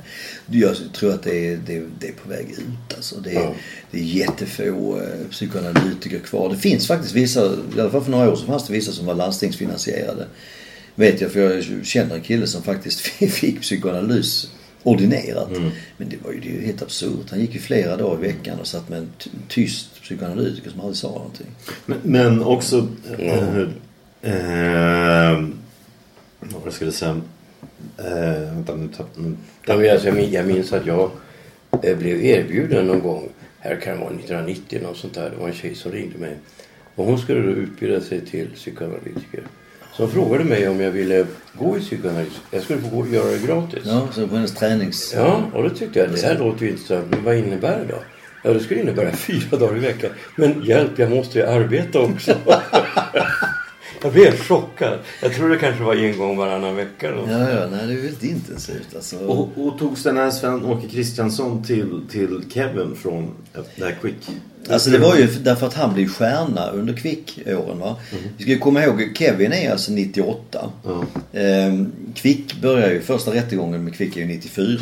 Jag 0.61 0.75
tror 0.93 1.13
att 1.13 1.23
det 1.23 1.47
är, 1.47 1.59
det 1.65 1.75
är, 1.77 1.83
det 1.99 2.07
är 2.07 2.11
på 2.11 2.29
väg 2.29 2.45
ut. 2.51 2.95
Alltså. 2.95 3.15
Det, 3.19 3.29
är, 3.29 3.33
Ja. 3.33 3.53
det 3.91 3.97
är 3.99 4.03
jättefå 4.03 4.97
eh, 5.01 5.27
psykoanalytiker 5.31 6.19
kvar. 6.19 6.49
Det 6.49 6.57
finns 6.57 6.87
faktiskt 6.87 7.13
vissa, 7.15 7.45
i 7.77 7.79
alla 7.79 7.89
fall 7.91 8.03
för 8.03 8.11
några 8.11 8.31
år 8.31 8.35
sedan 8.35 8.47
fanns 8.47 8.67
det 8.67 8.73
vissa 8.73 8.91
som 8.91 9.05
var 9.05 9.15
landstingsfinansierade. 9.15 10.25
Vet 10.95 11.21
jag, 11.21 11.31
för 11.31 11.39
jag 11.39 11.85
känner 11.85 12.15
en 12.15 12.21
kille 12.21 12.47
som 12.47 12.63
faktiskt 12.63 12.99
fick 13.31 13.61
psykoanalys 13.61 14.51
ordinerat. 14.83 15.49
Mm. 15.57 15.69
Men 15.97 16.09
det 16.09 16.15
var 16.23 16.31
ju, 16.31 16.39
det 16.39 16.47
ju 16.47 16.65
helt 16.65 16.81
absurt. 16.81 17.29
Han 17.29 17.39
gick 17.39 17.53
ju 17.53 17.59
flera 17.59 17.97
dagar 17.97 18.23
i 18.23 18.27
veckan 18.27 18.59
och 18.59 18.67
satt 18.67 18.89
med 18.89 18.99
en 18.99 19.09
ty- 19.17 19.29
tyst 19.49 20.01
psykoanalytiker 20.01 20.69
som 20.69 20.79
aldrig 20.79 20.97
sa 20.97 21.07
någonting. 21.07 21.47
Men, 21.85 21.97
men 22.03 22.43
också... 22.43 22.87
Eh, 23.17 23.59
eh, 24.21 25.43
vad 26.43 26.53
var 26.53 26.59
det 26.59 26.65
jag 26.65 26.73
skulle 26.73 26.91
säga? 26.91 27.21
Eh, 27.97 28.53
vänta, 28.53 28.75
nu 28.75 28.87
tapp, 28.97 29.07
nu. 29.15 29.35
Ja, 29.65 29.77
men 29.77 29.91
alltså, 29.91 30.07
jag, 30.07 30.15
min- 30.15 30.31
jag 30.31 30.45
minns 30.47 30.73
att 30.73 30.85
jag 30.85 31.11
eh, 31.83 31.97
blev 31.97 32.25
erbjuden 32.25 32.87
någon 32.87 32.99
gång, 32.99 33.29
här 33.59 33.75
kan 33.75 33.93
det 33.93 33.99
vara 33.99 34.09
1990 34.13 34.79
något 34.83 34.97
sånt 34.97 35.13
där. 35.13 35.29
Det 35.29 35.35
var 35.35 35.47
en 35.47 35.53
tjej 35.53 35.75
som 35.75 35.91
ringde 35.91 36.17
mig. 36.17 36.37
Och 36.95 37.05
hon 37.05 37.19
skulle 37.19 37.41
då 37.41 37.49
utbilda 37.49 38.01
sig 38.01 38.21
till 38.25 38.47
psykoanalytiker. 38.55 39.43
Så 39.93 40.03
hon 40.03 40.11
frågade 40.11 40.43
mig 40.43 40.67
om 40.69 40.79
jag 40.81 40.91
ville 40.91 41.25
gå 41.53 41.77
i 41.77 41.79
psykoanalys. 41.79 42.33
Jag 42.51 42.63
skulle 42.63 42.81
få 42.81 42.87
gå 42.95 43.01
och 43.01 43.07
göra 43.07 43.31
det 43.31 43.47
gratis. 43.47 43.79
Ja, 43.85 44.07
så 44.11 44.27
på 44.27 44.35
hennes 44.35 44.53
tränings... 44.55 45.13
Ja, 45.15 45.43
och 45.53 45.63
då 45.63 45.69
tyckte 45.69 45.99
jag 45.99 46.11
det 46.11 46.21
här 46.21 46.39
låter 46.39 46.65
ju 46.65 46.71
intressant. 46.71 47.05
Men 47.09 47.23
vad 47.23 47.35
innebär 47.37 47.79
det 47.79 47.85
då? 47.93 47.99
Ja, 48.43 48.53
det 48.53 48.59
skulle 48.59 48.79
innebära 48.81 49.11
fyra 49.15 49.57
dagar 49.57 49.77
i 49.77 49.79
veckan. 49.79 50.09
Men 50.35 50.63
hjälp, 50.63 50.91
jag 50.99 51.11
måste 51.11 51.39
ju 51.39 51.45
arbeta 51.45 51.99
också. 51.99 52.35
jag 54.03 54.13
blev 54.13 54.37
chockad. 54.37 54.99
Jag 55.21 55.33
tror 55.33 55.49
det 55.49 55.57
kanske 55.57 55.83
var 55.83 55.95
en 55.95 56.17
gång 56.17 56.37
varannan 56.37 56.75
vecka. 56.75 57.07
Eller. 57.07 57.31
Ja, 57.31 57.49
ja, 57.49 57.67
nej 57.71 57.87
det 57.87 57.93
är 57.93 58.01
väldigt 58.01 58.23
intensivt 58.23 58.95
alltså. 58.95 59.17
Och, 59.17 59.49
och 59.55 59.79
togs 59.79 60.03
den 60.03 60.17
här 60.17 60.31
Sven-Åke 60.31 60.87
Kristiansson 60.87 61.63
till, 61.63 62.01
till 62.11 62.43
Kevin 62.49 62.95
från 62.95 63.31
det 63.75 63.85
här 63.85 63.95
Quick? 64.01 64.29
Alltså 64.69 64.89
det 64.89 64.97
var 64.97 65.15
ju 65.15 65.27
därför 65.27 65.67
att 65.67 65.73
han 65.73 65.93
blev 65.93 66.07
stjärna 66.07 66.67
under 66.69 66.93
Kvick-åren 66.93 67.79
va. 67.79 67.95
Vi 68.37 68.43
ska 68.43 68.51
ju 68.51 68.59
komma 68.59 68.83
ihåg, 68.83 69.09
Kevin 69.17 69.53
är 69.53 69.71
alltså 69.71 69.91
98. 69.91 70.71
Ja. 70.83 71.03
Ehm, 71.39 71.91
Kvick 72.15 72.61
börjar 72.61 72.89
ju, 72.89 73.01
första 73.01 73.33
rättegången 73.33 73.83
med 73.83 73.95
Kvick 73.95 74.17
är 74.17 74.21
ju 74.21 74.27
94. 74.27 74.79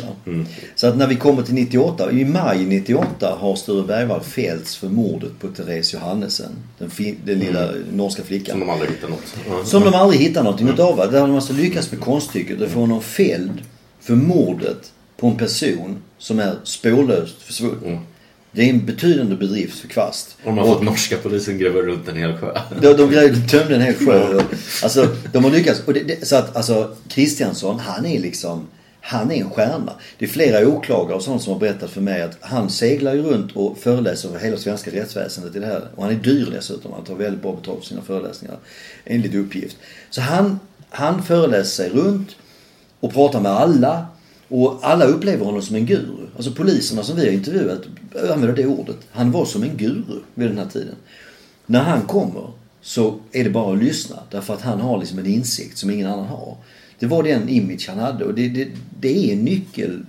Så 0.74 0.86
att 0.86 0.96
när 0.96 1.06
vi 1.06 1.16
kommer 1.16 1.42
till 1.42 1.54
98, 1.54 2.10
i 2.10 2.24
maj 2.24 2.64
98 2.64 3.36
har 3.40 3.56
Sture 3.56 3.82
Bergvall 3.86 4.20
fällts 4.20 4.76
för 4.76 4.88
mordet 4.88 5.30
på 5.40 5.48
Therese 5.48 5.94
Johannesen. 5.94 6.50
Den, 6.78 6.90
den 7.24 7.38
lilla 7.38 7.68
norska 7.92 8.22
flickan. 8.22 8.52
Som 8.52 8.60
de 8.60 8.70
aldrig 8.70 8.90
hittat 8.90 9.10
något. 9.10 9.66
Som 9.68 9.82
de 9.82 9.94
aldrig 9.94 10.20
hittar 10.20 10.42
någonting 10.42 10.68
utav. 10.68 10.96
va? 10.96 11.06
Där 11.06 11.20
har 11.20 11.26
de 11.26 11.36
alltså 11.36 11.52
lyckats 11.52 11.90
med 11.90 12.00
konststycket 12.00 12.62
att 12.62 12.70
få 12.70 12.80
honom 12.80 13.02
fälld 13.02 13.62
för 14.00 14.14
mordet 14.14 14.92
på 15.16 15.26
en 15.26 15.36
person 15.36 15.96
som 16.18 16.38
är 16.38 16.54
spårlöst 16.64 17.42
försvunnen. 17.42 17.98
Det 18.54 18.62
är 18.62 18.70
en 18.70 18.86
betydande 18.86 19.36
bedrift 19.36 19.78
för 19.80 19.88
Kvast. 19.88 20.36
De 20.44 20.58
har 20.58 20.66
fått 20.66 20.82
norska 20.82 21.16
polisen 21.22 21.58
gräva 21.58 21.80
runt 21.80 22.08
en 22.08 22.16
hel 22.16 22.36
sjö. 22.38 22.58
De, 22.80 22.92
de 22.92 23.10
grävde- 23.10 23.48
tömde 23.48 23.74
en 23.74 23.80
hel 23.82 23.94
sjö. 23.94 24.42
Alltså, 24.82 25.08
de 25.32 25.44
har 25.44 25.50
lyckats. 25.50 25.82
Och 25.86 25.94
det, 25.94 26.00
det, 26.00 26.26
så 26.26 26.36
att 26.36 26.56
alltså, 26.56 26.96
Kristiansson, 27.08 27.78
han 27.78 28.06
är 28.06 28.20
liksom, 28.20 28.66
han 29.00 29.30
är 29.30 29.36
en 29.36 29.50
stjärna. 29.50 29.92
Det 30.18 30.24
är 30.24 30.28
flera 30.28 30.68
åklagare 30.68 31.14
och 31.16 31.22
sånt 31.22 31.42
som 31.42 31.52
har 31.52 31.60
berättat 31.60 31.90
för 31.90 32.00
mig 32.00 32.22
att 32.22 32.36
han 32.40 32.70
seglar 32.70 33.14
ju 33.14 33.22
runt 33.22 33.52
och 33.56 33.78
föreläser 33.78 34.28
för 34.28 34.38
hela 34.38 34.56
svenska 34.56 34.90
rättsväsendet 34.90 35.56
i 35.56 35.58
det 35.58 35.66
här. 35.66 35.88
Och 35.94 36.02
han 36.04 36.12
är 36.12 36.16
dyr 36.18 36.48
dessutom. 36.52 36.92
Han 36.92 37.04
tar 37.04 37.14
väldigt 37.14 37.42
bra 37.42 37.52
betalt 37.56 37.78
för 37.78 37.86
sina 37.86 38.02
föreläsningar. 38.02 38.56
Enligt 39.04 39.34
uppgift. 39.34 39.76
Så 40.10 40.20
han, 40.20 40.60
han 40.90 41.22
föreläser 41.22 41.84
sig 41.84 41.90
runt 41.90 42.28
och 43.00 43.12
pratar 43.12 43.40
med 43.40 43.52
alla. 43.52 44.06
Och 44.48 44.78
alla 44.82 45.04
upplever 45.04 45.44
honom 45.44 45.62
som 45.62 45.76
en 45.76 45.86
guru. 45.86 46.26
Alltså 46.36 46.52
poliserna 46.52 47.02
som 47.02 47.16
vi 47.16 47.26
har 47.26 47.32
intervjuat 47.32 47.82
använda 48.16 48.52
det 48.52 48.66
ordet. 48.66 48.96
Han 49.10 49.32
var 49.32 49.44
som 49.44 49.62
en 49.62 49.76
guru 49.76 50.20
vid 50.34 50.48
den 50.48 50.58
här 50.58 50.66
tiden. 50.66 50.94
När 51.66 51.82
han 51.82 52.02
kommer 52.02 52.50
så 52.80 53.18
är 53.32 53.44
det 53.44 53.50
bara 53.50 53.72
att 53.72 53.82
lyssna. 53.82 54.18
Därför 54.30 54.54
att 54.54 54.62
han 54.62 54.80
har 54.80 54.98
liksom 54.98 55.18
en 55.18 55.26
insikt 55.26 55.78
som 55.78 55.90
ingen 55.90 56.06
annan 56.06 56.26
har. 56.26 56.56
Det 56.98 57.06
var 57.06 57.22
den 57.22 57.48
image 57.48 57.88
han 57.88 57.98
hade 57.98 58.24
och 58.24 58.34
det, 58.34 58.48
det, 58.48 58.68
det 59.00 59.30
är 59.30 59.32
en 59.32 59.44
nyckel, 59.44 60.06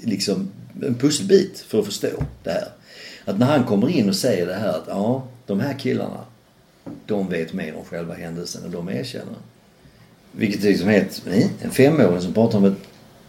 liksom 0.00 0.48
en 0.82 0.94
pusselbit 0.94 1.64
för 1.68 1.78
att 1.78 1.84
förstå 1.84 2.24
det 2.42 2.50
här. 2.50 2.68
Att 3.24 3.38
när 3.38 3.46
han 3.46 3.64
kommer 3.64 3.88
in 3.88 4.08
och 4.08 4.16
säger 4.16 4.46
det 4.46 4.54
här 4.54 4.68
att 4.68 4.84
ja, 4.88 5.28
de 5.46 5.60
här 5.60 5.78
killarna, 5.78 6.20
de 7.06 7.28
vet 7.28 7.52
mer 7.52 7.76
om 7.76 7.84
själva 7.84 8.14
händelsen 8.14 8.64
än 8.64 8.70
de 8.70 8.88
erkänner. 8.88 9.34
Vilket 10.32 10.64
är 10.64 10.68
liksom 10.68 10.88
helt, 10.88 11.26
eh, 11.26 11.46
en 11.60 11.70
femåring 11.70 12.20
som 12.20 12.34
pratar 12.34 12.58
om 12.58 12.64
ett 12.64 12.78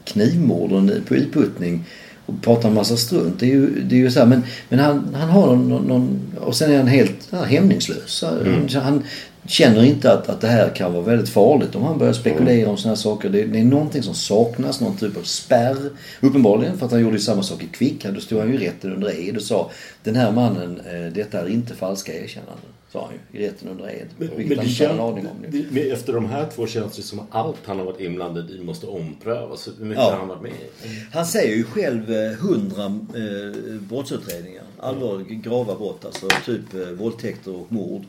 knivmord 0.03 0.71
och 0.71 0.79
en 0.79 0.89
utputtning 0.89 1.85
och 2.25 2.41
pratar 2.41 2.69
en 2.69 2.75
massa 2.75 2.97
strunt. 2.97 3.39
Det 3.39 3.45
är 3.45 3.49
ju, 3.49 3.81
det 3.81 3.95
är 3.95 3.99
ju 3.99 4.11
så 4.11 4.19
här, 4.19 4.25
men, 4.27 4.43
men 4.69 4.79
han, 4.79 5.15
han 5.15 5.29
har 5.29 5.55
någon, 5.55 5.87
någon, 5.87 6.19
och 6.39 6.55
sen 6.55 6.71
är 6.71 6.77
han 6.77 6.87
helt 6.87 7.31
hämningslös. 7.31 8.23
Han, 8.23 8.69
han 8.73 9.03
känner 9.47 9.83
inte 9.83 10.13
att, 10.13 10.29
att 10.29 10.41
det 10.41 10.47
här 10.47 10.69
kan 10.69 10.93
vara 10.93 11.03
väldigt 11.03 11.29
farligt 11.29 11.75
om 11.75 11.83
han 11.83 11.97
börjar 11.97 12.13
spekulera 12.13 12.69
om 12.69 12.77
sådana 12.77 12.95
här 12.95 13.01
saker. 13.01 13.29
Det, 13.29 13.43
det 13.43 13.59
är 13.59 13.63
någonting 13.63 14.03
som 14.03 14.13
saknas, 14.13 14.81
någon 14.81 14.97
typ 14.97 15.17
av 15.17 15.21
spärr. 15.21 15.77
Uppenbarligen, 16.21 16.77
för 16.77 16.85
att 16.85 16.91
han 16.91 17.01
gjorde 17.01 17.15
ju 17.15 17.21
samma 17.21 17.43
sak 17.43 17.63
i 17.63 17.67
Kvick. 17.67 18.05
Då 18.05 18.21
stod 18.21 18.39
han 18.39 18.51
ju 18.51 18.57
rätten 18.57 18.93
under 18.93 19.29
ed 19.29 19.35
och 19.35 19.43
sa 19.43 19.71
den 20.03 20.15
här 20.15 20.31
mannen, 20.31 20.81
eh, 20.85 21.13
detta 21.13 21.39
är 21.39 21.49
inte 21.49 21.73
falska 21.73 22.13
erkännanden. 22.13 22.69
Sa 22.95 23.05
han 23.05 23.13
ju 23.33 23.39
i 23.39 23.47
rätten 23.47 23.67
under 23.69 23.89
ed. 23.89 24.07
Men, 24.17 24.29
Vilket 24.37 24.57
han 24.57 24.67
inte 24.67 24.87
hade 24.87 24.93
en 24.99 24.99
aning 25.07 25.27
om. 25.27 25.37
nu. 25.51 25.65
men 25.71 25.91
efter 25.91 26.13
de 26.13 26.25
här 26.25 26.49
två 26.55 26.67
känns 26.67 26.95
det 26.95 27.01
som 27.01 27.19
att 27.19 27.25
allt 27.29 27.57
han 27.65 27.77
har 27.79 27.85
varit 27.85 27.99
inblandad 28.01 28.49
i 28.51 28.63
måste 28.63 28.87
omprövas. 28.87 29.69
Hur 29.79 29.85
mycket 29.85 30.03
Ja. 30.03 30.09
har 30.11 30.17
han 30.17 30.27
varit 30.27 30.41
med 30.41 30.51
i? 30.51 30.87
Han 31.13 31.25
säger 31.25 31.55
ju 31.55 31.63
själv 31.63 32.11
eh, 32.11 32.31
hundra 32.31 32.85
eh, 32.85 33.75
brottsutredningar. 33.79 34.63
Allvarliga, 34.79 35.27
grava 35.39 35.75
brott. 35.75 36.05
Alltså 36.05 36.27
typ 36.45 36.73
eh, 36.73 36.81
våldtäkter 36.81 37.55
och 37.55 37.71
mord. 37.71 38.03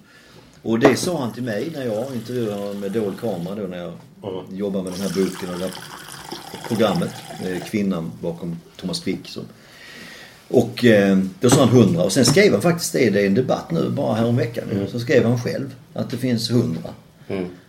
Och 0.63 0.79
det 0.79 0.97
sa 0.97 1.19
han 1.21 1.33
till 1.33 1.43
mig 1.43 1.71
när 1.75 1.85
jag 1.85 2.15
intervjuade 2.15 2.61
honom 2.61 2.81
med 2.81 2.93
dold 2.93 3.21
kamera 3.21 3.55
då 3.55 3.63
när 3.63 3.79
jag 3.79 3.93
Ja. 4.23 4.45
jobbade 4.53 4.85
med 4.85 4.93
den 4.93 5.01
här 5.01 5.09
boken 5.25 5.49
och 5.55 5.59
det 5.59 5.65
här 5.65 5.75
programmet. 6.69 7.11
Kvinnan 7.71 8.13
bakom 8.21 8.57
Thomas 8.77 9.01
Quick. 9.05 9.29
Som. 9.29 9.45
Och 10.49 10.85
eh, 10.85 11.19
då 11.41 11.51
sa 11.51 11.61
han 11.61 11.69
hundra 11.69 12.03
och 12.03 12.13
sen 12.13 12.25
skrev 12.25 12.53
han 12.53 12.63
faktiskt 12.63 12.93
det 12.93 13.01
i 13.21 13.27
en 13.27 13.35
debatt 13.35 13.71
nu 13.71 13.89
bara 13.91 14.15
häromveckan. 14.15 14.65
Mm. 14.73 14.89
Så 14.89 15.01
skrev 15.01 15.25
han 15.25 15.41
själv 15.41 15.75
att 15.95 16.11
det 16.11 16.17
finns 16.17 16.51
hundra. 16.51 16.91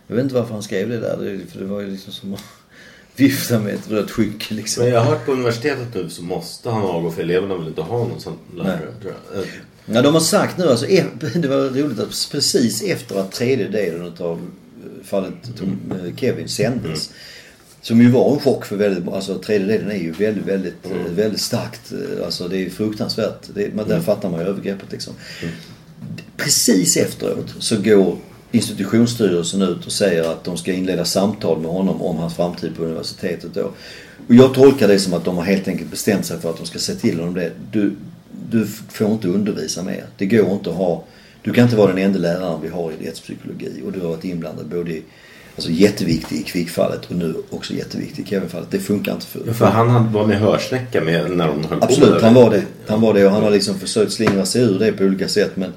Jag 0.06 0.16
vet 0.16 0.22
inte 0.22 0.34
varför 0.34 0.52
han 0.52 0.62
skrev 0.62 0.88
det 0.88 1.00
där. 1.00 1.16
Det, 1.16 1.52
för 1.52 1.58
det 1.58 1.64
var 1.66 1.80
ju 1.80 1.90
liksom 1.90 2.12
som 2.12 2.34
att 2.34 2.40
vifta 3.16 3.58
med 3.58 3.74
ett 3.74 3.90
rött 3.90 4.10
skynke 4.10 4.54
liksom. 4.54 4.84
Men 4.84 4.92
jag 4.92 5.00
har 5.00 5.10
hört 5.10 5.26
på 5.26 5.32
universitetet 5.32 5.94
nu 5.94 6.10
så 6.10 6.22
måste 6.22 6.70
han 6.70 6.82
avgå 6.82 7.10
för 7.10 7.22
eleverna 7.22 7.56
vill 7.56 7.68
inte 7.68 7.82
ha 7.82 7.98
någon 7.98 8.20
sån 8.20 8.38
lärare. 8.56 8.80
Jag. 9.02 9.38
Eh, 9.42 9.48
Ja, 9.92 10.02
de 10.02 10.14
har 10.14 10.20
sagt 10.20 10.58
nu 10.58 10.68
alltså, 10.68 10.86
e- 10.86 11.04
det 11.34 11.48
var 11.48 11.56
roligt 11.56 11.98
att 12.00 12.28
precis 12.32 12.82
efter 12.82 13.20
att 13.20 13.32
tredje 13.32 13.68
delen 13.68 14.12
av 14.18 14.50
fallet 15.04 15.34
Tom, 15.58 15.80
eh, 15.90 16.16
Kevin 16.16 16.48
sändes. 16.48 17.10
Som 17.82 18.00
ju 18.02 18.10
var 18.10 18.32
en 18.32 18.38
chock 18.40 18.64
för 18.64 18.76
väldigt 18.76 19.08
alltså 19.08 19.38
tredje 19.38 19.66
delen 19.66 19.90
är 19.90 19.98
ju 19.98 20.12
väldigt, 20.12 20.44
väldigt, 20.46 20.86
eh, 20.86 21.12
väldigt 21.14 21.40
starkt. 21.40 21.92
eh, 21.92 22.24
Alltså 22.26 22.48
det 22.48 22.66
är 22.66 22.70
fruktansvärt. 22.70 23.48
Det, 23.54 23.74
man, 23.74 23.88
Där 23.88 24.00
fattar 24.00 24.30
man 24.30 24.40
ju 24.40 24.46
övergreppet 24.46 24.92
liksom. 24.92 25.14
Precis 26.36 26.96
efteråt 26.96 27.54
så 27.58 27.76
går 27.82 28.16
institutionsstyrelsen 28.52 29.62
ut 29.62 29.86
och 29.86 29.92
säger 29.92 30.32
att 30.32 30.44
de 30.44 30.56
ska 30.56 30.72
inleda 30.72 31.04
samtal 31.04 31.60
med 31.60 31.70
honom 31.70 32.02
om 32.02 32.16
hans 32.16 32.34
framtid 32.34 32.76
på 32.76 32.82
universitetet 32.84 33.54
då. 33.54 33.70
Och 34.28 34.34
jag 34.34 34.54
tolkar 34.54 34.88
det 34.88 34.98
som 34.98 35.14
att 35.14 35.24
de 35.24 35.36
har 35.36 35.44
helt 35.44 35.68
enkelt 35.68 35.90
bestämt 35.90 36.26
sig 36.26 36.40
för 36.40 36.50
att 36.50 36.56
de 36.56 36.66
ska 36.66 36.78
se 36.78 36.94
till 36.94 37.18
honom 37.18 37.34
det. 37.34 37.52
Du, 37.72 37.96
du 38.50 38.66
får 38.88 39.10
inte 39.12 39.28
undervisa 39.28 39.82
mer. 39.82 40.04
Det 40.16 40.26
går 40.26 40.52
inte 40.52 40.70
att 40.70 40.76
ha... 40.76 41.04
Du 41.42 41.52
kan 41.52 41.64
inte 41.64 41.76
vara 41.76 41.88
den 41.92 41.98
enda 41.98 42.18
läraren 42.18 42.60
vi 42.62 42.68
har 42.68 42.92
i 42.92 43.06
rättspsykologi 43.06 43.82
och 43.86 43.92
du 43.92 44.00
har 44.00 44.08
varit 44.08 44.24
inblandad 44.24 44.66
både 44.66 44.90
i... 44.90 45.02
Alltså 45.58 45.70
jätteviktig 45.70 46.36
i 46.36 46.42
kvickfallet 46.42 47.06
och 47.10 47.16
nu 47.16 47.34
också 47.50 47.74
jätteviktig 47.74 48.22
i 48.22 48.26
Kevinfallet. 48.26 48.68
Det 48.70 48.78
funkar 48.78 49.12
inte 49.12 49.26
för... 49.26 49.52
För 49.52 49.66
han 49.66 50.12
var 50.12 50.26
med 50.26 50.38
hörsnäcka 50.38 51.00
med 51.00 51.30
när 51.30 51.48
de 51.48 51.64
höll 51.64 51.78
på 51.78 51.84
Absolut, 51.84 52.10
med 52.10 52.22
han 52.22 52.34
var 52.34 52.50
det. 52.50 52.62
Han 52.86 53.00
var 53.00 53.14
det 53.14 53.26
och 53.26 53.32
han 53.32 53.42
har 53.42 53.50
liksom 53.50 53.78
försökt 53.78 54.12
slingra 54.12 54.46
sig 54.46 54.62
ur 54.62 54.78
det 54.78 54.92
på 54.92 55.04
olika 55.04 55.28
sätt 55.28 55.50
men 55.54 55.72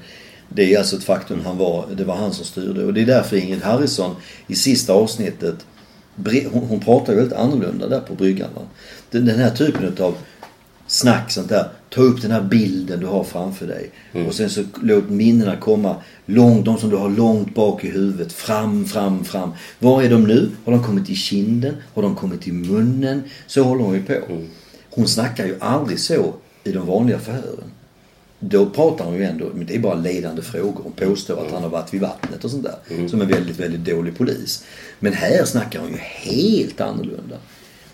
det 0.48 0.74
är 0.74 0.78
alltså 0.78 0.96
ett 0.96 1.04
faktum. 1.04 1.40
Han 1.44 1.58
var, 1.58 1.84
det 1.96 2.04
var 2.04 2.16
han 2.16 2.32
som 2.32 2.44
styrde 2.44 2.84
och 2.84 2.94
det 2.94 3.02
är 3.02 3.06
därför 3.06 3.36
Ingrid 3.36 3.62
Harrison 3.62 4.16
i 4.46 4.54
sista 4.54 4.92
avsnittet 4.92 5.56
hon, 6.52 6.66
hon 6.68 6.80
pratar 6.80 7.14
väldigt 7.14 7.38
annorlunda 7.38 7.88
där 7.88 8.00
på 8.00 8.14
bryggan. 8.14 8.48
Va? 8.54 8.62
Den, 9.10 9.26
den 9.26 9.38
här 9.38 9.50
typen 9.50 10.04
av 10.04 10.14
snack 10.86 11.30
sånt 11.30 11.48
där. 11.48 11.68
Ta 11.94 12.00
upp 12.00 12.22
den 12.22 12.30
här 12.30 12.42
bilden 12.42 13.00
du 13.00 13.06
har 13.06 13.24
framför 13.24 13.66
dig. 13.66 13.90
Och 14.26 14.34
sen 14.34 14.50
så 14.50 14.64
låt 14.82 15.10
minnena 15.10 15.56
komma 15.56 15.96
långt, 16.26 16.64
de 16.64 16.78
som 16.78 16.90
du 16.90 16.96
har 16.96 17.10
långt 17.10 17.54
bak 17.54 17.84
i 17.84 17.88
huvudet. 17.88 18.32
Fram, 18.32 18.84
fram, 18.84 19.24
fram. 19.24 19.52
Var 19.78 20.02
är 20.02 20.10
de 20.10 20.24
nu? 20.24 20.50
Har 20.64 20.72
de 20.72 20.84
kommit 20.84 21.06
till 21.06 21.16
kinden? 21.16 21.74
Har 21.94 22.02
de 22.02 22.14
kommit 22.14 22.40
till 22.42 22.52
munnen? 22.52 23.22
Så 23.46 23.62
håller 23.62 23.84
hon 23.84 23.94
ju 23.94 24.02
på. 24.02 24.18
Hon 24.90 25.08
snackar 25.08 25.46
ju 25.46 25.56
aldrig 25.60 25.98
så 26.00 26.34
i 26.64 26.72
de 26.72 26.86
vanliga 26.86 27.18
förhören. 27.18 27.70
Då 28.38 28.66
pratar 28.66 29.04
hon 29.04 29.14
ju 29.14 29.24
ändå, 29.24 29.50
men 29.54 29.66
det 29.66 29.74
är 29.74 29.78
bara 29.78 29.94
ledande 29.94 30.42
frågor. 30.42 30.80
Hon 30.82 30.92
påstår 30.92 31.46
att 31.46 31.52
han 31.52 31.62
har 31.62 31.70
varit 31.70 31.94
vid 31.94 32.00
vattnet 32.00 32.44
och 32.44 32.50
sånt 32.50 32.62
där. 32.64 33.08
Som 33.08 33.20
en 33.20 33.28
väldigt, 33.28 33.60
väldigt 33.60 33.84
dålig 33.84 34.18
polis. 34.18 34.64
Men 34.98 35.12
här 35.12 35.44
snackar 35.44 35.80
hon 35.80 35.90
ju 35.90 35.96
helt 35.98 36.80
annorlunda. 36.80 37.36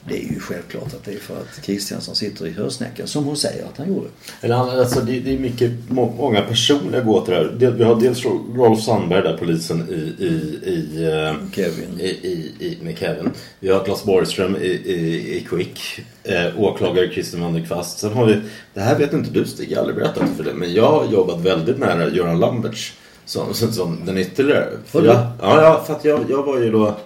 Det 0.08 0.24
är 0.24 0.32
ju 0.32 0.40
självklart 0.40 0.94
att 0.94 1.04
det 1.04 1.12
är 1.12 1.18
för 1.18 1.36
att 1.36 1.62
Kristiansson 1.64 2.14
sitter 2.14 2.46
i 2.46 2.50
hörsnäckan, 2.50 3.06
som 3.06 3.24
hon 3.24 3.36
säger 3.36 3.64
att 3.64 3.78
han 3.78 3.88
gjorde. 3.88 4.08
Eller 4.40 4.54
alltså 4.54 5.00
det, 5.00 5.20
det 5.20 5.34
är 5.34 5.38
mycket, 5.38 5.70
må- 5.88 6.14
många 6.18 6.42
personliga 6.42 7.00
gåtor 7.00 7.32
här. 7.32 7.54
Det, 7.58 7.70
vi 7.70 7.84
har 7.84 8.00
dels 8.00 8.24
Rolf 8.54 8.80
Sandberg 8.80 9.22
där, 9.22 9.36
polisen 9.36 9.88
i, 9.90 10.24
i, 10.24 10.28
i, 10.70 11.04
eh, 11.04 11.34
Kevin. 11.52 12.00
i, 12.00 12.08
i, 12.08 12.52
i 12.60 12.78
med 12.82 12.98
Kevin. 12.98 13.30
Vi 13.60 13.68
har 13.68 13.84
Claes 13.84 14.04
Borgström 14.04 14.56
i, 14.56 14.66
i, 14.68 15.36
i 15.36 15.46
Quick. 15.48 16.00
Eh, 16.24 16.60
åklagare 16.60 17.12
Christer 17.12 17.38
Vanderkvast. 17.38 17.98
Sen 17.98 18.12
har 18.12 18.26
vi, 18.26 18.40
det 18.74 18.80
här 18.80 18.98
vet 18.98 19.12
inte 19.12 19.30
du 19.30 19.44
Stig, 19.44 19.70
jag 19.70 19.76
har 19.76 19.80
aldrig 19.80 19.96
berättat 19.98 20.28
för 20.36 20.44
dig. 20.44 20.54
Men 20.54 20.72
jag 20.72 20.90
har 20.90 21.06
jobbat 21.12 21.40
väldigt 21.40 21.78
nära 21.78 22.10
Göran 22.10 22.40
Lamberts. 22.40 22.94
Som, 23.24 23.54
som, 23.54 23.72
som 23.72 23.98
den 24.06 24.18
ytterligare. 24.18 24.66
För 24.86 25.04
jag, 25.04 25.14
ja, 25.14 25.62
ja, 25.62 25.84
för 25.86 25.94
att 25.94 26.04
jag, 26.04 26.24
jag 26.28 26.42
var 26.42 26.60
ju 26.60 26.70
då 26.70 26.96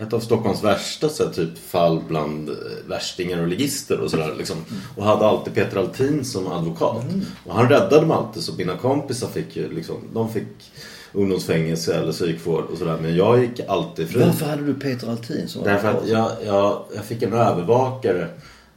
ett 0.00 0.12
av 0.12 0.20
Stockholms 0.20 0.64
värsta 0.64 1.08
så 1.08 1.24
här, 1.24 1.32
typ 1.32 1.58
fall 1.58 2.02
bland 2.08 2.48
eh, 2.48 2.54
värstingar 2.86 3.40
och 3.40 3.48
ligister 3.48 4.00
och 4.00 4.10
sådär. 4.10 4.34
Liksom. 4.38 4.56
Och 4.96 5.04
hade 5.04 5.26
alltid 5.26 5.54
Peter 5.54 5.76
Altin 5.76 6.24
som 6.24 6.46
advokat. 6.46 7.04
Och 7.46 7.54
han 7.54 7.68
räddade 7.68 8.06
mig 8.06 8.16
alltid 8.16 8.42
så 8.42 8.52
mina 8.52 8.76
kompisar 8.76 9.28
fick 9.28 9.56
ju 9.56 9.72
liksom, 9.74 9.96
de 10.14 10.32
fick 10.32 10.72
ungdomsfängelse 11.12 11.94
eller 11.94 12.12
psykvård 12.12 12.64
och 12.72 12.78
sådär. 12.78 12.98
Men 13.02 13.16
jag 13.16 13.40
gick 13.40 13.60
alltid 13.60 14.10
fri. 14.10 14.20
Varför 14.20 14.46
hade 14.46 14.66
du 14.66 14.74
Peter 14.74 15.10
Altin 15.10 15.48
som 15.48 15.64
Därför 15.64 15.88
att 15.88 15.94
advokat? 15.94 16.10
jag, 16.10 16.54
jag, 16.54 16.82
jag 16.94 17.04
fick 17.04 17.22
en 17.22 17.32
övervakare 17.32 18.28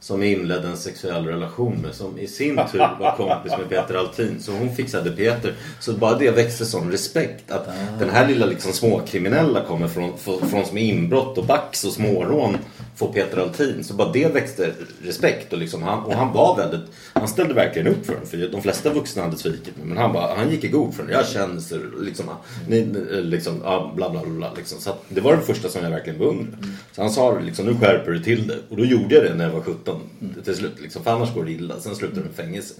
som 0.04 0.22
jag 0.22 0.32
inledde 0.32 0.68
en 0.68 0.76
sexuell 0.76 1.26
relation 1.26 1.76
med 1.82 1.94
som 1.94 2.18
i 2.18 2.26
sin 2.26 2.60
tur 2.72 2.78
var 2.78 3.16
kompis 3.16 3.52
med 3.58 3.68
Peter 3.68 3.94
Altin. 3.94 4.40
Så 4.40 4.52
hon 4.52 4.76
fixade 4.76 5.10
Peter. 5.10 5.54
Så 5.80 5.92
bara 5.92 6.18
det 6.18 6.30
växte 6.30 6.64
sån 6.64 6.90
respekt 6.90 7.50
att 7.50 7.68
den 7.98 8.10
här 8.10 8.28
lilla 8.28 8.46
liksom 8.46 8.72
småkriminella 8.72 9.60
kommer 9.60 9.88
från, 9.88 10.18
från, 10.18 10.48
från 10.48 10.66
som 10.66 10.78
inbrott 10.78 11.38
och 11.38 11.44
bax 11.44 11.84
och 11.84 11.92
smårån 11.92 12.58
får 12.96 13.12
Peter 13.12 13.38
Altin. 13.38 13.84
Så 13.84 13.94
bara 13.94 14.12
det 14.12 14.34
växte 14.34 14.72
respekt 15.02 15.52
och, 15.52 15.58
liksom 15.58 15.82
han, 15.82 16.04
och 16.04 16.14
han 16.14 16.32
var 16.32 16.56
väldigt, 16.56 16.80
han 17.12 17.28
ställde 17.28 17.54
verkligen 17.54 17.88
upp 17.88 18.06
för 18.06 18.12
den. 18.14 18.26
För 18.26 18.48
de 18.52 18.62
flesta 18.62 18.92
vuxna 18.92 19.22
hade 19.22 19.36
svikit 19.36 19.76
mig. 19.76 19.86
Men 19.86 19.96
han, 19.96 20.12
bara, 20.12 20.34
han 20.36 20.50
gick 20.50 20.64
i 20.64 20.68
god 20.68 20.94
för 20.94 21.02
den. 21.02 21.12
Jag 21.12 21.28
känner 21.28 21.60
så, 21.60 21.76
liksom, 22.00 22.26
ni, 22.68 22.86
liksom, 23.10 23.60
ja, 23.64 23.92
bla 23.96 24.10
bla 24.10 24.20
bla. 24.24 24.52
Liksom. 24.56 24.80
Så 24.80 24.94
det 25.08 25.20
var 25.20 25.36
det 25.36 25.42
första 25.42 25.68
som 25.68 25.82
jag 25.84 25.90
verkligen 25.90 26.18
beundrade. 26.18 26.56
Så 26.92 27.00
han 27.02 27.10
sa 27.10 27.38
liksom, 27.38 27.66
nu 27.66 27.74
skärper 27.74 28.10
du 28.12 28.22
till 28.22 28.46
det. 28.48 28.56
Och 28.70 28.76
då 28.76 28.84
gjorde 28.84 29.14
jag 29.14 29.24
det 29.24 29.34
när 29.34 29.44
jag 29.44 29.52
var 29.52 29.60
17 29.60 30.00
till 30.44 30.54
slut. 30.56 30.72
Liksom, 30.82 31.04
för 31.04 31.10
annars 31.10 31.34
går 31.34 31.44
det 31.44 31.52
illa. 31.52 31.74
Sen 31.80 31.94
slutade 31.94 32.20
det 32.20 32.26
med 32.26 32.34
fängelse. 32.36 32.74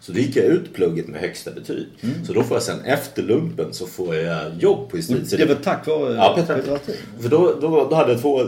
Så 0.00 0.12
då 0.12 0.18
gick 0.18 0.36
jag 0.36 0.44
ut 0.44 0.74
plugget 0.74 1.08
med 1.08 1.20
högsta 1.20 1.50
betyg. 1.50 1.86
Så 2.26 2.32
då 2.32 2.42
får 2.42 2.56
jag 2.56 2.62
sen 2.62 2.80
efter 2.84 3.22
lumpen 3.22 3.72
så 3.72 3.86
får 3.86 4.14
jag 4.14 4.54
jobb 4.58 4.90
på 4.90 4.96
Det 4.96 5.02
justitie. 5.10 5.46
var 5.46 5.54
tack 5.54 5.86
vare 5.86 6.14
Ja, 6.14 6.32
Peter, 6.36 6.72
Altin. 6.72 6.94
För 7.20 7.28
då, 7.28 7.54
då, 7.60 7.86
då 7.90 7.96
hade 7.96 8.12
jag 8.12 8.20
två, 8.20 8.40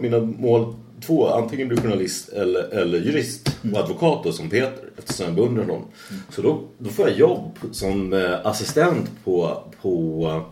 mina 0.00 0.18
mål 0.20 0.63
två. 1.06 1.28
Antingen 1.28 1.68
bli 1.68 1.76
journalist 1.76 2.28
eller, 2.28 2.62
eller 2.62 2.98
jurist 2.98 3.56
och 3.72 3.78
advokat 3.78 4.24
då, 4.24 4.32
som 4.32 4.50
Peter 4.50 4.84
eftersom 4.98 5.26
jag 5.26 5.34
beundrar 5.34 5.64
honom. 5.64 5.84
Så 6.30 6.42
då, 6.42 6.60
då 6.78 6.90
får 6.90 7.08
jag 7.08 7.18
jobb 7.18 7.58
som 7.72 8.12
eh, 8.12 8.46
assistent 8.46 9.10
på, 9.24 9.62
på 9.82 10.42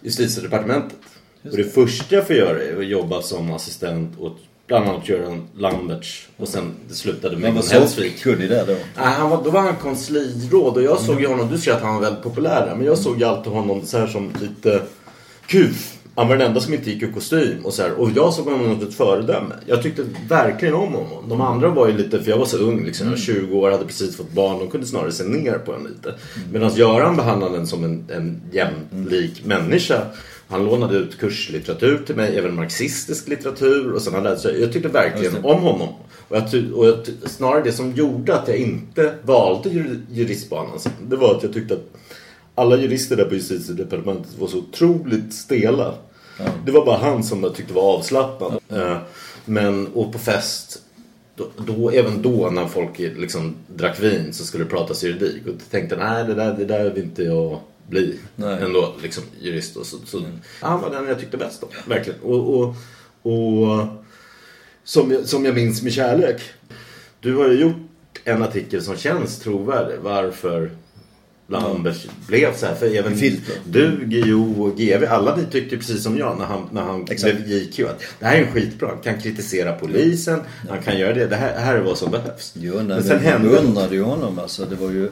justitiedepartementet. 0.00 0.98
Och 1.50 1.56
det 1.56 1.64
första 1.64 2.14
jag 2.14 2.26
får 2.26 2.36
göra 2.36 2.62
är 2.62 2.76
att 2.78 2.86
jobba 2.86 3.22
som 3.22 3.52
assistent 3.52 4.18
åt 4.20 4.36
bland 4.66 4.88
annat 4.88 5.08
Göran 5.08 5.48
Lamberts 5.56 6.28
och 6.36 6.48
sen 6.48 6.74
det 6.88 6.94
slutade 6.94 7.36
med 7.36 7.44
Han 7.44 7.54
var 7.54 7.62
Gun 7.62 7.68
så 7.70 7.74
Hellsvik. 7.74 8.22
kunnig 8.22 8.48
där 8.48 8.66
då. 8.66 8.72
Nej, 8.72 8.82
han 8.96 9.30
var, 9.30 9.44
då 9.44 9.50
var 9.50 9.60
han 9.60 9.76
kansliråd 9.76 10.76
och 10.76 10.82
jag 10.82 11.00
såg 11.00 11.20
ju 11.20 11.26
honom, 11.26 11.48
du 11.50 11.58
ser 11.58 11.72
att 11.72 11.82
han 11.82 11.94
var 11.94 12.00
väldigt 12.00 12.22
populär 12.22 12.66
där, 12.66 12.74
men 12.76 12.86
jag 12.86 12.98
såg 12.98 13.18
ju 13.18 13.24
alltid 13.24 13.52
honom 13.52 13.86
så 13.86 13.98
här 13.98 14.06
som 14.06 14.32
lite 14.40 14.82
kuf. 15.46 15.96
Han 16.20 16.28
var 16.28 16.36
den 16.36 16.46
enda 16.46 16.60
som 16.60 16.74
inte 16.74 16.90
gick 16.90 17.02
i 17.02 17.12
kostym 17.12 17.64
och 17.66 17.74
så 17.74 17.82
här. 17.82 17.92
Och 17.92 18.10
jag 18.14 18.34
såg 18.34 18.44
honom 18.44 18.78
som 18.80 18.88
ett 18.88 18.94
föredöme. 18.94 19.54
Jag 19.66 19.82
tyckte 19.82 20.04
verkligen 20.28 20.74
om 20.74 20.92
honom. 20.92 21.28
De 21.28 21.40
andra 21.40 21.68
var 21.68 21.88
ju 21.88 21.96
lite, 21.96 22.22
för 22.22 22.30
jag 22.30 22.38
var 22.38 22.46
så 22.46 22.56
ung 22.56 22.84
liksom, 22.84 23.06
jag 23.06 23.10
var 23.10 23.18
20 23.18 23.56
år, 23.58 23.70
hade 23.70 23.84
precis 23.84 24.16
fått 24.16 24.32
barn. 24.32 24.58
De 24.58 24.70
kunde 24.70 24.86
snarare 24.86 25.12
se 25.12 25.24
ner 25.24 25.52
på 25.58 25.72
en 25.74 25.82
lite. 25.82 26.14
Medan 26.52 26.74
Göran 26.74 27.16
behandlade 27.16 27.56
en 27.58 27.66
som 27.66 27.84
en, 27.84 28.04
en 28.08 28.40
jämlik 28.52 29.44
människa. 29.44 30.02
Han 30.48 30.64
lånade 30.64 30.96
ut 30.96 31.18
kurslitteratur 31.18 32.02
till 32.06 32.16
mig, 32.16 32.38
även 32.38 32.54
marxistisk 32.54 33.28
litteratur. 33.28 33.92
Och 33.92 34.02
sen 34.02 34.14
han 34.14 34.22
lärde 34.22 34.38
sig, 34.38 34.60
jag 34.60 34.72
tyckte 34.72 34.88
verkligen 34.88 35.44
om 35.44 35.62
honom. 35.62 35.88
Och, 36.28 36.36
jag, 36.36 36.44
och 36.74 36.86
jag, 36.86 36.94
snarare 37.24 37.62
det 37.62 37.72
som 37.72 37.92
gjorde 37.92 38.34
att 38.34 38.48
jag 38.48 38.56
inte 38.56 39.14
valde 39.22 39.68
jur- 39.68 40.00
juristbanan 40.10 40.80
sen, 40.80 40.92
det 41.08 41.16
var 41.16 41.34
att 41.36 41.42
jag 41.42 41.52
tyckte 41.52 41.74
att 41.74 41.90
alla 42.54 42.76
jurister 42.76 43.16
där 43.16 43.24
på 43.24 43.34
justitiedepartementet 43.34 44.38
var 44.38 44.48
så 44.48 44.58
otroligt 44.58 45.34
stela. 45.34 45.94
Det 46.64 46.72
var 46.72 46.86
bara 46.86 46.98
han 46.98 47.24
som 47.24 47.42
jag 47.42 47.54
tyckte 47.54 47.74
var 47.74 47.82
avslappnad. 47.82 48.58
Eh, 48.68 48.98
Men, 49.44 49.86
och 49.86 50.12
på 50.12 50.18
fest, 50.18 50.82
då, 51.36 51.46
då, 51.66 51.90
även 51.90 52.22
då 52.22 52.50
när 52.50 52.66
folk 52.66 52.98
liksom 52.98 53.54
drack 53.66 54.00
vin 54.00 54.32
så 54.32 54.44
skulle 54.44 54.64
det 54.64 54.70
pratas 54.70 55.02
juridik. 55.02 55.46
Och 55.46 55.54
tänkte 55.70 55.96
nej 55.96 56.24
det 56.24 56.34
där, 56.34 56.52
det 56.52 56.64
där 56.64 56.90
vill 56.90 57.04
inte 57.04 57.22
jag 57.22 57.60
bli. 57.88 58.18
Nej. 58.36 58.58
Ändå 58.62 58.94
liksom 59.02 59.22
jurist. 59.40 59.76
Och 59.76 59.86
så, 59.86 59.96
så, 60.06 60.22
Han 60.60 60.80
var 60.80 60.90
den 60.90 61.08
jag 61.08 61.18
tyckte 61.20 61.36
bäst 61.36 61.62
om. 61.62 61.68
Verkligen. 61.86 62.20
Och, 62.20 62.54
och, 62.54 62.74
och 63.22 63.86
som, 64.84 65.10
jag, 65.10 65.26
som 65.26 65.44
jag 65.44 65.54
minns 65.54 65.82
med 65.82 65.92
kärlek. 65.92 66.42
Du 67.20 67.36
har 67.36 67.48
ju 67.48 67.60
gjort 67.60 68.20
en 68.24 68.42
artikel 68.42 68.82
som 68.82 68.96
känns 68.96 69.38
trovärdig. 69.38 69.96
Varför 70.02 70.70
Lambert 71.50 72.08
blev 72.26 72.54
så 72.56 72.66
här. 72.66 72.74
För 72.74 72.96
även 72.96 73.16
Filter. 73.16 73.54
du, 73.64 74.04
Guillou 74.04 74.62
och 74.62 74.78
GV, 74.78 75.04
alla 75.08 75.36
ni 75.36 75.44
tyckte 75.44 75.76
precis 75.76 76.02
som 76.02 76.18
jag 76.18 76.38
när 76.38 76.44
han, 76.44 76.68
när 76.72 76.82
han 76.82 77.06
Exakt. 77.10 77.36
blev 77.36 77.48
JQ. 77.48 77.80
Att 77.80 78.02
det 78.18 78.26
här 78.26 78.36
är 78.36 78.42
en 78.46 78.52
skitbra. 78.52 78.88
Han 78.88 78.98
kan 78.98 79.20
kritisera 79.20 79.72
polisen. 79.72 80.40
Han 80.68 80.82
kan 80.82 80.98
göra 80.98 81.14
det. 81.14 81.26
Det 81.26 81.36
här, 81.36 81.54
det 81.54 81.60
här 81.60 81.76
är 81.76 81.80
vad 81.80 81.98
som 81.98 82.10
behövs. 82.10 82.54
Jo, 82.56 82.74
nej, 82.74 82.84
Men 82.84 83.02
sen 83.02 83.20
hände 83.20 83.48
beundrade 83.48 83.94
ju 83.94 84.02
honom 84.02 84.38
alltså. 84.38 84.64
Det 84.64 84.76
var 84.76 84.90
ju, 84.90 85.10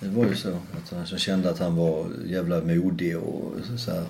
det 0.00 0.08
var 0.08 0.26
ju 0.26 0.34
så 0.34 0.48
att 0.48 1.08
han 1.10 1.18
kände 1.18 1.50
att 1.50 1.58
han 1.58 1.76
var 1.76 2.06
jävla 2.26 2.60
modig 2.60 3.18
och 3.18 3.52
så 3.76 3.90
här. 3.90 4.04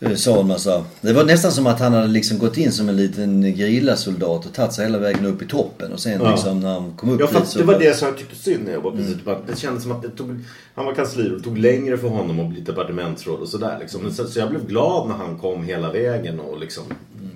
Eh, 0.00 0.14
Sa 0.14 0.40
en 0.40 0.46
massa. 0.46 0.84
Det 1.00 1.12
var 1.12 1.24
nästan 1.24 1.52
som 1.52 1.66
att 1.66 1.80
han 1.80 1.92
hade 1.92 2.06
liksom 2.08 2.38
gått 2.38 2.56
in 2.56 2.72
som 2.72 2.88
en 2.88 2.96
liten 2.96 3.42
gerillasoldat 3.42 4.46
och 4.46 4.52
tagit 4.52 4.72
sig 4.72 4.84
hela 4.84 4.98
vägen 4.98 5.26
upp 5.26 5.42
i 5.42 5.46
toppen. 5.46 5.92
Och 5.92 6.00
sen 6.00 6.20
Ja. 6.22 6.30
liksom 6.30 6.60
när 6.60 6.72
han 6.72 6.92
kom 6.96 7.10
upp 7.10 7.20
Ja, 7.20 7.26
fast 7.26 7.56
det 7.58 7.64
var 7.64 7.78
det 7.78 7.96
som 7.96 8.08
jag 8.08 8.18
tyckte 8.18 8.36
synd 8.36 8.64
när 8.64 8.72
jag 8.72 8.80
var 8.80 8.90
precis 8.90 9.16
mm. 9.26 9.38
Det 9.46 9.58
kändes 9.58 9.82
som 9.82 9.92
att 9.92 10.02
det 10.02 10.08
tog, 10.10 10.44
han 10.74 10.84
var 10.86 10.94
kansliråd. 10.94 11.38
Det 11.38 11.44
tog 11.44 11.58
längre 11.58 11.98
för 11.98 12.08
honom 12.08 12.40
att 12.40 12.50
bli 12.50 12.60
departementsråd 12.60 13.40
och 13.40 13.48
sådär. 13.48 13.78
Liksom. 13.80 14.12
Så, 14.12 14.24
så 14.24 14.38
jag 14.38 14.50
blev 14.50 14.66
glad 14.66 15.08
när 15.08 15.14
han 15.14 15.38
kom 15.38 15.64
hela 15.64 15.92
vägen 15.92 16.40
och 16.40 16.60
liksom... 16.60 16.82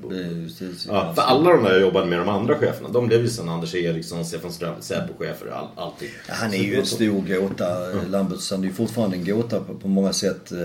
Det 0.09 0.25
det. 0.25 0.87
Ja, 0.89 1.13
för 1.15 1.23
alla 1.23 1.51
de 1.51 1.65
där 1.65 1.71
jag 1.73 1.81
jobbade 1.81 2.07
med, 2.07 2.19
de 2.19 2.29
andra 2.29 2.59
cheferna, 2.59 2.89
de 2.89 3.07
blev 3.07 3.21
ju 3.21 3.29
sen 3.29 3.49
Anders 3.49 3.75
Eriksson, 3.75 4.25
Stefan 4.25 4.53
Ström, 4.53 4.75
Säpo-chefer, 4.81 5.51
all, 5.53 5.67
allting. 5.77 6.09
Ja, 6.29 6.35
Han 6.37 6.55
är 6.55 6.59
ju 6.59 6.71
det 6.73 6.81
en 6.81 6.87
stor 6.87 7.39
gåta, 7.41 7.91
mm. 7.93 8.11
Lamberts. 8.11 8.51
Han 8.51 8.61
är 8.61 8.65
ju 8.65 8.73
fortfarande 8.73 9.17
en 9.17 9.25
gåta 9.25 9.61
på, 9.61 9.75
på 9.75 9.89
många 9.89 10.13
sätt. 10.13 10.53
eh. 10.53 10.59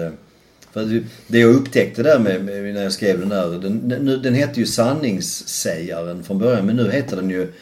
För 0.76 1.03
det 1.28 1.39
jag 1.39 1.55
upptäckte 1.55 2.03
där 2.03 2.19
med, 2.19 2.45
med 2.45 2.73
när 2.73 2.84
jag 2.84 2.91
skrev 2.91 3.19
den 3.19 3.30
där. 3.30 3.59
Den, 3.59 3.78
nu, 3.78 4.17
den 4.17 4.34
hette 4.34 4.59
ju 4.59 4.65
Sanningssägaren 4.65 6.23
från 6.23 6.39
början 6.39 6.65
men 6.65 6.76
nu 6.76 6.91
heter 6.91 7.15
den 7.15 7.30
ju 7.30 7.53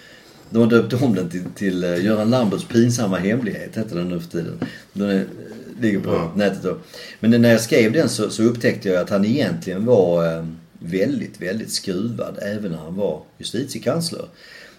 de 0.49 0.59
har 0.59 0.69
döpt 0.69 0.93
om 0.93 1.15
den 1.15 1.29
till, 1.29 1.43
till 1.55 1.83
eh, 1.83 2.05
Göran 2.05 2.29
Lamberts 2.29 2.65
pinsamma 2.65 3.17
hemlighet, 3.17 3.77
heter 3.77 3.95
den 3.95 4.09
nu 4.09 4.19
för 4.19 4.29
tiden. 4.29 4.59
Den 4.93 5.09
är, 5.09 5.25
ligger 5.81 5.99
på 5.99 6.09
Ja. 6.09 6.31
nätet 6.35 6.63
då. 6.63 6.77
Men 7.19 7.41
när 7.41 7.51
jag 7.51 7.61
skrev 7.61 7.91
den 7.91 8.09
så, 8.09 8.29
så 8.29 8.43
upptäckte 8.43 8.89
jag 8.89 9.01
att 9.01 9.09
han 9.09 9.25
egentligen 9.25 9.85
var 9.85 10.37
eh, 10.37 10.45
väldigt, 10.79 11.41
väldigt 11.41 11.71
skruvad 11.71 12.39
även 12.41 12.71
när 12.71 12.77
han 12.77 12.95
var 12.95 13.21
justitiekansler. 13.37 14.25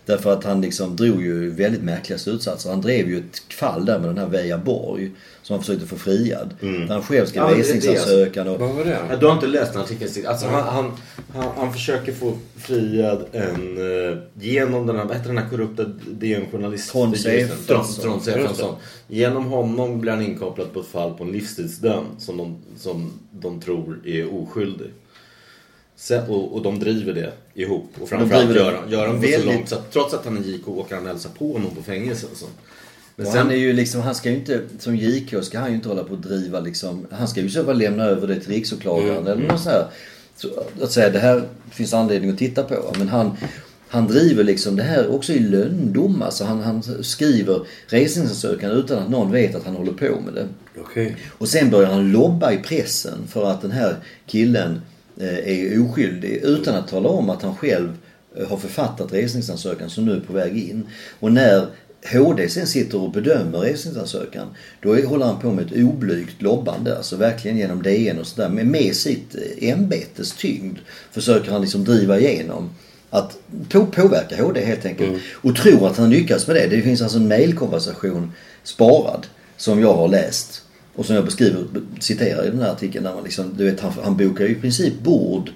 Därför 0.07 0.33
att 0.33 0.45
han 0.45 0.61
liksom 0.61 0.97
drog 0.97 1.23
ju 1.23 1.51
väldigt 1.51 1.83
märkliga 1.83 2.19
slutsatser. 2.19 2.71
Han 2.71 2.81
drev 2.81 3.09
ju 3.09 3.19
ett 3.19 3.53
fall 3.53 3.85
där 3.85 3.99
med 3.99 4.09
den 4.09 4.19
här 4.19 4.27
Veja 4.27 4.59
Borg 4.59 5.11
som 5.43 5.55
han 5.55 5.61
försökte 5.61 5.87
få 5.87 5.97
friad. 5.97 6.55
Där 6.61 6.87
han 6.89 7.03
själv 7.03 7.27
skrev 7.27 7.43
Ja, 7.43 7.57
väsningsansökan 7.57 8.49
och... 8.49 8.61
Vad 8.61 8.75
var 8.75 8.85
det? 8.85 8.99
Ja, 9.11 9.17
du 9.17 9.27
har 9.27 9.33
inte 9.33 9.47
läst 9.47 9.73
den 9.73 9.83
artikeln. 9.83 10.27
Alltså, 10.27 10.47
han, 10.47 10.63
han, 10.63 10.93
han, 11.35 11.53
han 11.57 11.73
försöker 11.73 12.13
få 12.13 12.33
friad 12.57 13.25
en, 13.33 13.79
eh, 14.11 14.19
genom 14.41 14.87
den 14.87 14.97
här, 14.97 15.05
vad 15.05 15.17
heter 15.17 15.29
den 15.29 15.39
här 15.39 15.49
korrupta 15.51 15.85
DN-journalisten? 16.11 16.93
Trond 18.03 18.29
Efensson. 18.29 18.75
Genom 19.09 19.45
honom 19.45 20.01
blir 20.01 20.13
han 20.13 20.23
inkopplad 20.23 20.73
på 20.73 20.81
ett 20.81 20.87
fall 20.87 21.15
på 21.15 21.25
en 21.25 21.33
livstidsdömd 21.33 22.09
som 22.19 22.37
de, 22.37 22.57
som 22.79 23.13
de 23.31 23.61
tror 23.61 24.01
är 24.05 24.35
oskyldig. 24.43 24.91
Sen, 25.97 26.29
och, 26.29 26.53
och 26.55 26.63
de 26.63 26.79
driver 26.79 27.13
det 27.13 27.33
ihop. 27.55 27.91
Och 28.01 28.09
framförallt 28.09 28.49
det 28.49 28.55
Göran. 28.55 28.91
Göran 28.91 29.21
går 29.21 29.29
så 29.29 29.47
långt 29.47 29.69
så 29.69 29.75
att 29.75 29.93
trots 29.93 30.15
att 30.15 30.25
han 30.25 30.37
är 30.37 30.41
JK 30.43 30.69
åker 30.69 30.95
han 30.95 31.07
hälsa 31.07 31.29
på 31.39 31.53
honom 31.53 31.75
på 31.75 31.83
fängelse 31.83 32.27
och 32.33 32.37
så. 32.37 32.47
Men 33.17 33.27
Och 33.27 33.33
sen, 33.33 33.41
han 33.43 33.51
är 33.51 33.57
ju 33.57 33.73
liksom, 33.73 34.01
han 34.01 34.15
ska 34.15 34.31
ju 34.31 34.37
inte, 34.37 34.61
som 34.79 34.97
JK 34.97 35.35
ska 35.45 35.59
han 35.59 35.69
ju 35.71 35.75
inte 35.77 35.89
hålla 35.89 36.05
på 36.05 36.15
att 36.15 36.23
driva 36.23 36.61
liksom, 36.61 37.07
han 37.11 37.29
ska 37.29 37.41
ju 37.41 37.49
så 37.49 37.65
fall 37.65 37.79
lämna 37.79 38.05
över 38.05 38.27
det 38.27 38.41
till 38.41 38.53
riksåklagaren 38.53 39.19
Mm. 39.19 39.27
eller 39.33 39.49
något 39.49 39.61
så 39.61 39.71
här. 39.71 39.87
Så, 40.37 40.49
att 40.83 40.93
säga 40.93 41.11
det 41.11 41.19
här 41.19 41.43
finns 41.71 41.95
anledning 41.95 42.31
att 42.31 42.39
titta 42.39 42.63
på. 42.63 42.95
Men 42.99 43.09
han, 43.09 43.37
han 43.89 44.07
driver 44.07 44.45
liksom 44.45 44.77
det 44.77 44.83
här 44.83 45.15
också 45.15 45.33
i 45.33 45.39
lönndom. 45.39 46.23
Alltså 46.23 46.45
han, 46.45 46.61
han 46.61 46.83
skriver 47.03 47.61
resningsansökan 47.87 48.71
utan 48.71 48.99
att 48.99 49.11
någon 49.11 49.33
vet 49.33 49.55
att 49.55 49.65
han 49.65 49.77
håller 49.77 49.93
på 49.93 50.21
med 50.21 50.35
det. 50.35 50.49
Okej. 50.81 51.17
Och 51.39 51.49
sen 51.49 51.71
börjar 51.71 51.91
han 51.91 52.13
lobba 52.13 52.53
i 52.53 52.59
pressen 52.59 53.19
för 53.29 53.51
att 53.51 53.63
den 53.63 53.71
här 53.71 53.97
killen 54.27 54.81
eh, 55.21 55.39
är 55.39 55.83
oskyldig 55.83 56.41
utan 56.43 56.75
att 56.75 56.89
tala 56.89 57.09
om 57.09 57.31
att 57.31 57.43
han 57.43 57.57
själv 57.57 57.97
eh, 58.37 58.49
har 58.49 58.57
författat 58.57 59.13
resningsansökan 59.13 59.91
som 59.91 60.05
nu 60.05 60.13
är 60.13 60.21
på 60.21 60.33
väg 60.33 60.71
in. 60.71 60.87
Och 61.21 61.33
när 61.33 61.67
HD 62.13 62.49
sen 62.49 62.67
sitter 62.67 63.01
och 63.01 63.11
bedömer 63.13 63.59
resningsansökan 63.59 64.49
då 64.83 64.95
håller 64.95 65.27
han 65.27 65.41
på 65.41 65.51
med 65.51 65.67
ett 65.67 65.85
oblygt 65.85 66.43
lobbande, 66.43 66.97
alltså 66.97 67.17
verkligen 67.17 67.57
genom 67.57 67.83
DN 67.83 68.19
och 68.19 68.27
sådär. 68.27 68.49
Men 68.49 68.71
med 68.71 68.97
sitt 68.97 69.35
eh, 69.35 69.71
ämbetes 69.71 70.33
tyngd 70.33 70.79
försöker 71.13 71.51
han 71.51 71.61
liksom 71.61 71.85
driva 71.85 72.19
igenom 72.19 72.71
att 73.11 73.39
på, 73.69 73.87
påverka 73.87 74.43
HD 74.43 74.65
helt 74.65 74.85
enkelt. 74.85 75.23
Och 75.33 75.57
tror 75.57 75.89
att 75.89 75.97
han 75.97 76.11
lyckas 76.11 76.47
med 76.47 76.57
det. 76.57 76.67
Det 76.67 76.83
finns 76.83 77.03
alltså 77.03 77.19
en 77.19 77.29
mailkonversation 77.29 78.33
sparad 78.63 79.27
som 79.57 79.81
jag 79.81 79.95
har 79.95 80.09
läst. 80.09 80.64
Och 80.95 81.07
som 81.07 81.17
jag 81.17 81.25
beskriver, 81.25 81.65
citerar 82.01 82.47
i 82.47 82.51
den 82.51 82.61
här 82.61 82.73
artikeln. 82.73 83.05
Där 83.05 83.15
man 83.15 83.25
liksom, 83.25 83.55
du 83.57 83.65
vet, 83.65 83.81
han, 83.81 83.93
han 84.03 84.17
bokar 84.17 84.45
ju 84.45 84.51
i 84.51 84.61
princip 84.61 85.01
bord 85.03 85.51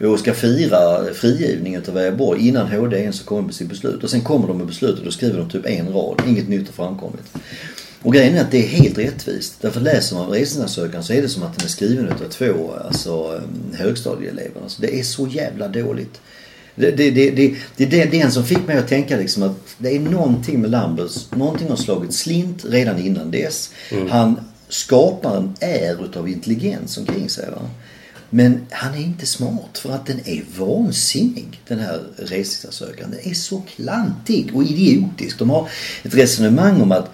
och 0.00 0.18
ska 0.18 0.34
fira 0.34 1.14
frigivningen 1.14 1.82
av 1.88 1.94
Wäjerborg 1.94 2.48
innan 2.48 2.66
HD 2.66 2.96
ens 2.96 3.20
har 3.20 3.26
kommit 3.26 3.46
med 3.46 3.54
sitt 3.54 3.68
beslut. 3.68 4.04
Och 4.04 4.10
sen 4.10 4.20
kommer 4.20 4.48
de 4.48 4.58
med 4.58 4.66
beslutet 4.66 4.98
och 4.98 5.04
då 5.04 5.10
skriver 5.10 5.38
de 5.38 5.50
typ 5.50 5.66
en 5.66 5.92
rad. 5.92 6.22
Inget 6.26 6.48
nytt 6.48 6.66
har 6.66 6.72
framkommit. 6.72 7.22
Och 8.02 8.12
grejen 8.12 8.36
är 8.36 8.40
att 8.40 8.50
det 8.50 8.64
är 8.64 8.68
helt 8.68 8.98
rättvist. 8.98 9.54
Därför 9.60 9.80
läser 9.80 10.16
man 10.16 10.30
resningsansökan 10.30 11.04
så 11.04 11.12
är 11.12 11.22
det 11.22 11.28
som 11.28 11.42
att 11.42 11.58
den 11.58 11.64
är 11.64 11.68
skriven 11.68 12.06
utav 12.08 12.28
två 12.28 12.74
alltså, 12.84 13.40
eh, 13.72 13.78
högstadieelever. 13.78 14.60
Alltså, 14.62 14.82
det 14.82 14.98
är 14.98 15.02
så 15.02 15.26
jävla 15.26 15.68
dåligt. 15.68 16.20
Det, 16.74 16.90
det, 16.90 17.10
det, 17.10 17.30
det, 17.30 17.54
det, 17.76 17.86
det 17.86 18.02
är 18.02 18.10
den 18.10 18.32
som 18.32 18.44
fick 18.44 18.66
mig 18.66 18.76
att 18.76 18.88
tänka 18.88 19.16
liksom 19.16 19.42
att 19.42 19.74
det 19.78 19.96
är 19.96 20.00
någonting 20.00 20.60
med 20.60 20.70
Lambers, 20.70 21.30
någonting 21.30 21.68
har 21.68 21.76
slagit 21.76 22.14
slint 22.14 22.64
redan 22.68 22.98
innan 22.98 23.30
dess. 23.30 23.70
Han 24.08 24.40
skapar 24.72 25.36
en 25.36 25.54
är 25.60 26.04
utav 26.04 26.28
intelligens 26.28 26.98
omkring 26.98 27.28
sig. 27.28 27.50
Va? 27.50 27.70
Men 28.30 28.66
han 28.70 28.94
är 28.94 28.98
inte 28.98 29.26
smart 29.26 29.78
för 29.78 29.92
att 29.92 30.06
den 30.06 30.20
är 30.24 30.44
vansinnig 30.58 31.60
den 31.68 31.78
här 31.78 32.00
resningsansökan. 32.16 33.10
Den 33.10 33.30
är 33.30 33.34
så 33.34 33.62
klantig 33.76 34.50
och 34.54 34.64
idiotisk. 34.64 35.38
De 35.38 35.50
har 35.50 35.68
ett 36.02 36.14
resonemang 36.14 36.80
om 36.80 36.92
att 36.92 37.10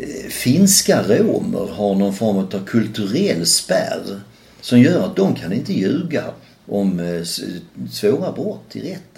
eh, 0.00 0.28
finska 0.30 1.02
romer 1.02 1.72
har 1.72 1.94
någon 1.94 2.14
form 2.14 2.36
av 2.36 2.64
kulturell 2.66 3.46
spärr 3.46 4.20
som 4.60 4.80
gör 4.80 5.04
att 5.06 5.16
de 5.16 5.34
kan 5.34 5.52
inte 5.52 5.72
ljuga 5.72 6.24
om 6.66 7.00
eh, 7.00 7.22
svåra 7.90 8.32
brott 8.32 8.76
i 8.76 8.80
rätten. 8.80 9.13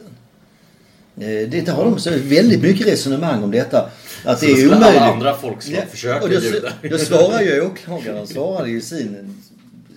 Eh, 1.21 1.49
Det 1.49 1.69
har 1.69 1.85
de 1.85 1.99
så 1.99 2.11
väldigt 2.11 2.63
mycket 2.63 2.87
resonemang 2.87 3.43
om 3.43 3.51
detta. 3.51 3.91
Att 4.25 4.41
det 4.41 4.47
Så 4.47 4.53
är 4.53 4.57
skulle 4.57 4.77
omöjligt. 4.77 5.01
alla 5.03 5.13
andra 5.13 5.35
folkslag 5.37 5.85
försöka 5.91 6.23
och 6.25 6.31
då, 6.31 6.41
ljuga. 6.41 6.73
då 6.91 6.99
svarar 6.99 7.41
ju 7.43 7.61
åklagaren 7.67 8.27
svarade 8.27 8.71
i 8.71 8.81
sin 8.81 9.35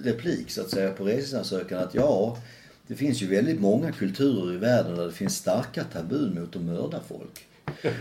replik 0.03 0.51
så 0.51 0.61
att 0.61 0.69
säga 0.69 0.91
på 0.91 1.03
resningsansökan 1.03 1.79
att 1.79 1.93
ja, 1.93 2.37
det 2.87 2.95
finns 2.95 3.21
ju 3.21 3.27
väldigt 3.27 3.59
många 3.59 3.91
kulturer 3.91 4.53
i 4.53 4.57
världen 4.57 4.95
där 4.95 5.05
det 5.05 5.11
finns 5.11 5.35
starka 5.35 5.83
tabun 5.83 6.37
mot 6.41 6.55
att 6.55 6.61
mörda 6.61 6.99
folk. 7.07 7.45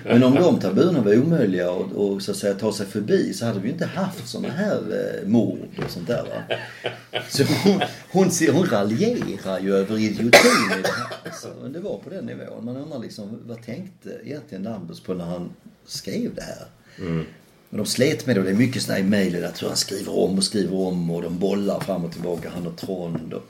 Men 0.05 0.23
om 0.23 0.35
de 0.35 0.61
tabunerna 0.61 1.01
var 1.01 1.19
omöjliga 1.19 1.71
och, 1.71 1.93
och 2.13 2.23
så 2.23 2.31
att 2.31 2.37
säga 2.37 2.55
ta 2.55 2.73
sig 2.73 2.87
förbi 2.87 3.33
så 3.33 3.47
hade 3.47 3.61
vi 3.61 3.69
inte 3.71 3.87
haft 3.87 4.29
sådana 4.29 4.49
här 4.55 4.77
eh, 5.23 5.29
mord 5.29 5.59
och 5.85 5.91
sånt 5.91 6.07
där 6.07 6.23
va. 6.23 6.57
Så 7.31 7.43
hon, 7.65 7.81
hon, 8.11 8.31
ser- 8.31 8.53
hon 8.53 8.67
raljerar 8.67 9.59
ju 9.61 9.75
över 9.75 9.99
idiotin 9.99 10.51
i 10.79 10.83
det 10.83 10.89
här. 10.89 11.07
Alltså, 11.25 11.49
men 11.63 11.73
det 11.73 11.81
var 11.81 11.99
på 11.99 12.11
den 12.11 12.25
nivån. 12.27 12.65
Man 12.65 12.77
undrar 12.77 12.99
liksom 12.99 13.39
vad 13.47 13.63
tänkte 13.63 14.11
egentligen 14.25 14.63
Lambus 14.65 15.01
på 15.01 15.15
när 15.15 15.25
han 15.25 15.51
skrev 15.87 16.35
det 16.35 16.43
här? 16.43 16.65
Men 17.71 17.79
de 17.79 17.87
slet 17.87 18.27
med 18.27 18.37
det 18.37 18.41
och 18.41 18.45
det 18.47 18.53
är 18.53 18.57
mycket 18.57 18.83
sådana 18.83 18.99
här 18.99 19.07
i 19.07 19.11
mejlen 19.11 19.45
att 19.45 19.61
han 19.61 19.77
skriver 19.77 20.19
om 20.19 20.37
och 20.39 20.45
skriver 20.45 20.77
om 20.77 21.11
och 21.11 21.23
de 21.23 21.39
bollar 21.39 21.81
fram 21.81 22.05
och 22.05 22.13
tillbaka, 22.13 22.51
han 22.55 22.67
och 22.67 22.77
Trond. 22.77 23.35
Och, 23.35 23.43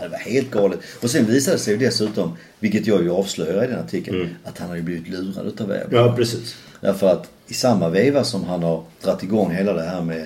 det 0.00 0.08
var 0.08 0.18
helt 0.18 0.50
galet. 0.50 0.78
Och 1.02 1.10
sen 1.10 1.26
visade 1.26 1.56
det 1.56 1.60
sig 1.60 1.72
ju 1.72 1.78
dessutom, 1.78 2.36
vilket 2.58 2.86
jag 2.86 3.02
ju 3.02 3.10
avslöjar 3.10 3.64
i 3.64 3.66
den 3.66 3.78
artikeln, 3.78 4.36
att 4.44 4.58
han 4.58 4.68
har 4.68 4.76
ju 4.76 4.82
blivit 4.82 5.08
lurad 5.08 5.46
utav 5.46 5.68
Weber. 5.68 5.96
Ja, 5.96 6.16
precis. 6.16 6.56
Därför 6.80 7.08
att 7.08 7.30
i 7.46 7.54
samma 7.54 7.88
veva 7.88 8.24
som 8.24 8.44
han 8.44 8.62
har 8.62 8.84
dragit 9.02 9.22
igång 9.22 9.50
hela 9.50 9.72
det 9.72 9.82
här 9.82 10.02
med 10.02 10.20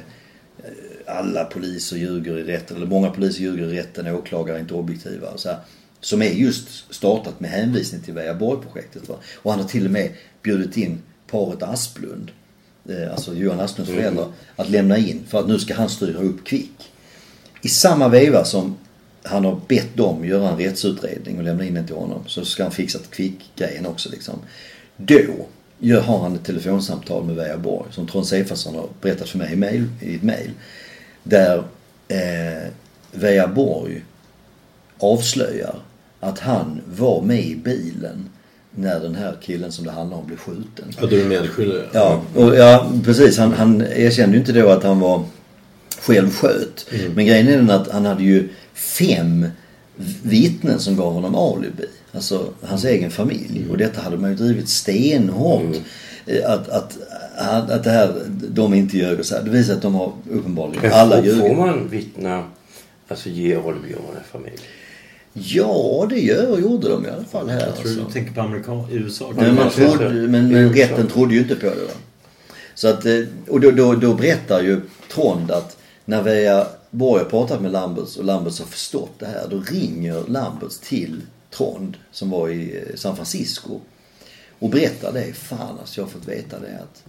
eh, 0.58 1.16
alla 1.16 1.44
poliser 1.44 1.96
ljuger 1.96 2.38
i 2.38 2.42
rätten, 2.42 2.76
eller 2.76 2.86
många 2.86 3.10
poliser 3.10 3.42
ljuger 3.42 3.72
i 3.72 3.78
rätten, 3.78 4.14
åklagare 4.14 4.56
är 4.56 4.60
inte 4.60 4.74
objektiva 4.74 5.28
och 5.28 5.40
så 5.40 5.48
här, 5.48 5.58
Som 6.00 6.22
är 6.22 6.30
just 6.30 6.94
startat 6.94 7.40
med 7.40 7.50
hänvisning 7.50 8.00
till 8.00 8.14
Vejaborg-projektet. 8.14 9.08
Va? 9.08 9.14
Och 9.34 9.50
han 9.50 9.60
har 9.60 9.68
till 9.68 9.84
och 9.84 9.90
med 9.90 10.10
bjudit 10.42 10.76
in 10.76 11.02
paret 11.30 11.62
Asplund, 11.62 12.30
eh, 12.88 13.12
alltså 13.12 13.34
Johan 13.34 13.60
Asplunds 13.60 13.92
föräldrar, 13.92 14.28
att 14.56 14.70
lämna 14.70 14.98
in 14.98 15.20
för 15.28 15.38
att 15.38 15.48
nu 15.48 15.58
ska 15.58 15.74
han 15.74 15.88
styra 15.88 16.18
upp 16.18 16.44
Kvick. 16.44 16.92
I 17.62 17.68
samma 17.68 18.08
veva 18.08 18.44
som 18.44 18.76
han 19.22 19.44
har 19.44 19.60
bett 19.68 19.96
dem 19.96 20.24
göra 20.24 20.48
en 20.48 20.58
rättsutredning 20.58 21.38
och 21.38 21.44
lämna 21.44 21.64
in 21.64 21.74
den 21.74 21.86
till 21.86 21.96
honom 21.96 22.22
så 22.26 22.44
ska 22.44 22.62
han 22.62 22.72
fixa 22.72 22.98
Kvick-grejen 23.10 23.86
också 23.86 24.08
liksom. 24.10 24.34
Då 24.96 25.20
gör, 25.78 26.00
har 26.00 26.18
han 26.18 26.34
ett 26.34 26.44
telefonsamtal 26.44 27.24
med 27.24 27.36
Vejaborg 27.36 27.92
som 27.92 28.06
Trond 28.06 28.26
Sefasson 28.26 28.74
har 28.74 28.88
berättat 29.00 29.28
för 29.28 29.38
mig 29.38 29.52
i, 29.52 29.56
mail, 29.56 29.88
i 30.00 30.14
ett 30.14 30.22
mail. 30.22 30.50
Där 31.22 31.58
eh, 32.08 32.68
Vejaborg 33.12 34.04
avslöjar 34.98 35.74
att 36.20 36.38
han 36.38 36.80
var 36.86 37.22
med 37.22 37.44
i 37.44 37.56
bilen 37.56 38.28
när 38.70 39.00
den 39.00 39.14
här 39.14 39.36
killen 39.42 39.72
som 39.72 39.84
det 39.84 39.90
handlar 39.90 40.16
om 40.16 40.26
blev 40.26 40.36
skjuten. 40.36 40.84
Ja, 41.00 41.06
du 41.06 41.20
är 41.20 41.24
medskyldig. 41.24 41.82
Ja, 41.92 42.22
och, 42.34 42.56
ja 42.56 42.92
precis. 43.04 43.38
Han, 43.38 43.52
han 43.52 43.82
erkände 43.82 44.36
ju 44.36 44.40
inte 44.40 44.52
då 44.52 44.68
att 44.68 44.84
han 44.84 45.00
var 45.00 45.24
själv 46.00 46.30
sköt. 46.30 46.86
Men 47.14 47.26
grejen 47.26 47.48
är 47.48 47.56
den 47.56 47.70
att 47.70 47.90
han 47.90 48.06
hade 48.06 48.24
ju 48.24 48.48
fem 48.80 49.46
vittnen 50.22 50.80
som 50.80 50.96
gav 50.96 51.12
honom 51.12 51.34
alibi. 51.34 51.84
Alltså 52.12 52.52
hans 52.62 52.84
egen 52.84 53.10
familj. 53.10 53.66
Och 53.70 53.78
detta 53.78 54.00
hade 54.00 54.16
man 54.16 54.30
ju 54.30 54.36
drivit 54.36 54.68
stenhårt. 54.68 55.76
Eh, 56.26 56.50
Att, 56.50 56.68
att, 56.68 56.98
att, 57.36 57.70
att 57.70 57.84
det 57.84 57.90
här, 57.90 58.12
de 58.28 58.74
inte 58.74 58.98
ljög 58.98 59.18
och 59.18 59.26
så 59.26 59.34
här. 59.34 59.42
Det 59.42 59.50
visar 59.50 59.74
att 59.74 59.82
de 59.82 59.94
har 59.94 60.12
uppenbarligen 60.30 60.92
alla 60.92 61.16
får, 61.16 61.22
får 61.22 61.32
ljugit. 61.32 61.58
man 61.58 61.88
vittna, 61.88 62.44
alltså 63.08 63.28
ge 63.28 63.54
alibi 63.54 63.94
om 63.94 64.04
man 64.06 64.16
är 64.16 64.26
familj? 64.32 64.58
Ja, 65.32 66.06
det 66.10 66.20
gör, 66.20 66.58
gjorde 66.58 66.88
de 66.88 67.06
i 67.06 67.08
alla 67.08 67.24
fall 67.24 67.48
här. 67.48 67.60
Jag 67.60 67.76
tror 67.76 67.86
alltså. 67.86 68.04
du 68.04 68.12
tänker 68.12 68.32
på 68.32 68.40
amerikan 68.40 68.86
USA. 68.90 69.32
Men, 69.36 69.54
man 69.54 69.70
trodde, 69.70 70.10
men, 70.10 70.48
men 70.48 70.74
rätten 70.74 71.06
trodde 71.06 71.34
ju 71.34 71.40
inte 71.40 71.54
på 71.54 71.66
det. 71.66 71.70
Va? 71.70 71.92
Så 72.74 72.88
att, 72.88 73.06
eh, 73.06 73.20
och 73.48 73.60
då, 73.60 73.70
då, 73.70 73.94
då 73.94 74.14
berättar 74.14 74.62
ju 74.62 74.80
Trond 75.14 75.50
att 75.50 75.76
när 76.04 76.22
Veja 76.22 76.66
Borg 76.90 77.22
har 77.22 77.30
pratat 77.30 77.62
med 77.62 77.72
Lamberts 77.72 78.16
och 78.16 78.24
Lamberts 78.24 78.58
har 78.58 78.66
förstått 78.66 79.18
det 79.18 79.26
här. 79.26 79.48
Då 79.50 79.60
ringer 79.60 80.24
Lamberts 80.28 80.78
till 80.78 81.22
Trond 81.50 81.96
som 82.10 82.30
var 82.30 82.48
i 82.48 82.76
eh, 82.76 82.96
San 82.96 83.16
Francisco. 83.16 83.80
Och 84.58 84.70
berättar 84.70 85.12
det. 85.12 85.32
Fan 85.32 85.78
alltså 85.78 86.00
jag 86.00 86.06
har 86.06 86.10
fått 86.10 86.28
veta 86.28 86.58
det 86.58 86.78
att 86.78 87.04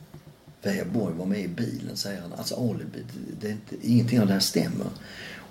Veja 0.64 0.86
Borg 0.86 1.14
var 1.16 1.26
med 1.26 1.40
i 1.40 1.48
bilen 1.48 1.98
säger 1.98 2.22
han. 2.22 2.34
Alltså 2.34 2.56
alibi, 2.56 3.06
det 3.42 3.48
är 3.48 3.52
inte, 3.52 3.76
ingenting 3.82 4.22
av 4.22 4.28
det 4.28 4.34
här 4.34 4.40
stämmer. 4.40 4.88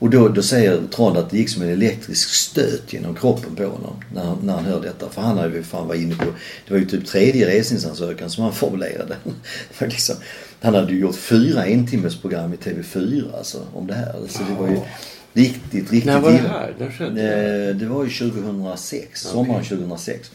Och 0.01 0.11
då, 0.11 0.29
då 0.29 0.43
säger 0.43 0.81
Trond 0.91 1.17
att 1.17 1.31
det 1.31 1.37
gick 1.37 1.49
som 1.49 1.63
en 1.63 1.69
elektrisk 1.69 2.29
stöt 2.29 2.93
genom 2.93 3.15
kroppen 3.15 3.57
på 3.57 3.63
honom 3.63 3.97
när 4.15 4.23
han, 4.25 4.39
när 4.43 4.53
han 4.53 4.65
hör 4.65 4.81
detta. 4.81 5.09
För 5.11 5.23
han 5.23 5.39
hade 5.39 5.57
ju 5.57 5.63
fan 5.63 5.89
varit 5.89 6.01
inne 6.01 6.15
på, 6.15 6.25
det 6.67 6.73
var 6.75 6.81
ju 6.81 6.87
typ 6.87 7.07
tredje 7.07 7.49
resningsansökan 7.49 8.31
som 8.31 8.45
han 8.45 8.53
formulerade. 8.53 9.17
Var 9.81 9.87
liksom, 9.89 10.17
han 10.61 10.75
hade 10.75 10.93
ju 10.93 10.99
gjort 11.01 11.17
fyra 11.17 11.67
entimmesprogram 11.67 12.53
i 12.53 12.57
TV4 12.57 13.37
alltså 13.39 13.67
om 13.75 13.87
det 13.87 13.95
här. 13.95 14.15
Så 14.29 14.43
det 14.49 14.55
var 14.61 14.69
ju 14.69 14.81
riktigt, 15.33 15.91
riktigt 15.91 16.05
När 16.05 16.21
var 16.21 16.31
det 16.31 16.39
här? 16.39 16.91
Skedde 16.99 17.23
det? 17.23 17.69
Eh, 17.69 17.77
Det 17.77 17.87
var 17.87 18.05
ju 18.05 18.11
2006, 18.11 19.21
sommaren 19.21 19.65
2006. 19.65 20.31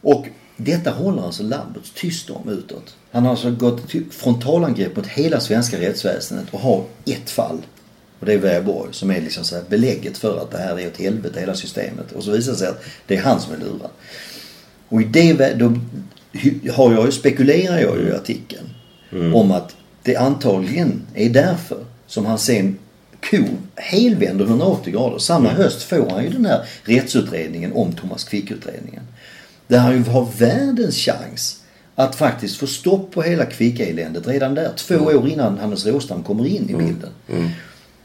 Och 0.00 0.26
detta 0.56 0.90
håller 0.90 1.22
alltså 1.22 1.42
Lamberts 1.42 1.92
tyst 1.94 2.30
om 2.30 2.48
utåt. 2.48 2.96
Han 3.10 3.22
har 3.22 3.30
alltså 3.30 3.50
gått 3.50 3.88
till 3.88 4.04
frontalangrepp 4.10 4.96
mot 4.96 5.06
hela 5.06 5.40
svenska 5.40 5.80
rättsväsendet 5.80 6.46
och 6.50 6.60
har 6.60 6.84
ett 7.06 7.30
fall. 7.30 7.58
Och 8.22 8.26
det 8.28 8.34
är 8.34 8.38
Väborg 8.38 8.88
som 8.92 9.10
är 9.10 9.20
liksom 9.20 9.44
så 9.44 9.54
här 9.54 9.62
belägget 9.68 10.18
för 10.18 10.42
att 10.42 10.50
det 10.50 10.58
här 10.58 10.80
är 10.80 10.86
ett 10.86 10.96
helvete 10.96 11.40
hela 11.40 11.54
systemet. 11.54 12.12
Och 12.12 12.24
så 12.24 12.30
visar 12.30 12.52
det 12.52 12.58
sig 12.58 12.68
att 12.68 12.84
det 13.06 13.16
är 13.16 13.22
han 13.22 13.40
som 13.40 13.52
är 13.52 13.58
lurad. 13.58 13.90
Och 14.88 15.02
i 15.02 15.04
det 15.04 15.54
då 15.54 15.78
har 16.72 16.92
jag 16.92 17.06
ju, 17.06 17.12
spekulerar 17.12 17.78
jag 17.78 17.98
ju 17.98 18.08
i 18.08 18.12
artikeln 18.12 18.70
om 19.34 19.50
att 19.50 19.76
det 20.02 20.16
antagligen 20.16 21.02
är 21.14 21.30
därför 21.30 21.78
som 22.06 22.26
han 22.26 22.38
sen 22.38 22.78
ko 23.30 23.38
helvänder 23.74 24.44
180 24.44 24.92
grader. 24.92 25.18
Samma 25.18 25.48
höst 25.48 25.82
får 25.82 26.10
han 26.10 26.24
ju 26.24 26.30
den 26.30 26.46
här 26.46 26.64
rättsutredningen 26.84 27.72
om 27.72 27.92
Thomas 27.92 28.24
Quick-utredningen. 28.24 29.02
Där 29.66 29.78
han 29.78 29.92
ju 29.92 30.02
har 30.02 30.28
världens 30.38 30.96
chans 30.96 31.60
att 31.94 32.14
faktiskt 32.14 32.56
få 32.56 32.66
stopp 32.66 33.10
på 33.10 33.22
hela 33.22 33.44
Quick-eländet 33.44 34.26
redan 34.26 34.54
där. 34.54 34.70
Två 34.76 34.96
år 34.96 35.28
innan 35.28 35.58
Hannes 35.58 35.86
Råstam 35.86 36.22
kommer 36.22 36.46
in 36.46 36.70
i 36.70 36.74
bilden. 36.74 37.10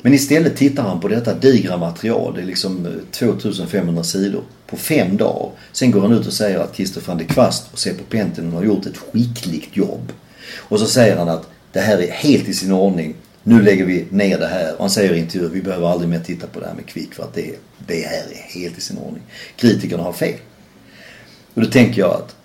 Men 0.01 0.13
istället 0.13 0.55
tittar 0.55 0.83
han 0.83 0.99
på 0.99 1.07
detta 1.07 1.33
digra 1.33 1.77
material. 1.77 2.33
Det 2.35 2.41
är 2.41 2.45
liksom 2.45 2.85
eh, 2.85 2.91
2500 3.11 4.03
sidor 4.03 4.43
på 4.67 4.77
fem 4.77 5.17
dagar. 5.17 5.51
Sen 5.71 5.91
går 5.91 6.01
han 6.01 6.11
ut 6.11 6.27
och 6.27 6.33
säger 6.33 6.59
att 6.59 6.75
Christer 6.75 7.01
van 7.05 7.17
der 7.17 7.25
Kvast 7.25 7.71
och 7.71 7.79
Seppo 7.79 8.03
Pentinen 8.03 8.53
har 8.53 8.63
gjort 8.63 8.85
ett 8.85 8.97
skickligt 8.97 9.77
jobb. 9.77 10.11
Och 10.57 10.79
så 10.79 10.85
säger 10.85 11.17
han 11.17 11.29
att 11.29 11.49
det 11.71 11.79
här 11.79 11.97
är 11.97 12.11
helt 12.11 12.47
i 12.47 12.53
sin 12.53 12.71
ordning. 12.71 13.15
Nu 13.43 13.61
lägger 13.61 13.85
vi 13.85 14.05
ner 14.09 14.39
det 14.39 14.47
här. 14.47 14.73
Och 14.73 14.79
han 14.79 14.89
säger 14.89 15.13
i 15.13 15.19
intervjuer 15.19 15.49
vi 15.49 15.61
behöver 15.61 15.87
aldrig 15.87 16.09
mer 16.09 16.19
titta 16.19 16.47
på 16.47 16.59
det 16.59 16.65
här 16.65 16.73
med 16.73 16.85
Kvick 16.85 17.13
för 17.13 17.23
att 17.23 17.33
det, 17.33 17.55
det 17.87 18.01
här 18.01 18.23
är 18.31 18.59
helt 18.59 18.77
i 18.77 18.81
sin 18.81 18.97
ordning. 18.97 19.23
Kritikerna 19.55 20.03
har 20.03 20.13
fel. 20.13 20.39
Och 21.53 21.61
då 21.61 21.67
tänker 21.67 22.01
jag 22.01 22.11
att 22.11 22.35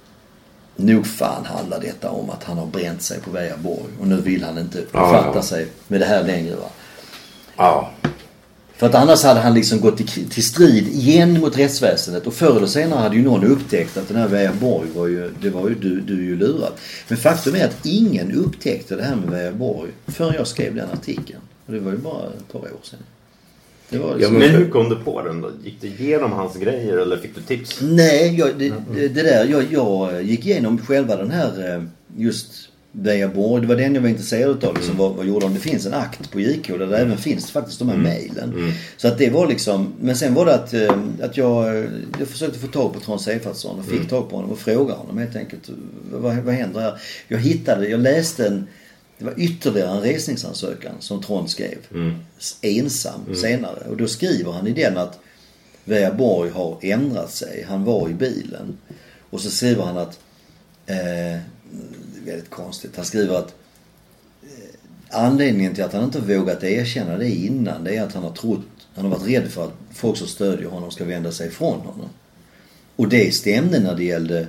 nog 0.76 1.07
fan 1.07 1.44
handlar 1.44 1.80
detta 1.80 2.11
om 2.11 2.30
att 2.30 2.44
han 2.44 2.59
har 2.59 2.66
bränt 2.66 3.03
sig 3.03 3.20
på 3.20 3.30
Vejaborg 3.30 3.92
och 4.00 4.07
nu 4.07 4.20
vill 4.20 4.44
han 4.44 4.59
inte 4.59 4.78
befatta 4.92 5.32
ja. 5.34 5.42
sig 5.42 5.66
med 5.88 6.00
det 6.00 6.07
här 6.07 6.24
längre. 6.24 6.57
Va? 6.57 6.68
Ja. 7.57 7.90
För 8.76 8.86
att 8.86 8.94
annars 8.94 9.22
hade 9.22 9.40
han 9.40 9.55
liksom 9.55 9.80
gått 9.80 9.96
till, 10.30 10.44
strid 10.44 10.88
igen 10.88 11.40
mot 11.40 11.59
rättsväsendet 11.59 12.26
och 12.26 12.34
förr 12.34 12.57
eller 12.57 12.66
senare 12.66 13.00
hade 13.00 13.16
ju 13.16 13.22
någon 13.22 13.44
upptäckt 13.44 13.96
att 13.96 14.09
den 14.09 14.16
här 14.16 14.28
Vejaborg 14.28 14.88
var 14.94 15.07
ju, 15.07 15.30
det 15.40 15.50
var 15.50 15.68
ju, 15.68 15.74
du, 15.74 16.00
du 16.00 16.12
är 16.12 16.22
ju 16.22 16.36
lurad. 16.36 16.72
Men 17.09 17.18
faktum 17.18 17.55
är 17.55 17.64
att 17.64 17.86
ingen 17.86 18.32
upptäckte 18.32 18.96
det 18.96 19.03
här 19.03 19.16
med 19.16 19.30
Vejaborg 19.30 19.90
förrän 20.07 20.34
jag 20.34 20.46
skrev 20.46 20.74
den 20.74 20.90
artikeln. 20.92 21.40
Och 21.66 21.72
det 21.72 21.80
var 21.80 21.92
ju 21.92 21.98
bara 21.98 22.26
ett 22.26 22.53
par 22.53 22.59
år 22.59 22.80
sedan. 22.82 22.98
Det 23.88 23.98
var 23.98 24.09
Ja, 24.09 24.16
liksom, 24.16 24.34
men 24.34 24.50
hur 24.50 24.70
kom 24.70 24.88
du 24.88 24.96
på 24.96 25.22
den 25.22 25.40
då? 25.40 25.50
Gick 25.64 25.80
du 25.80 25.86
igenom 25.86 26.32
hans 26.32 26.57
grejer 26.57 26.96
eller 26.96 27.16
fick 27.16 27.34
du 27.34 27.40
tips? 27.40 27.78
Nej, 27.80 28.38
jag, 28.38 28.59
det, 28.59 28.72
det, 28.94 29.09
där, 29.09 29.44
jag, 29.44 29.72
jag 29.72 30.22
gick 30.22 30.46
igenom 30.46 30.78
själva 30.78 31.16
den 31.16 31.30
här 31.30 31.86
eh, 32.95 32.99
just 32.99 33.07
Vejaborg. 33.07 33.62
Det 33.62 33.68
var 33.68 33.76
den 33.76 33.95
jag 33.95 34.03
var 34.03 34.09
intresserad 34.09 34.64
av. 34.64 34.74
Liksom, 34.74 34.97
vad, 34.97 35.12
vad 35.12 35.26
gjorde 35.26 35.47
de? 35.47 35.55
Det 35.55 35.61
finns 35.61 35.86
en 35.86 35.95
akt 35.95 36.30
på 36.30 36.40
JK 36.40 36.68
där 36.68 36.86
det 36.86 36.99
även 36.99 37.18
finns 37.18 37.51
faktiskt 37.51 37.78
de 37.78 37.88
här 37.88 37.97
mejlen. 37.97 38.74
Så 38.97 39.09
att 39.09 39.18
det 39.18 39.30
var 39.30 39.47
liksom, 39.47 39.93
men 40.01 40.16
sen 40.16 40.34
var 40.34 40.47
det 40.47 40.55
att, 40.55 40.74
eh, 40.74 40.99
att 41.22 41.36
jag, 41.36 41.86
jag 42.18 42.28
försökte 42.28 42.59
få 42.59 42.66
tag 42.66 42.93
på 42.95 43.01
Trond 43.01 43.20
Seifertsson 43.20 43.78
och 43.78 43.86
fick 43.86 44.09
tag 44.09 44.30
på 44.30 44.36
honom 44.36 44.51
och 44.51 44.59
frågade 44.59 44.99
honom 44.99 45.18
helt 45.18 45.36
enkelt. 45.36 45.70
Vad, 46.11 46.36
vad 46.36 46.55
händer 46.55 46.80
här? 46.80 47.01
Jag 47.28 47.38
hittade, 47.38 47.88
jag 47.88 48.01
läste 48.01 48.47
en, 48.47 48.68
det 49.18 49.24
var 49.24 49.34
ytterligare 49.36 49.90
en 49.90 50.01
resningsansökan 50.01 50.93
som 50.99 51.22
Trond 51.22 51.51
skrev. 51.51 51.78
Ensam 52.61 53.34
senare. 53.34 53.88
Och 53.90 53.97
då 53.97 54.07
skriver 54.07 54.53
han 54.53 54.66
i 54.66 54.72
den 54.72 54.99
att 54.99 55.18
Vejaborg 55.84 56.51
har 56.51 56.78
ändrat 56.80 57.32
sig. 57.32 57.64
Han 57.68 57.84
var 57.84 58.09
i 58.09 58.14
bilen. 58.14 58.78
Och 59.30 59.40
så 59.40 59.51
skriver 59.51 59.82
han 59.82 59.99
att, 59.99 60.18
eh, 60.86 61.40
väldigt 62.26 62.50
konstigt, 62.50 62.96
han 62.96 63.04
skriver 63.04 63.34
att 63.34 63.54
eh, 64.42 64.74
anledningen 65.10 65.74
till 65.74 65.84
att 65.84 65.92
han 65.92 66.04
inte 66.04 66.20
vågat 66.20 66.64
erkänna 66.64 67.16
det 67.16 67.30
innan 67.30 67.84
det 67.84 67.96
är 67.96 68.02
att 68.02 68.14
han 68.14 68.22
har 68.22 68.30
trott, 68.30 68.60
han 68.94 69.04
har 69.04 69.18
varit 69.18 69.28
rädd 69.28 69.50
för 69.50 69.64
att 69.64 69.72
folk 69.92 70.16
som 70.16 70.26
stödjer 70.26 70.68
honom 70.68 70.90
ska 70.90 71.04
vända 71.04 71.32
sig 71.32 71.48
ifrån 71.48 71.80
honom. 71.80 72.08
Och 72.96 73.08
det 73.08 73.34
stämde 73.34 73.80
när 73.80 73.94
det 73.94 74.04
gällde 74.04 74.46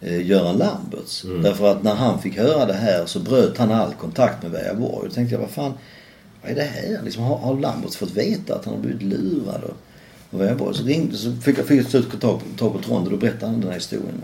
eh, 0.00 0.26
Göran 0.26 0.56
Lamberts. 0.56 1.24
Därför 1.42 1.72
att 1.72 1.82
när 1.82 1.94
han 1.94 2.22
fick 2.22 2.38
höra 2.38 2.66
det 2.66 2.72
här 2.72 3.06
så 3.06 3.18
bröt 3.18 3.58
han 3.58 3.72
all 3.72 3.94
kontakt 3.94 4.42
med 4.42 4.52
Vejaborg. 4.52 5.08
Då 5.08 5.14
tänkte 5.14 5.34
jag, 5.34 5.40
vad 5.40 5.50
fan, 5.50 5.72
vad 6.42 6.50
är 6.50 6.54
det 6.54 6.62
här? 6.62 7.00
Liksom, 7.04 7.22
har, 7.22 7.36
har 7.36 7.60
Lamberts 7.60 7.96
fått 7.96 8.16
veta 8.16 8.54
att 8.54 8.64
han 8.64 8.74
har 8.74 8.80
blivit 8.80 9.02
lurad? 9.02 9.64
Och, 9.64 9.76
och 10.30 10.40
Vejaborg. 10.40 10.76
Så, 10.76 10.84
ringde, 10.84 11.16
så 11.16 11.32
fick 11.32 11.58
jag 11.58 11.66
till 11.66 11.86
slut 11.86 12.20
tag 12.20 12.40
på 12.56 12.78
Trond 12.78 13.06
och 13.06 13.10
då 13.10 13.16
berättade 13.16 13.46
han 13.46 13.60
den 13.60 13.68
här 13.68 13.74
historien. 13.74 14.22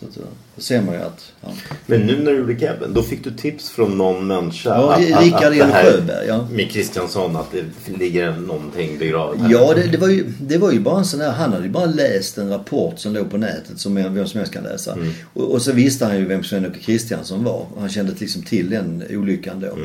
Så 0.00 0.04
att, 0.04 0.16
eh, 0.16 0.22
då 0.56 0.62
ser 0.62 0.82
man 0.82 0.94
ju 0.94 1.00
att, 1.00 1.32
ja. 1.40 1.48
Men 1.86 2.00
nu 2.00 2.16
när 2.22 2.30
du 2.32 2.38
gjorde 2.38 2.58
Kevin, 2.58 2.92
då 2.94 3.02
fick 3.02 3.24
du 3.24 3.30
tips 3.30 3.68
från 3.70 3.98
någon 3.98 4.26
människa? 4.26 4.68
Ja, 4.68 4.92
att- 4.94 5.12
att- 5.12 5.24
Rickard 5.24 5.52
att 5.60 5.70
här 5.72 5.84
Sjöberg, 5.92 6.26
ja. 6.28 6.48
Med 6.52 6.70
Kristiansson, 6.70 7.36
att 7.36 7.52
det 7.52 7.92
ligger 7.98 8.32
någonting 8.32 8.98
begravet 8.98 9.40
här. 9.40 9.50
Ja, 9.52 9.72
det, 9.74 9.82
det, 9.86 9.98
var 9.98 10.08
ju, 10.08 10.24
det 10.40 10.58
var 10.58 10.72
ju 10.72 10.80
bara 10.80 10.98
en 10.98 11.04
sån 11.04 11.20
där, 11.20 11.30
han 11.30 11.52
hade 11.52 11.64
ju 11.64 11.70
bara 11.70 11.84
läst 11.86 12.38
en 12.38 12.48
rapport 12.48 12.98
som 12.98 13.12
låg 13.14 13.30
på 13.30 13.36
nätet 13.36 13.78
som 13.78 13.94
vem 13.94 14.26
som 14.26 14.38
helst 14.38 14.52
kan 14.52 14.62
läsa. 14.64 14.98
Och, 15.34 15.52
och 15.52 15.62
så 15.62 15.72
visste 15.72 16.06
han 16.06 16.16
ju 16.18 16.24
vem 16.26 16.44
Sven-Åke 16.44 16.78
Kristiansson 16.78 17.44
var. 17.44 17.66
Han 17.78 17.88
kände 17.88 18.12
liksom 18.18 18.42
till 18.42 18.70
den 18.70 19.02
olyckan 19.10 19.60
då. 19.60 19.78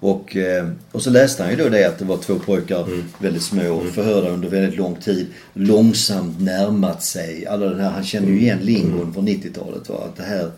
Och, 0.00 0.36
eh, 0.36 0.68
och 0.92 1.02
så 1.02 1.10
läste 1.10 1.42
han 1.42 1.52
ju 1.52 1.58
då 1.58 1.68
det 1.68 1.84
att 1.88 1.98
det 1.98 2.04
var 2.04 2.16
två 2.16 2.38
pojkar, 2.38 2.86
väldigt 3.22 3.42
små, 3.42 3.82
förhörda 3.94 4.28
under 4.28 4.48
väldigt 4.48 4.76
lång 4.76 4.96
tid, 4.96 5.26
långsamt 5.52 6.40
närmat 6.40 7.02
sig. 7.02 7.46
Alla 7.46 7.66
den 7.66 7.80
här, 7.80 7.90
han 7.90 8.04
kände 8.04 8.30
ju 8.30 8.40
igen 8.40 8.58
lingon 8.62 9.14
från 9.14 9.28
90-talet. 9.28 9.88
Va? 9.88 9.94
Att 10.04 10.16
det 10.16 10.22
här, 10.22 10.50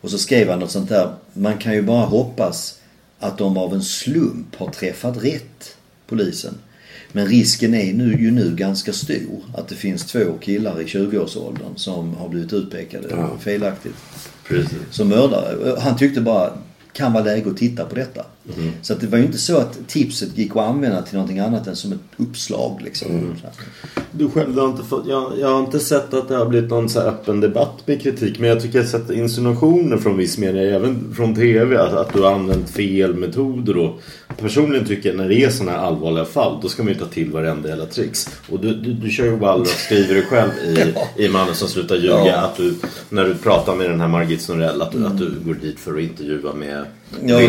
och 0.00 0.10
så 0.10 0.18
skrev 0.18 0.50
han 0.50 0.58
något 0.58 0.70
sånt 0.70 0.88
där, 0.88 1.14
man 1.32 1.58
kan 1.58 1.74
ju 1.74 1.82
bara 1.82 2.06
hoppas 2.06 2.78
att 3.18 3.38
de 3.38 3.56
av 3.56 3.74
en 3.74 3.82
slump 3.82 4.56
har 4.56 4.70
träffat 4.70 5.24
rätt, 5.24 5.76
polisen. 6.06 6.54
Men 7.12 7.26
risken 7.26 7.74
är 7.74 7.92
nu, 7.92 8.16
ju 8.20 8.30
nu 8.30 8.56
ganska 8.56 8.92
stor 8.92 9.42
att 9.54 9.68
det 9.68 9.74
finns 9.74 10.04
två 10.06 10.32
killar 10.40 10.80
i 10.80 10.84
20-årsåldern 10.84 11.76
som 11.76 12.14
har 12.14 12.28
blivit 12.28 12.52
utpekade 12.52 13.08
felaktigt 13.40 13.96
Precis. 14.48 14.78
som 14.90 15.08
mördare. 15.08 15.76
Han 15.80 15.96
tyckte 15.96 16.20
bara 16.20 16.52
kan 16.92 17.12
vara 17.12 17.24
läge 17.24 17.50
att 17.50 17.56
titta 17.56 17.84
på 17.84 17.94
detta. 17.94 18.26
Så 18.82 18.92
att 18.92 19.00
det 19.00 19.06
var 19.06 19.18
ju 19.18 19.24
inte 19.24 19.38
så 19.38 19.56
att 19.56 19.78
tipset 19.88 20.38
gick 20.38 20.50
att 20.50 20.56
använda 20.56 21.02
till 21.02 21.14
någonting 21.14 21.38
annat 21.38 21.66
än 21.66 21.76
som 21.76 21.92
ett 21.92 21.98
uppslag 22.16 22.80
liksom. 22.84 23.34
Att- 23.44 23.58
Du 24.12 24.30
själv, 24.30 24.54
du 24.54 24.60
har 24.60 24.68
inte 24.68 24.82
fått, 24.84 25.06
jag, 25.06 25.32
jag 25.40 25.48
har 25.48 25.60
inte 25.60 25.78
sett 25.78 26.14
att 26.14 26.28
det 26.28 26.36
har 26.36 26.46
blivit 26.46 26.70
någon 26.70 26.88
så 26.88 27.00
här 27.00 27.06
öppen 27.08 27.40
debatt 27.40 27.74
med 27.86 28.02
kritik. 28.02 28.38
Men 28.38 28.48
jag 28.48 28.62
tycker 28.62 28.78
jag 28.78 28.84
har 28.84 28.90
sett 28.90 29.10
insinuationer 29.10 29.96
från 29.96 30.16
viss 30.16 30.38
media, 30.38 30.62
även 30.76 31.14
från 31.16 31.34
TV, 31.34 31.76
att, 31.78 31.92
att 31.92 32.12
du 32.12 32.20
har 32.22 32.32
använt 32.32 32.70
fel 32.70 33.14
metoder. 33.14 33.76
Och 33.76 34.00
personligen 34.40 34.86
tycker 34.86 35.08
jag 35.08 35.18
när 35.18 35.28
det 35.28 35.44
är 35.44 35.50
sådana 35.50 35.72
här 35.78 35.86
allvarliga 35.86 36.24
fall, 36.24 36.58
då 36.62 36.68
ska 36.68 36.82
man 36.82 36.92
ju 36.92 36.98
ta 36.98 37.06
till 37.06 37.30
varenda 37.30 37.68
jävla 37.68 37.86
tricks. 37.86 38.28
Och 38.48 38.60
du, 38.60 38.74
du, 38.74 38.92
du 38.92 39.10
kör 39.10 39.24
ju 39.24 39.36
bara 39.36 39.54
och 39.54 39.66
skriver 39.66 40.14
det 40.14 40.22
själv 40.22 40.50
i, 41.16 41.24
i 41.24 41.28
Mannen 41.28 41.54
som 41.54 41.68
slutar 41.68 41.96
ljuga. 41.96 42.26
Ja. 42.26 42.36
Att 42.36 42.56
du, 42.56 42.74
när 43.08 43.24
du 43.24 43.34
pratar 43.34 43.74
med 43.76 43.90
den 43.90 44.00
här 44.00 44.08
Margit 44.08 44.42
Snorell, 44.42 44.82
att 44.82 44.92
du, 44.92 45.06
att 45.06 45.18
du 45.18 45.30
går 45.44 45.54
dit 45.54 45.78
för 45.78 45.94
att 45.94 46.00
intervjua 46.02 46.54
med 46.54 46.84
Ja, 47.26 47.40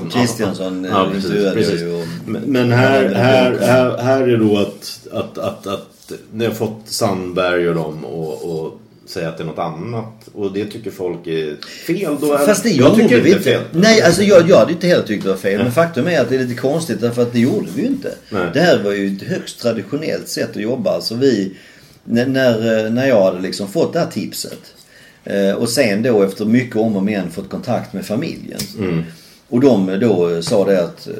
Chris- 0.00 0.12
Kristiansson, 0.12 0.84
ja, 0.90 1.06
eh, 1.06 1.12
precis, 1.52 1.80
ju 1.82 2.06
Men, 2.26 2.72
här, 2.72 3.14
här, 3.14 3.58
här, 3.60 3.98
här 3.98 4.28
är 4.28 4.36
då 4.36 4.58
att, 4.58 5.00
att, 5.12 5.38
att, 5.38 5.66
att 5.66 6.12
ni 6.32 6.44
har 6.46 6.52
fått 6.52 6.80
Sandberg 6.84 7.68
och 7.68 7.74
dem 7.74 8.04
och, 8.04 8.50
och 8.64 8.78
säga 9.06 9.28
att 9.28 9.36
det 9.38 9.42
är 9.42 9.46
något 9.46 9.58
annat. 9.58 10.28
Och 10.34 10.52
det 10.52 10.64
tycker 10.64 10.90
folk 10.90 11.26
är 11.26 11.56
fel. 11.86 12.16
Då 12.20 12.32
är, 12.32 12.38
Fast 12.38 12.62
det 12.62 12.70
jag 12.70 12.94
tycker 12.94 13.20
vi 13.20 13.30
inte 13.30 13.42
fel. 13.42 13.62
Nej, 13.72 14.02
alltså 14.02 14.22
jag, 14.22 14.48
jag 14.48 14.56
hade 14.58 14.72
inte 14.72 14.86
heller 14.86 15.02
tyckt 15.02 15.24
det 15.24 15.30
var 15.30 15.36
fel. 15.36 15.62
Men 15.62 15.72
faktum 15.72 16.06
är 16.06 16.20
att 16.20 16.28
det 16.28 16.34
är 16.34 16.38
lite 16.44 16.60
konstigt 16.60 17.00
därför 17.00 17.22
att 17.22 17.32
det 17.32 17.38
gjorde 17.40 17.66
vi 17.74 17.82
ju 17.82 17.88
inte. 17.88 18.14
Nej. 18.30 18.46
Det 18.54 18.60
här 18.60 18.82
var 18.82 18.92
ju 18.92 19.16
ett 19.16 19.22
högst 19.22 19.60
traditionellt 19.60 20.28
sätt 20.28 20.50
att 20.50 20.62
jobba. 20.62 20.90
Alltså 20.90 21.14
vi, 21.14 21.56
när, 22.04 22.26
när, 22.26 22.90
när 22.90 23.08
jag 23.08 23.22
hade 23.24 23.40
liksom 23.40 23.68
fått 23.68 23.92
det 23.92 23.98
här 23.98 24.06
tipset. 24.10 24.74
Eh, 25.24 25.52
och 25.52 25.68
sen 25.68 26.02
då 26.02 26.22
efter 26.22 26.44
mycket 26.44 26.76
om 26.76 26.96
och 26.96 27.02
men 27.02 27.30
fått 27.30 27.50
kontakt 27.50 27.92
med 27.92 28.06
familjen. 28.06 28.60
Och 29.52 29.60
de 29.60 29.98
då 30.00 30.42
sa 30.42 30.64
det 30.64 30.84
att 30.84 31.06
eh, 31.06 31.14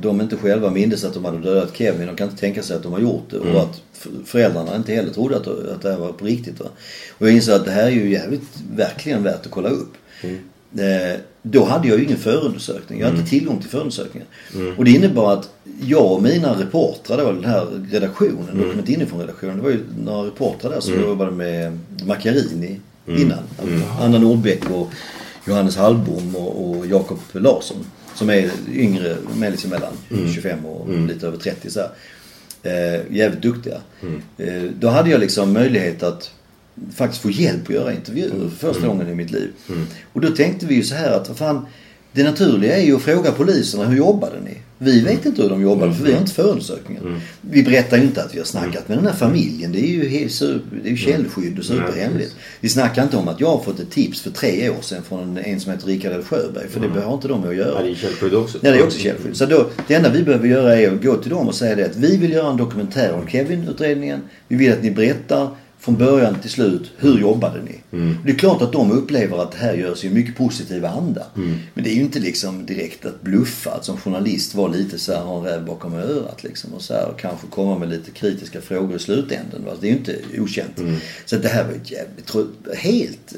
de 0.00 0.20
inte 0.20 0.36
själva 0.36 0.70
mindes 0.70 1.04
att 1.04 1.14
de 1.14 1.24
hade 1.24 1.38
dödat 1.38 1.76
Kevin. 1.76 2.06
De 2.06 2.16
kan 2.16 2.28
inte 2.28 2.40
tänka 2.40 2.62
sig 2.62 2.76
att 2.76 2.82
de 2.82 2.92
har 2.92 3.00
gjort 3.00 3.30
det. 3.30 3.38
Och 3.38 3.60
att 3.60 3.82
föräldrarna 4.24 4.76
inte 4.76 4.92
heller 4.92 5.10
trodde 5.10 5.36
att, 5.36 5.46
att 5.46 5.82
det 5.82 5.90
här 5.90 5.98
var 5.98 6.12
på 6.12 6.24
riktigt. 6.24 6.60
Va? 6.60 6.66
Och 7.18 7.26
jag 7.26 7.34
insåg 7.34 7.54
att 7.54 7.64
det 7.64 7.70
här 7.70 7.86
är 7.86 7.90
ju 7.90 8.12
jävligt, 8.12 8.42
verkligen 8.76 9.22
värt 9.22 9.46
att 9.46 9.52
kolla 9.52 9.68
upp. 9.68 9.92
Eh, 10.78 11.20
då 11.42 11.64
hade 11.64 11.88
jag 11.88 11.98
ju 11.98 12.04
ingen 12.04 12.18
förundersökning. 12.18 13.00
Jag 13.00 13.06
hade 13.06 13.18
inte 13.18 13.30
tillgång 13.30 13.60
till 13.60 13.70
förundersökningen. 13.70 14.28
Och 14.76 14.84
det 14.84 14.90
innebar 14.90 15.32
att 15.32 15.50
jag 15.80 16.12
och 16.12 16.22
mina 16.22 16.60
reportrar 16.60 17.18
då, 17.18 17.32
den 17.32 17.44
här 17.44 17.66
redaktionen, 17.90 18.58
Dokument 18.58 18.88
inifrån 18.88 19.20
redaktionen. 19.20 19.56
Det 19.56 19.62
var 19.62 19.70
ju 19.70 19.84
några 20.04 20.26
reportrar 20.26 20.70
där 20.70 20.80
som 20.80 21.00
jobbade 21.00 21.30
med 21.30 21.78
Macchiarini 22.06 22.80
innan. 23.06 23.38
Anna 24.00 24.18
Nordbeck 24.18 24.70
och 24.70 24.90
Johannes 25.46 25.76
Hallbom 25.76 26.36
och, 26.36 26.70
och 26.70 26.86
Jakob 26.86 27.18
Larsson. 27.32 27.86
Som 28.14 28.30
är 28.30 28.50
yngre, 28.72 29.16
med 29.36 29.50
liksom 29.50 29.70
mellan 29.70 29.92
25 30.34 30.66
och 30.66 30.88
lite 31.08 31.26
över 31.26 31.38
30 31.38 31.70
så 31.70 31.80
här. 31.80 31.90
Eh, 32.62 33.00
jävligt 33.16 33.42
duktiga. 33.42 33.80
Eh, 34.38 34.62
då 34.80 34.88
hade 34.88 35.10
jag 35.10 35.20
liksom 35.20 35.52
möjlighet 35.52 36.02
att 36.02 36.30
faktiskt 36.94 37.22
få 37.22 37.30
hjälp 37.30 37.62
att 37.62 37.74
göra 37.74 37.92
intervjuer 37.92 38.50
för 38.50 38.72
första 38.72 38.86
gången 38.88 39.08
i 39.08 39.14
mitt 39.14 39.30
liv. 39.30 39.52
Och 40.12 40.20
då 40.20 40.28
tänkte 40.28 40.66
vi 40.66 40.74
ju 40.74 40.82
så 40.82 40.94
här 40.94 41.10
att 41.10 41.28
vad 41.28 41.36
fan, 41.36 41.66
det 42.12 42.22
naturliga 42.22 42.76
är 42.76 42.82
ju 42.82 42.96
att 42.96 43.02
fråga 43.02 43.32
poliserna 43.32 43.84
hur 43.84 43.96
jobbade 43.96 44.40
ni? 44.44 44.58
Vi 44.78 45.00
vet 45.00 45.26
inte 45.26 45.42
hur 45.42 45.48
de 45.48 45.62
jobbade 45.62 45.94
för 45.94 46.04
vi 46.04 46.12
har 46.12 46.20
inte 46.20 46.32
förundersökningen. 46.32 47.20
Vi 47.40 47.62
berättar 47.62 47.96
inte 47.96 48.22
att 48.22 48.34
vi 48.34 48.38
har 48.38 48.44
snackat 48.44 48.88
med 48.88 48.98
den 48.98 49.06
här 49.06 49.14
familjen. 49.14 49.72
Det 49.72 49.78
är 49.78 49.86
ju, 49.86 50.28
det 50.82 50.88
är 50.88 50.90
ju 50.90 50.96
källskydd 50.96 51.58
och 51.58 51.64
superhemligt. 51.64 52.36
Vi 52.60 52.68
snackar 52.68 53.02
inte 53.02 53.16
om 53.16 53.28
att 53.28 53.40
jag 53.40 53.48
har 53.48 53.62
fått 53.62 53.80
ett 53.80 53.90
tips 53.90 54.20
för 54.20 54.30
tre 54.30 54.70
år 54.70 54.80
sedan 54.80 55.02
från 55.02 55.38
en, 55.38 55.60
som 55.60 55.72
heter 55.72 55.86
Rickard 55.86 56.12
L. 56.12 56.22
Sjöberg. 56.22 56.68
För 56.68 56.80
det 56.80 57.00
har 57.00 57.14
inte 57.14 57.28
de 57.28 57.44
att 57.44 57.56
göra. 57.56 57.78
Ja, 57.78 57.82
det 57.82 57.90
är 57.90 57.94
källskydd 57.94 58.34
också. 58.34 58.58
Ja, 58.62 58.70
det 58.70 58.78
är 58.78 58.84
också 58.84 58.98
källskydd. 58.98 59.36
Så 59.36 59.46
då, 59.46 59.70
det 59.88 59.94
enda 59.94 60.10
vi 60.10 60.22
behöver 60.22 60.48
göra 60.48 60.76
är 60.76 60.90
att 60.90 61.02
gå 61.02 61.16
till 61.16 61.30
dem 61.30 61.48
och 61.48 61.54
säga 61.54 61.76
det 61.76 61.84
att 61.84 61.96
vi 61.96 62.16
vill 62.16 62.32
göra 62.32 62.50
en 62.50 62.56
dokumentär 62.56 63.12
om 63.12 63.28
Kevin-utredningen. 63.28 64.20
Vi 64.48 64.56
vill 64.56 64.72
att 64.72 64.82
ni 64.82 64.90
berättar 64.90 65.48
från 65.86 65.96
början 65.96 66.40
till 66.40 66.50
slut, 66.50 66.90
hur 66.96 67.20
jobbade 67.20 67.62
ni? 67.62 67.80
Det 68.24 68.32
är 68.32 68.38
klart 68.38 68.62
att 68.62 68.72
de 68.72 68.90
upplever 68.90 69.42
att 69.42 69.52
det 69.52 69.58
här 69.58 69.74
görs 69.74 70.04
i 70.04 70.06
en 70.06 70.14
mycket 70.14 70.36
positiv 70.36 70.84
anda. 70.84 71.26
Men 71.74 71.84
det 71.84 71.90
är 71.90 71.94
ju 71.94 72.00
inte 72.00 72.18
liksom 72.18 72.66
direkt 72.66 73.06
att 73.06 73.22
bluffa. 73.22 73.70
Att 73.70 73.84
som 73.84 73.96
journalist 73.96 74.54
vara 74.54 74.68
lite 74.68 74.98
så 74.98 75.12
här, 75.12 75.20
ha 75.20 75.38
en 75.38 75.44
räv 75.44 75.64
bakom 75.64 75.94
örat 75.94 76.44
liksom. 76.44 76.74
Och, 76.74 76.82
så 76.82 76.94
här, 76.94 77.08
och 77.08 77.18
kanske 77.18 77.46
komma 77.46 77.78
med 77.78 77.88
lite 77.88 78.10
kritiska 78.10 78.60
frågor 78.60 78.96
i 78.96 78.98
slutänden. 78.98 79.64
Va? 79.64 79.72
Det 79.80 79.86
är 79.86 79.90
ju 79.90 79.96
inte 79.96 80.16
okänt. 80.38 80.80
Så 81.24 81.36
att 81.36 81.42
det 81.42 81.48
här 81.48 81.64
var 81.64 81.72
ett 81.72 81.90
jävligt, 81.90 82.78
helt 82.78 83.34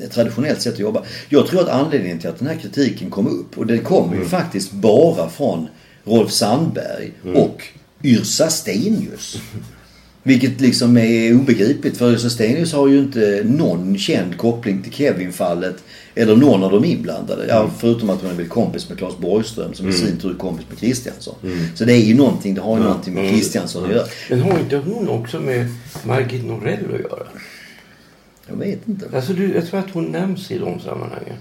eh, 0.00 0.08
traditionellt 0.08 0.62
sätt 0.62 0.74
att 0.74 0.78
jobba. 0.78 1.02
Jag 1.28 1.46
tror 1.46 1.60
att 1.60 1.68
anledningen 1.68 2.18
till 2.18 2.28
att 2.28 2.38
den 2.38 2.48
här 2.48 2.56
kritiken 2.56 3.10
kom 3.10 3.26
upp, 3.26 3.58
och 3.58 3.66
den 3.66 3.78
kommer 3.78 4.16
ju 4.16 4.24
faktiskt 4.24 4.72
bara 4.72 5.28
från 5.28 5.68
Rolf 6.04 6.30
Sandberg 6.30 7.12
och 7.34 7.62
Yrsa 8.02 8.50
Stenius. 8.50 9.36
Vilket 10.26 10.60
liksom 10.60 10.96
är 10.96 11.34
obegripligt 11.34 11.96
för 11.96 12.12
Yrsa 12.12 12.30
Stenius 12.30 12.72
har 12.72 12.88
ju 12.88 12.98
inte 12.98 13.42
någon 13.44 13.98
känd 13.98 14.36
koppling 14.36 14.82
till 14.82 14.92
Kevin-fallet. 14.92 15.76
Eller 16.14 16.36
någon 16.36 16.62
av 16.62 16.72
de 16.72 16.84
inblandade. 16.84 17.46
Ja, 17.48 17.70
förutom 17.78 18.10
att 18.10 18.20
hon 18.20 18.30
är 18.30 18.34
väl 18.34 18.48
kompis 18.48 18.88
med 18.88 18.98
Claes 18.98 19.18
Borgström 19.18 19.74
som 19.74 19.88
i 19.88 19.92
sin 19.92 20.16
tur 20.16 20.30
är 20.30 20.34
kompis 20.34 20.66
med 20.68 20.78
Kristiansson. 20.78 21.34
Så 21.74 21.84
det 21.84 21.92
är 21.92 22.04
ju 22.04 22.14
någonting, 22.14 22.54
det 22.54 22.60
har 22.60 22.76
ju 22.78 22.82
någonting 22.82 23.14
med 23.14 23.30
Kristiansson 23.30 23.84
att 23.84 23.90
göra. 23.90 24.06
Men 24.30 24.40
har 24.40 24.58
inte 24.58 24.76
hon 24.76 25.08
också 25.08 25.40
med 25.40 25.66
Margit 26.04 26.44
Norell 26.44 26.94
att 26.94 27.00
göra? 27.00 27.26
Jag 28.48 28.56
vet 28.56 28.88
inte. 28.88 29.06
Alltså 29.14 29.32
du, 29.32 29.54
jag 29.54 29.66
tror 29.66 29.80
att 29.80 29.90
hon 29.90 30.04
nämns 30.04 30.50
i 30.50 30.58
de 30.58 30.80
sammanhangen. 30.80 31.36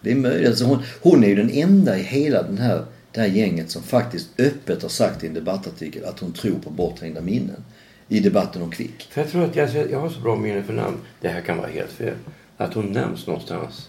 Det 0.00 0.10
är 0.12 0.16
möjligt. 0.16 0.48
Alltså 0.48 0.64
hon, 0.64 0.78
hon 1.02 1.24
är 1.24 1.28
ju 1.28 1.34
den 1.34 1.50
enda 1.50 1.98
i 1.98 2.02
hela 2.02 2.42
den 2.42 2.58
här, 2.58 2.84
det 3.12 3.20
här 3.20 3.28
gänget 3.28 3.70
som 3.70 3.82
faktiskt 3.82 4.28
öppet 4.38 4.82
har 4.82 4.88
sagt 4.88 5.24
i 5.24 5.26
en 5.26 5.34
debattartikel 5.34 6.04
att 6.04 6.20
hon 6.20 6.32
tror 6.32 6.58
på 6.64 6.70
bortträngda 6.70 7.20
minnen. 7.20 7.64
I 8.08 8.20
debatten 8.20 8.62
om 8.62 8.70
Kvick. 8.70 9.08
För 9.10 9.20
jag 9.20 9.30
tror 9.30 9.44
att 9.44 9.56
jag, 9.56 9.90
jag 9.90 10.00
har 10.00 10.08
så 10.08 10.20
bra 10.20 10.36
minne 10.36 10.62
för 10.62 10.72
namn. 10.72 10.96
Det 11.20 11.28
här 11.28 11.40
kan 11.40 11.56
vara 11.58 11.68
helt 11.68 11.92
fel. 11.92 12.14
Att 12.56 12.74
hon 12.74 12.86
nämns 12.92 13.26
någonstans 13.26 13.88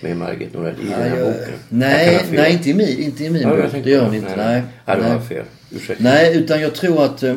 med 0.00 0.16
Margit 0.16 0.54
Norell 0.54 0.74
i 0.82 0.84
den 0.84 0.92
här 0.92 1.16
jag- 1.16 1.32
boken. 1.32 1.54
Nej, 1.68 2.26
nej 2.32 2.52
inte 2.52 2.70
i 2.70 2.74
min, 2.74 2.98
inte 2.98 3.24
i 3.24 3.30
min 3.30 3.42
Ja, 3.42 3.48
bok. 3.56 3.84
Det 3.84 3.90
gör 3.90 4.04
hon 4.04 4.14
inte. 4.14 4.36
Nej, 4.36 4.62
Nej. 4.86 4.96
nej. 5.00 5.10
Nej. 5.10 5.20
fel. 5.28 5.44
Ursäkta. 5.70 6.04
Nej, 6.04 6.36
utan 6.36 6.60
jag 6.60 6.74
tror 6.74 7.04
att... 7.04 7.22
eh, 7.22 7.36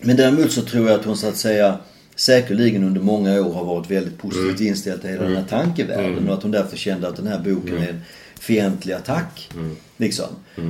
Men 0.00 0.16
däremot 0.16 0.52
så 0.52 0.62
tror 0.62 0.88
jag 0.88 1.00
att 1.00 1.04
hon 1.06 1.16
så 1.16 1.28
att 1.28 1.36
säga 1.36 1.78
säkerligen 2.16 2.84
under 2.84 3.00
många 3.00 3.40
år 3.40 3.52
har 3.52 3.64
varit 3.64 3.90
väldigt 3.90 4.18
positivt 4.18 4.60
inställd 4.60 5.00
till 5.00 5.10
hela 5.10 5.22
den 5.24 5.36
här 5.36 5.44
tankevärlden 5.44 6.28
och 6.28 6.34
att 6.34 6.42
hon 6.42 6.52
därför 6.52 6.76
kände 6.76 7.08
att 7.08 7.16
den 7.16 7.26
här 7.26 7.38
boken 7.38 7.78
är 7.78 7.88
en 7.88 8.00
fientlig 8.40 8.94
attack. 8.94 9.50
Liksom. 10.00 10.26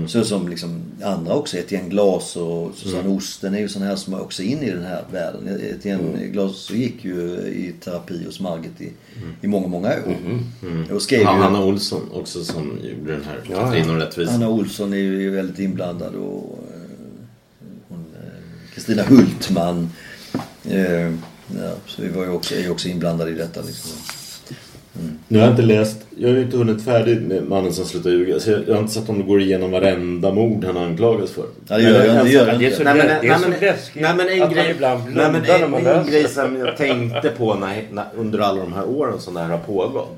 Så 0.06 0.24
som 0.24 0.48
liksom 0.48 0.82
andra 1.02 1.34
också, 1.34 1.56
Etienne 1.56 1.88
Glas 1.88 2.36
och 2.36 2.74
Susanne 2.74 3.08
Osten 3.08 3.54
är 3.54 3.58
ju 3.58 3.68
sådana 3.68 3.90
här 3.90 3.96
som 3.96 4.14
är 4.14 4.20
också 4.20 4.42
inne 4.42 4.66
i 4.66 4.70
den 4.70 4.84
här 4.84 5.04
världen. 5.12 5.60
Etienne 5.62 6.26
Glas 6.26 6.70
gick 6.70 7.04
ju 7.04 7.20
i 7.40 7.74
terapi 7.80 8.24
hos 8.24 8.40
Margit 8.40 8.80
i, 8.80 8.92
i 9.40 9.46
många, 9.46 9.66
många 9.66 9.88
år. 9.88 10.16
Och 10.94 11.02
skrev 11.02 11.20
ju... 11.20 11.24
Ja, 11.24 11.32
Hanna 11.32 11.64
Olsson 11.64 12.10
också 12.12 12.44
som 12.44 12.78
gjorde 12.82 13.12
den 13.12 13.24
här 13.24 13.40
Ja, 13.50 13.64
Katrin 13.64 13.90
och 13.90 13.96
rättvisa. 13.96 14.32
Anna 14.32 14.48
Olsson 14.48 14.92
är 14.92 14.96
ju 14.96 15.30
väldigt 15.30 15.58
inblandad 15.58 16.14
och 16.14 16.64
eh, 16.74 16.80
hon, 17.88 18.04
eh, 18.24 18.74
Kristina 18.74 19.02
Hultman. 19.02 19.90
Eh, 20.64 21.12
ja, 21.60 21.72
så 21.86 22.02
vi 22.02 22.08
var 22.08 22.24
ju 22.24 22.30
också, 22.30 22.54
är 22.54 22.60
ju 22.60 22.70
också 22.70 22.88
inblandade 22.88 23.30
i 23.30 23.34
detta 23.34 23.60
liksom. 23.60 23.92
Nu 25.28 25.38
har 25.38 25.44
jag 25.46 25.52
inte 25.52 25.62
läst, 25.62 25.96
jag 26.16 26.28
har 26.28 26.36
ju 26.36 26.42
inte 26.42 26.56
hunnit 26.56 26.84
färdigt 26.84 27.22
med 27.22 27.48
Mannen 27.48 27.72
som 27.72 27.84
slutar 27.84 28.10
ljuga. 28.10 28.40
Så 28.40 28.50
jag, 28.50 28.60
jag 28.68 28.74
har 28.74 28.80
inte 28.80 28.92
sett 28.94 29.08
om 29.08 29.18
det 29.18 29.24
går 29.24 29.40
igenom 29.40 29.70
varenda 29.70 30.32
mord 30.34 30.64
han 30.64 30.76
anklagas 30.76 31.30
för. 31.30 31.44
Ja, 31.68 31.76
det 31.76 31.82
gör 31.82 32.04
jag, 32.04 32.24
det 32.26 32.30
gör 32.30 32.46
jag 32.46 32.62
inte. 32.62 32.84
Nej, 32.84 32.94
men, 32.96 33.06
det 33.20 33.28
är 33.28 33.38
så 33.38 33.48
läskigt 33.60 34.02
nej, 34.02 34.14
men 34.16 34.28
en 34.28 34.42
att 34.42 34.48
man 34.48 34.54
grej, 34.54 34.70
ibland 34.70 35.02
nej, 35.14 35.32
men 35.32 35.44
en, 35.62 35.70
man 35.70 35.86
en 35.86 36.06
grej 36.06 36.28
som 36.28 36.56
jag 36.56 36.76
tänkte 36.76 37.28
på 37.38 37.54
när, 37.54 37.84
när, 37.92 38.04
under 38.16 38.38
alla 38.38 38.60
de 38.60 38.72
här 38.72 38.88
åren 38.88 39.20
som 39.20 39.34
det 39.34 39.40
här 39.40 39.48
har 39.50 39.58
pågått. 39.58 40.16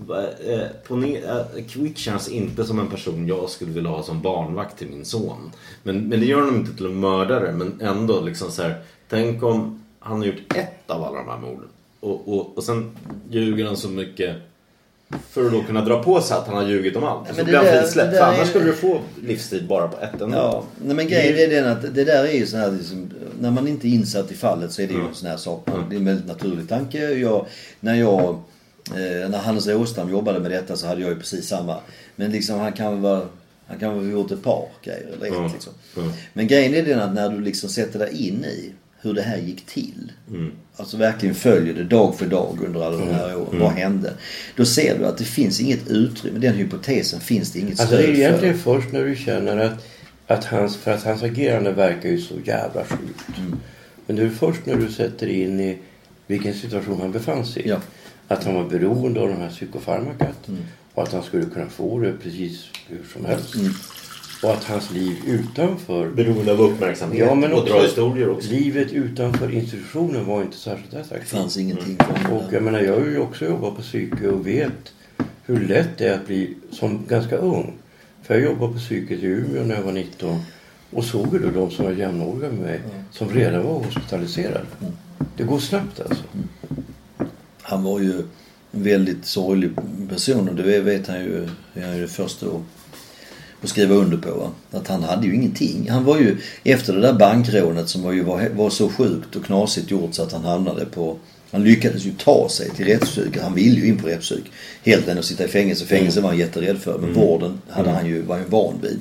Eh, 0.00 0.58
På 0.88 0.94
ne- 0.94 1.28
eh, 1.56 1.64
Quick 1.68 1.98
känns 1.98 2.28
inte 2.28 2.64
som 2.64 2.78
en 2.78 2.86
person 2.86 3.26
jag 3.28 3.50
skulle 3.50 3.70
vilja 3.72 3.90
ha 3.90 4.02
som 4.02 4.22
barnvakt 4.22 4.78
till 4.78 4.88
min 4.88 5.04
son. 5.04 5.50
Men, 5.82 6.08
men 6.08 6.20
det 6.20 6.26
gör 6.26 6.40
honom 6.40 6.56
inte 6.56 6.76
till 6.76 6.86
en 6.86 7.00
mördare. 7.00 7.52
Men 7.52 7.80
ändå 7.80 8.20
liksom 8.20 8.50
så 8.50 8.62
här. 8.62 8.74
Tänk 9.08 9.42
om 9.42 9.82
han 9.98 10.18
har 10.18 10.26
gjort 10.26 10.54
ett 10.56 10.90
av 10.90 11.04
alla 11.04 11.16
de 11.18 11.28
här 11.28 11.38
morden. 11.38 11.68
Och, 12.04 12.28
och, 12.28 12.56
och 12.58 12.64
sen 12.64 12.96
ljuger 13.30 13.64
han 13.66 13.76
så 13.76 13.88
mycket. 13.88 14.36
För 15.30 15.46
att 15.46 15.52
då 15.52 15.62
kunna 15.62 15.84
dra 15.84 16.02
på 16.02 16.20
sig 16.20 16.36
att 16.36 16.46
han 16.46 16.56
har 16.56 16.64
ljugit 16.68 16.96
om 16.96 17.04
allt. 17.04 17.26
men 17.26 17.36
så 17.36 17.44
blir 17.44 17.54
han 17.56 17.66
frisläppt. 17.66 18.16
För 18.16 18.24
annars 18.24 18.40
är- 18.40 18.44
skulle 18.44 18.64
du 18.64 18.72
få 18.72 19.00
livstid 19.22 19.66
bara 19.68 19.88
på 19.88 20.00
ett 20.04 20.20
enda. 20.20 20.36
Ja, 20.36 20.64
nej, 20.84 20.96
men 20.96 21.08
grejen 21.08 21.38
är 21.52 21.62
den 21.62 21.72
att 21.72 21.94
det 21.94 22.04
där 22.04 22.24
är 22.24 22.32
ju 22.32 22.46
så 22.46 22.56
här 22.56 22.70
liksom, 22.72 23.10
När 23.40 23.50
man 23.50 23.68
inte 23.68 23.88
är 23.88 23.90
insatt 23.90 24.32
i 24.32 24.34
fallet 24.34 24.72
så 24.72 24.82
är 24.82 24.86
det 24.86 24.92
ju 24.94 25.00
en 25.00 25.14
sån 25.14 25.28
här 25.28 25.36
sak. 25.36 25.66
Man, 25.66 25.84
det 25.88 25.96
är 25.96 25.98
en 25.98 26.04
väldigt 26.04 26.26
naturlig 26.26 26.68
tanke. 26.68 26.98
Jag, 27.10 27.46
när 27.80 27.94
jag, 27.94 28.28
eh, 28.86 29.28
när 29.30 29.38
Hannes 29.38 29.66
Åström 29.68 30.10
jobbade 30.10 30.40
med 30.40 30.50
detta 30.50 30.76
så 30.76 30.86
hade 30.86 31.00
jag 31.00 31.10
ju 31.10 31.16
precis 31.16 31.48
samma. 31.48 31.76
Men 32.16 32.30
liksom 32.30 32.58
han 32.60 32.72
kan 32.72 32.92
väl 32.92 33.00
vara, 33.00 33.22
han 33.66 33.78
kan 33.78 33.94
väl 33.94 34.04
ha 34.04 34.12
gjort 34.12 34.30
ett 34.30 34.42
par 34.42 34.68
grejer 34.82 35.06
eller 35.16 35.26
ett 35.26 35.32
Ja. 35.34 35.50
liksom. 35.52 35.72
Men 36.32 36.46
grejen 36.46 36.74
är 36.74 36.82
den 36.82 37.00
att 37.00 37.14
när 37.14 37.28
du 37.28 37.40
liksom 37.40 37.68
sätter 37.70 37.98
dig 37.98 38.28
in 38.28 38.44
i 38.44 38.72
hur 39.04 39.14
det 39.14 39.22
här 39.22 39.38
gick 39.38 39.66
till. 39.66 40.12
Alltså 40.76 40.96
verkligen 40.96 41.34
följer 41.34 41.74
det 41.74 41.84
dag 41.84 42.18
för 42.18 42.26
dag 42.26 42.58
under 42.66 42.86
alla 42.86 42.96
de 42.96 43.08
här 43.08 43.36
åren. 43.36 43.60
Vad 43.60 43.72
hände? 43.72 44.12
Då 44.56 44.64
ser 44.64 44.98
du 44.98 45.06
att 45.06 45.18
det 45.18 45.24
finns 45.24 45.60
inget 45.60 45.88
utrymme. 45.88 46.38
Den 46.38 46.54
hypotesen 46.54 47.20
finns 47.20 47.52
det 47.52 47.58
inget 47.58 47.80
Alltså 47.80 47.96
det 47.96 48.02
är 48.02 48.06
stöd 48.06 48.16
egentligen 48.16 48.58
för. 48.58 48.80
först 48.80 48.92
när 48.92 49.04
du 49.04 49.16
känner 49.16 49.56
att, 49.56 49.86
att 50.26 50.44
hans, 50.44 50.76
för 50.76 50.90
att 50.90 51.02
hans 51.02 51.22
agerande 51.22 51.72
verkar 51.72 52.08
ju 52.08 52.20
så 52.20 52.34
jävla 52.44 52.84
sjukt. 52.84 53.38
Mm. 53.38 53.56
Men 54.06 54.16
det 54.16 54.22
är 54.22 54.30
först 54.30 54.66
när 54.66 54.76
du 54.76 54.92
sätter 54.92 55.26
in 55.26 55.60
i 55.60 55.78
vilken 56.26 56.54
situation 56.54 57.00
han 57.00 57.12
befann 57.12 57.46
sig 57.46 57.62
i. 57.62 57.68
Ja. 57.68 57.80
Att 58.28 58.44
han 58.44 58.54
var 58.54 58.64
beroende 58.64 59.20
av 59.20 59.28
de 59.28 59.36
här 59.36 59.50
psykofarmakat. 59.50 60.48
Mm. 60.48 60.60
Och 60.94 61.02
att 61.02 61.12
han 61.12 61.22
skulle 61.22 61.44
kunna 61.44 61.66
få 61.66 61.98
det 61.98 62.12
precis 62.22 62.64
hur 62.88 63.02
som 63.12 63.24
helst. 63.24 63.54
Och 64.44 64.52
att 64.52 64.64
hans 64.64 64.90
liv 64.90 65.16
utanför 65.26 66.10
Beroende 66.10 66.52
av 66.52 66.60
uppmärksamhet 66.60 67.26
Ja, 67.26 67.34
men 67.34 67.52
och 67.52 67.58
också, 67.58 67.74
dra 67.74 67.82
historier 67.82 68.30
också. 68.30 68.50
livet 68.50 68.92
utanför 68.92 69.54
institutionen 69.54 70.26
var 70.26 70.42
inte 70.42 70.56
särskilt 70.56 70.94
attraktivt. 70.94 71.30
Det 71.30 71.36
fanns 71.36 71.56
ingenting 71.56 71.96
honom 71.98 72.32
Och 72.32 72.52
jag 72.52 72.62
menar, 72.62 72.80
jag 72.80 72.92
har 72.92 73.06
ju 73.06 73.18
också 73.18 73.44
jobbat 73.44 73.76
på 73.76 73.82
psyke 73.82 74.28
och 74.28 74.46
vet 74.46 74.92
hur 75.42 75.66
lätt 75.66 75.98
det 75.98 76.08
är 76.08 76.14
att 76.14 76.26
bli 76.26 76.54
som 76.70 77.04
ganska 77.08 77.36
ung. 77.36 77.72
För 78.22 78.34
jag 78.34 78.42
jobbade 78.44 78.72
på 78.72 78.78
psyket 78.78 79.22
i 79.22 79.26
Umeå 79.26 79.64
när 79.64 79.74
jag 79.74 79.82
var 79.82 79.92
19 79.92 80.40
och 80.90 81.04
såg 81.04 81.32
ju 81.32 81.38
då 81.38 81.50
de 81.50 81.70
som 81.70 81.84
var 81.84 81.92
jämnåriga 81.92 82.48
med 82.50 82.60
mig 82.60 82.80
som 83.10 83.28
redan 83.28 83.66
var 83.66 83.78
hospitaliserade. 83.78 84.66
Det 85.36 85.44
går 85.44 85.58
snabbt 85.58 86.00
alltså. 86.00 86.24
Han 87.62 87.82
var 87.84 88.00
ju 88.00 88.12
en 88.72 88.82
väldigt 88.82 89.26
sorglig 89.26 89.70
person 90.08 90.48
och 90.48 90.54
det 90.54 90.80
vet 90.80 91.08
han 91.08 91.20
ju. 91.20 91.48
Det 91.74 91.80
är 91.80 91.86
han 91.86 91.96
ju 91.96 92.02
det 92.02 92.08
första 92.08 92.46
att, 92.46 92.62
att 93.64 93.70
skriva 93.70 93.94
under 93.94 94.16
på. 94.16 94.30
Va? 94.30 94.50
Att 94.78 94.88
han 94.88 95.02
hade 95.02 95.26
ju 95.26 95.34
ingenting. 95.34 95.90
Han 95.90 96.04
var 96.04 96.18
ju 96.18 96.36
efter 96.64 96.92
det 96.92 97.00
där 97.00 97.12
bankrånet 97.12 97.88
som 97.88 98.02
var 98.02 98.12
ju 98.12 98.22
var, 98.22 98.48
var 98.48 98.70
så 98.70 98.88
sjukt 98.88 99.36
och 99.36 99.44
knasigt 99.44 99.90
gjort 99.90 100.14
så 100.14 100.22
att 100.22 100.32
han 100.32 100.44
hamnade 100.44 100.84
på 100.84 101.16
han 101.54 101.64
lyckades 101.64 102.04
ju 102.04 102.12
ta 102.12 102.48
sig 102.48 102.70
till 102.70 102.86
rättspsyk. 102.86 103.38
Han 103.38 103.54
ville 103.54 103.80
ju 103.80 103.86
in 103.86 103.98
på 103.98 104.06
rättspsyk. 104.06 104.44
Helt 104.82 105.08
än 105.08 105.18
att 105.18 105.24
sitta 105.24 105.44
i 105.44 105.48
fängelse. 105.48 105.86
Fängelse 105.86 106.20
var 106.20 106.28
han 106.28 106.38
jätterädd 106.38 106.78
för. 106.78 106.98
Men 106.98 107.12
vården 107.12 107.60
hade 107.68 107.90
han 107.90 108.06
ju, 108.06 108.22
var 108.22 108.34
han 108.34 108.44
ju 108.44 108.50
van 108.50 108.74
vid. 108.82 109.00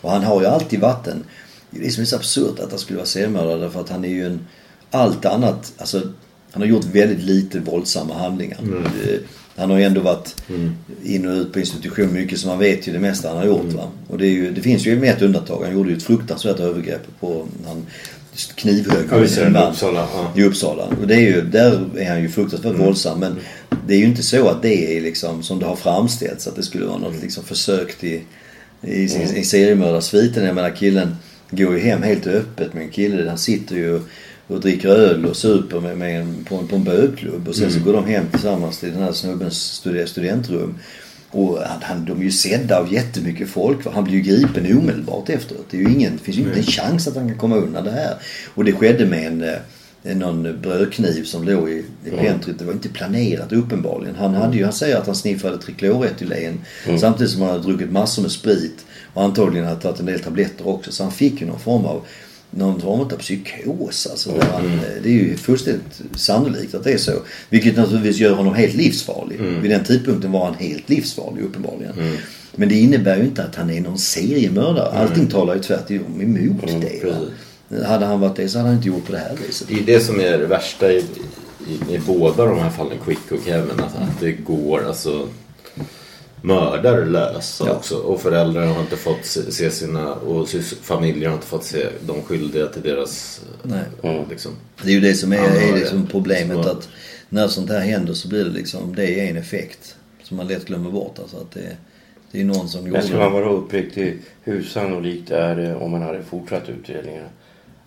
Och 0.00 0.10
han 0.10 0.24
har 0.24 0.40
ju 0.40 0.46
alltid 0.46 0.80
varit 0.80 1.06
en... 1.06 1.24
Det 1.70 1.78
är 1.78 1.82
liksom 1.82 2.06
så 2.06 2.16
absurt 2.16 2.58
att 2.58 2.70
han 2.70 2.78
skulle 2.78 2.96
vara 2.96 3.06
seriemördare 3.06 3.60
därför 3.60 3.80
att 3.80 3.88
han 3.88 4.04
är 4.04 4.08
ju 4.08 4.26
en... 4.26 4.46
Allt 4.90 5.24
annat, 5.24 5.72
alltså 5.78 6.00
han 6.50 6.62
har 6.62 6.68
gjort 6.68 6.84
väldigt 6.84 7.22
lite 7.22 7.58
våldsamma 7.58 8.14
handlingar. 8.14 8.58
Eh, 9.04 9.18
Han 9.58 9.70
har 9.70 9.78
ju 9.78 9.84
ändå 9.84 10.00
varit 10.00 10.42
in 11.04 11.26
och 11.26 11.32
ut 11.32 11.52
på 11.52 11.60
institution 11.60 12.12
mycket 12.12 12.38
så 12.38 12.48
man 12.48 12.58
vet 12.58 12.88
ju 12.88 12.92
det 12.92 12.98
mesta 12.98 13.28
han 13.28 13.36
har 13.36 13.44
gjort. 13.44 13.72
Va? 13.72 13.90
Och 14.08 14.18
det, 14.18 14.26
ju, 14.26 14.50
det 14.52 14.60
finns 14.60 14.86
ju 14.86 14.96
med 14.96 15.10
ett 15.10 15.22
undantag. 15.22 15.62
Han 15.64 15.72
gjorde 15.72 15.90
ju 15.90 15.96
ett 15.96 16.02
fruktansvärt 16.02 16.60
övergrepp 16.60 17.20
på 17.20 17.46
han 17.66 17.86
knivhögg 18.54 19.06
Ja, 19.10 19.18
vi 19.18 19.28
ser 19.28 19.46
en 19.46 19.52
den 19.52 19.62
i 19.62 19.70
Uppsala, 19.70 20.08
ja. 20.14 20.32
i 20.36 20.44
Uppsala. 20.44 20.84
Och 21.00 21.06
det 21.06 21.14
är 21.14 21.20
ju, 21.20 21.42
där 21.42 21.88
är 21.98 22.10
han 22.10 22.22
ju 22.22 22.28
fruktansvärt 22.28 22.78
våldsam. 22.78 23.20
Men 23.20 23.36
det 23.86 23.94
är 23.94 23.98
ju 23.98 24.04
inte 24.04 24.22
så 24.22 24.48
att 24.48 24.62
det 24.62 24.96
är 24.96 25.00
liksom 25.00 25.42
som 25.42 25.58
det 25.58 25.66
har 25.66 25.76
framställts 25.76 26.46
att 26.46 26.56
det 26.56 26.62
skulle 26.62 26.86
vara 26.86 26.98
något 26.98 27.22
liksom 27.22 27.44
försök 27.44 27.98
till 27.98 28.20
i, 28.82 28.90
i, 28.90 29.04
i 29.36 29.44
seriemördarsviten. 29.44 30.44
Jag 30.44 30.54
menar 30.54 30.70
killen 30.70 31.16
går 31.50 31.74
ju 31.74 31.80
hem 31.80 32.02
helt 32.02 32.26
öppet 32.26 32.74
med 32.74 32.82
en 32.82 32.90
kille. 32.90 33.28
Han 33.28 33.38
sitter 33.38 33.76
ju 33.76 34.00
och 34.48 34.60
dricker 34.60 34.88
öl 34.88 35.26
och 35.26 35.36
super 35.36 35.80
med, 35.80 35.98
med 35.98 36.20
en, 36.20 36.44
på, 36.44 36.56
en, 36.56 36.68
på 36.68 36.76
en 36.76 36.84
bögklubb. 36.84 37.48
Och 37.48 37.54
sen 37.54 37.72
så 37.72 37.80
går 37.80 37.92
de 37.92 38.06
hem 38.06 38.26
tillsammans 38.30 38.78
till 38.78 38.92
den 38.92 39.02
här 39.02 39.12
snubbens 39.12 39.82
studentrum. 40.06 40.74
Och 41.30 41.58
han, 41.58 41.82
han, 41.82 42.04
de 42.04 42.20
är 42.20 42.24
ju 42.24 42.30
sedda 42.30 42.78
av 42.78 42.92
jättemycket 42.92 43.48
folk. 43.48 43.86
Han 43.86 44.04
blir 44.04 44.14
ju 44.14 44.20
gripen 44.20 44.78
omedelbart 44.78 45.28
efteråt. 45.28 45.66
Det, 45.70 45.76
är 45.76 45.80
ju 45.80 45.92
ingen, 45.92 46.12
det 46.12 46.22
finns 46.22 46.36
ju 46.38 46.42
inte 46.42 46.58
en 46.58 46.62
chans 46.62 47.08
att 47.08 47.16
han 47.16 47.28
kan 47.28 47.38
komma 47.38 47.56
undan 47.56 47.84
det 47.84 47.90
här. 47.90 48.14
Och 48.54 48.64
det 48.64 48.72
skedde 48.72 49.06
med 49.06 49.26
en, 49.26 49.42
eh, 49.42 50.16
någon 50.16 50.60
brödkniv 50.62 51.24
som 51.24 51.44
låg 51.44 51.70
i, 51.70 51.84
i 52.04 52.10
pentryt. 52.10 52.58
Det 52.58 52.64
var 52.64 52.72
inte 52.72 52.88
planerat 52.88 53.52
uppenbarligen. 53.52 54.16
Han, 54.16 54.34
hade 54.34 54.56
ju, 54.56 54.64
han 54.64 54.72
säger 54.72 54.96
att 54.96 55.06
han 55.06 55.16
sniffade 55.16 55.58
trikloretylen 55.58 56.60
samtidigt 57.00 57.32
som 57.32 57.42
han 57.42 57.50
hade 57.50 57.62
druckit 57.62 57.90
massor 57.90 58.22
med 58.22 58.30
sprit. 58.30 58.84
Och 59.14 59.22
antagligen 59.22 59.66
hade 59.66 59.80
tagit 59.80 60.00
en 60.00 60.06
del 60.06 60.20
tabletter 60.20 60.68
också. 60.68 60.92
Så 60.92 61.02
han 61.02 61.12
fick 61.12 61.40
ju 61.40 61.46
någon 61.46 61.60
form 61.60 61.84
av 61.84 62.04
någon 62.50 62.80
form 62.80 63.00
av 63.00 63.18
psykos. 63.18 64.06
Alltså, 64.10 64.30
där 64.32 64.46
han, 64.52 64.80
det 65.02 65.08
är 65.08 65.12
ju 65.12 65.36
fullständigt 65.36 66.02
sannolikt 66.16 66.74
att 66.74 66.84
det 66.84 66.92
är 66.92 66.98
så. 66.98 67.12
Vilket 67.50 67.76
naturligtvis 67.76 68.18
gör 68.18 68.32
honom 68.34 68.54
helt 68.54 68.74
livsfarlig. 68.74 69.40
Vid 69.40 69.70
den 69.70 69.84
tidpunkten 69.84 70.32
var 70.32 70.44
han 70.44 70.54
helt 70.54 70.88
livsfarlig 70.88 71.42
uppenbarligen. 71.42 72.18
Men 72.54 72.68
det 72.68 72.74
innebär 72.74 73.16
ju 73.16 73.22
inte 73.22 73.44
att 73.44 73.54
han 73.54 73.70
är 73.70 73.80
någon 73.80 73.98
seriemördare. 73.98 74.88
Allting 74.98 75.26
talar 75.26 75.54
ju 75.54 75.60
tvärtom 75.60 76.20
emot 76.20 76.80
det. 76.80 77.04
Va? 77.04 77.16
Hade 77.86 78.06
han 78.06 78.20
varit 78.20 78.36
det 78.36 78.48
så 78.48 78.58
hade 78.58 78.68
han 78.68 78.76
inte 78.76 78.88
gjort 78.88 79.06
på 79.06 79.12
det 79.12 79.18
här 79.18 79.36
viset. 79.46 79.68
Det 79.68 79.74
är 79.74 79.98
det 79.98 80.00
som 80.00 80.20
är 80.20 80.38
det 80.38 80.46
värsta 80.46 80.92
i, 80.92 81.04
i, 81.68 81.94
i 81.94 82.00
båda 82.06 82.44
de 82.44 82.58
här 82.58 82.70
fallen, 82.70 82.98
Quick 83.04 83.32
och 83.32 83.38
Kevin. 83.46 83.70
Att, 83.70 83.96
att 83.96 84.20
det 84.20 84.32
går 84.32 84.86
alltså 84.86 85.28
mördare 86.42 87.04
lösa 87.04 87.66
Ja. 87.66 87.72
också. 87.72 87.96
Och 87.96 88.20
föräldrar 88.20 88.66
har 88.66 88.80
inte 88.80 88.96
fått 88.96 89.24
se, 89.24 89.70
sina, 89.70 90.14
och 90.14 90.48
familjer 90.82 91.28
har 91.28 91.34
inte 91.34 91.46
fått 91.46 91.64
se 91.64 91.86
de 92.06 92.22
skyldiga 92.22 92.66
till 92.66 92.82
deras... 92.82 93.40
Nej. 93.62 93.82
Ja, 94.02 94.24
liksom. 94.30 94.52
Det 94.82 94.88
är 94.90 94.94
ju 94.94 95.00
det 95.00 95.14
som 95.14 95.32
är, 95.32 95.38
är 95.38 95.74
liksom 95.76 96.06
problemet 96.06 96.64
Så- 96.64 96.70
att 96.70 96.88
när 97.28 97.48
sånt 97.48 97.70
här 97.70 97.80
händer 97.80 98.14
så 98.14 98.28
blir 98.28 98.44
det 98.44 98.50
liksom, 98.50 98.94
det 98.94 99.20
är 99.20 99.30
en 99.30 99.36
effekt 99.36 99.96
som 100.22 100.36
man 100.36 100.48
lätt 100.48 100.64
glömmer 100.64 100.90
bort. 100.90 101.18
Alltså 101.18 101.36
att 101.36 101.50
det, 101.50 101.76
det 102.32 102.40
är 102.40 102.44
någon 102.44 102.68
som 102.68 102.84
Men 102.90 103.02
ska 103.02 103.16
man 103.18 103.32
vara 103.32 103.48
uppriktig, 103.50 104.18
hur 104.42 104.62
sannolikt 104.62 105.30
är 105.30 105.56
det 105.56 105.74
om 105.76 105.90
man 105.90 106.02
hade 106.02 106.22
fortsatt 106.22 106.68
utredningen 106.68 107.24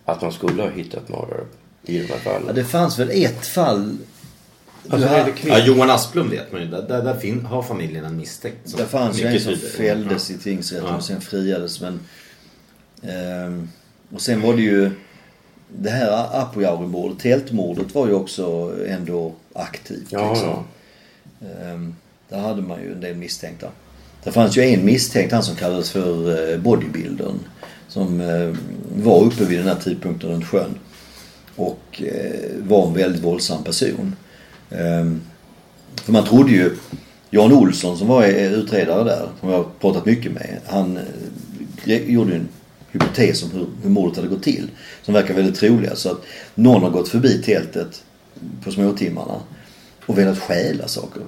att 0.04 0.22
man 0.22 0.32
skulle 0.32 0.62
ha 0.62 0.70
hittat 0.70 1.08
mördare 1.08 1.44
i 1.86 1.98
de 1.98 2.06
här 2.06 2.18
fallen? 2.18 2.42
Ja, 2.46 2.52
det 2.52 2.64
fanns 2.64 2.98
väl 2.98 3.10
ett 3.12 3.46
fall. 3.46 3.96
Alltså, 4.88 5.08
Ja? 5.48 5.58
Johan 5.58 5.90
Asplund 5.90 6.30
vet 6.30 6.52
man 6.52 6.60
ju. 6.60 6.68
Där, 6.68 6.82
där, 6.82 7.02
där 7.02 7.16
fin, 7.16 7.44
har 7.46 7.62
familjen 7.62 8.04
en 8.04 8.16
misstänkt. 8.16 8.68
som 8.68 8.80
Det 8.80 8.86
fanns 8.86 9.20
ju 9.20 9.26
en 9.26 9.40
som 9.40 9.56
fälldes 9.56 10.30
Ja. 10.30 10.36
i 10.36 10.38
tingsrätten 10.38 10.86
Ja. 10.88 10.96
och 10.96 11.04
sen 11.04 11.20
friades. 11.20 11.80
Men, 11.80 12.00
ehm, 13.02 13.68
och 14.14 14.20
sen 14.20 14.40
var 14.40 14.54
det 14.54 14.62
ju 14.62 14.90
det 15.78 15.90
här 15.90 16.40
Apojaure-mordet, 16.40 17.18
tältmordet 17.18 17.94
var 17.94 18.06
ju 18.06 18.12
också 18.12 18.72
ändå 18.88 19.32
aktivt. 19.54 20.06
Ja, 20.08 20.30
liksom. 20.32 20.48
ja. 20.48 21.46
Ehm, 21.62 21.94
där 22.28 22.38
hade 22.38 22.62
man 22.62 22.80
ju 22.82 22.92
en 22.92 23.00
del 23.00 23.16
misstänkta. 23.16 23.68
Det 24.24 24.32
fanns 24.32 24.56
ju 24.56 24.62
en 24.62 24.84
misstänkt, 24.84 25.32
han 25.32 25.42
som 25.42 25.56
kallades 25.56 25.90
för 25.90 26.50
eh, 26.52 26.58
bodybuildern. 26.58 27.38
Som 27.88 28.20
eh, 28.20 28.54
var 29.02 29.22
uppe 29.24 29.44
vid 29.44 29.58
den 29.58 29.68
här 29.68 29.74
tidpunkten 29.74 30.30
runt 30.30 30.46
sjön. 30.46 30.78
Och 31.56 32.02
eh, 32.02 32.40
var 32.68 32.86
en 32.86 32.94
väldigt 32.94 33.22
våldsam 33.22 33.64
person. 33.64 34.16
Ehm, 34.78 35.20
för 36.04 36.12
man 36.12 36.24
trodde 36.24 36.50
ju, 36.50 36.76
Jan 37.30 37.52
Olsson 37.52 37.98
som 37.98 38.08
var 38.08 38.24
eh, 38.24 38.52
utredare 38.52 39.04
där, 39.04 39.28
som 39.40 39.48
jag 39.48 39.56
har 39.56 39.66
pratat 39.80 40.06
mycket 40.06 40.32
med. 40.32 40.60
Han 40.66 40.98
eh, 41.84 42.10
gjorde 42.12 42.34
en 42.34 42.48
hypotes 42.90 43.42
om 43.42 43.50
hur, 43.50 43.66
hur 43.82 43.90
mordet 43.90 44.16
hade 44.16 44.28
gått 44.28 44.42
till. 44.42 44.70
Som 45.02 45.14
verkar 45.14 45.34
väldigt 45.34 45.56
trolig. 45.56 45.90
Så 45.94 46.10
att 46.10 46.22
någon 46.54 46.82
har 46.82 46.90
gått 46.90 47.08
förbi 47.08 47.42
tältet 47.42 48.02
på 48.64 48.70
småtimmarna 48.72 49.34
och 50.06 50.18
velat 50.18 50.38
stjäla 50.38 50.88
saker. 50.88 51.22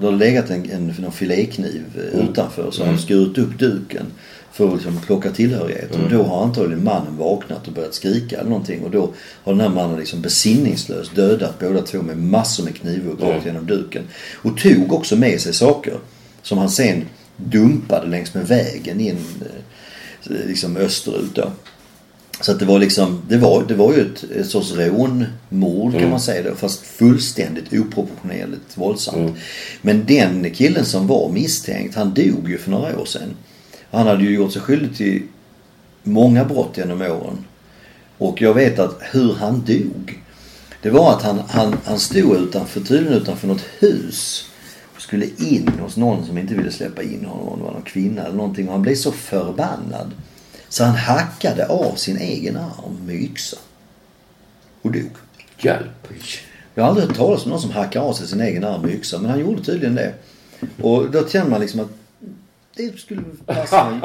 Det 0.00 0.06
har 0.06 0.12
legat 0.12 0.50
en, 0.50 0.70
en, 0.70 0.94
någon 0.98 1.12
filékniv 1.12 1.84
eh, 1.96 2.20
utanför 2.20 2.70
så 2.70 2.84
han 2.84 2.98
skurit 2.98 3.38
upp 3.38 3.58
duken 3.58 4.06
för 4.58 4.68
att 4.68 4.74
liksom 4.74 5.00
plocka 5.00 5.30
tillhörigheter. 5.30 6.04
Och 6.04 6.10
då 6.10 6.22
har 6.22 6.44
antagligen 6.44 6.84
mannen 6.84 7.16
vaknat 7.16 7.66
och 7.66 7.72
börjat 7.72 7.94
skrika 7.94 8.38
eller 8.38 8.50
någonting. 8.50 8.82
Och 8.82 8.90
då 8.90 9.12
har 9.44 9.52
den 9.52 9.60
här 9.60 9.68
mannen 9.68 9.98
liksom 9.98 10.22
besinningslöst 10.22 11.14
dödat 11.14 11.58
båda 11.58 11.82
två 11.82 12.02
med 12.02 12.18
massor 12.18 12.64
med 12.64 12.76
knivhugg 12.76 13.22
rakt 13.22 13.46
genom 13.46 13.66
duken. 13.66 14.02
Och 14.34 14.58
tog 14.58 14.92
också 14.92 15.16
med 15.16 15.40
sig 15.40 15.54
saker 15.54 15.94
som 16.42 16.58
han 16.58 16.70
sen 16.70 17.04
dumpade 17.36 18.06
längs 18.06 18.34
med 18.34 18.46
vägen 18.48 19.00
in 19.00 19.16
eh, 20.30 20.46
liksom 20.46 20.76
österut 20.76 21.34
då. 21.34 21.50
Så 22.40 22.52
att 22.52 22.58
det 22.58 22.64
var 22.64 22.78
liksom, 22.78 23.22
det 23.28 23.36
var, 23.36 23.64
det 23.68 23.74
var 23.74 23.92
ju 23.94 24.00
ett, 24.00 24.24
ett 24.36 24.50
sorts 24.50 24.72
rånmord 24.72 25.92
kan 25.92 26.10
man 26.10 26.20
säga 26.20 26.50
då, 26.50 26.56
fast 26.56 26.86
fullständigt 26.86 27.72
oproportionerligt 27.72 28.76
våldsamt. 28.78 29.36
Men 29.82 30.04
den 30.06 30.50
killen 30.54 30.84
som 30.84 31.06
var 31.06 31.30
misstänkt, 31.32 31.94
han 31.94 32.14
dog 32.14 32.48
ju 32.48 32.58
för 32.58 32.70
några 32.70 32.98
år 33.00 33.04
sedan. 33.04 33.36
Han 33.90 34.06
hade 34.06 34.24
ju 34.24 34.34
gjort 34.34 34.52
sig 34.52 34.62
skyldig 34.62 34.96
till 34.96 35.22
många 36.02 36.44
brott 36.44 36.76
genom 36.76 37.02
åren. 37.02 37.44
Och 38.18 38.42
jag 38.42 38.54
vet 38.54 38.78
att 38.78 38.98
hur 39.00 39.34
han 39.34 39.64
dog, 39.64 40.22
det 40.82 40.90
var 40.90 41.12
att 41.12 41.22
han, 41.22 41.42
han, 41.48 41.76
han 41.84 41.98
stod 41.98 42.36
utanför, 42.36 42.80
tydligen 42.80 43.22
utanför 43.22 43.48
något 43.48 43.64
hus 43.78 44.44
och 44.96 45.02
skulle 45.02 45.26
in 45.38 45.70
hos 45.80 45.96
någon 45.96 46.26
som 46.26 46.38
inte 46.38 46.54
ville 46.54 46.70
släppa 46.70 47.02
in 47.02 47.24
honom. 47.24 47.58
Det 47.58 47.64
var 47.64 47.72
någon 47.72 47.82
kvinna 47.82 48.22
eller 48.22 48.36
någonting. 48.36 48.66
Och 48.66 48.72
han 48.72 48.82
blev 48.82 48.94
så 48.94 49.12
förbannad. 49.12 50.10
Så 50.68 50.84
han 50.84 50.94
hackade 50.94 51.66
av 51.66 51.94
sin 51.94 52.16
egen 52.16 52.56
arm 52.56 53.06
med 53.06 53.14
yxa. 53.14 53.56
Och 54.82 54.92
dog. 54.92 55.10
Hjälp. 55.58 56.08
Jag 56.74 56.82
har 56.82 56.88
aldrig 56.88 57.06
hört 57.06 57.16
talas 57.16 57.44
om 57.44 57.50
någon 57.50 57.60
som 57.60 57.70
hackar 57.70 58.00
av 58.00 58.12
sig 58.12 58.26
sin 58.26 58.40
egen 58.40 58.64
arm 58.64 58.82
med 58.82 58.90
yxa. 58.90 59.18
Men 59.18 59.30
han 59.30 59.40
gjorde 59.40 59.64
tydligen 59.64 59.94
det. 59.94 60.14
Och 60.82 61.10
då 61.10 61.28
känner 61.28 61.50
man 61.50 61.60
liksom 61.60 61.80
att 61.80 61.90
det 62.78 62.98
skulle 62.98 63.22
passa 63.46 64.00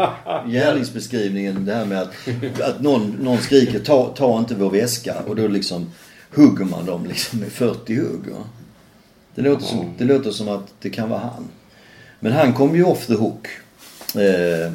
i 0.47 0.51
gärningsbeskrivningen. 0.51 1.65
Det 1.65 1.74
här 1.74 1.86
med 1.86 2.01
att, 2.01 2.13
att 2.61 2.82
någon, 2.82 3.11
någon 3.11 3.38
skriker 3.38 3.80
ta, 3.80 4.09
ta 4.09 4.39
inte 4.39 4.55
vår 4.55 4.69
väska. 4.69 5.15
Och 5.28 5.36
då 5.36 5.47
liksom 5.47 5.91
hugger 6.36 6.65
man 6.65 6.86
dem 6.86 7.05
liksom 7.05 7.39
med 7.39 7.51
40 7.51 7.95
hugg. 7.95 8.28
Va? 8.32 8.43
Det, 9.36 9.41
låter 9.41 9.65
som, 9.65 9.93
det 9.97 10.05
låter 10.05 10.32
som 10.32 10.49
att 10.49 10.74
det 10.80 10.89
kan 10.89 11.09
vara 11.09 11.19
han. 11.19 11.47
Men 12.19 12.32
han 12.32 12.53
kom 12.53 12.76
ju 12.76 12.84
off 12.84 13.07
the 13.07 13.13
hook. 13.13 13.47
Eh, 14.15 14.74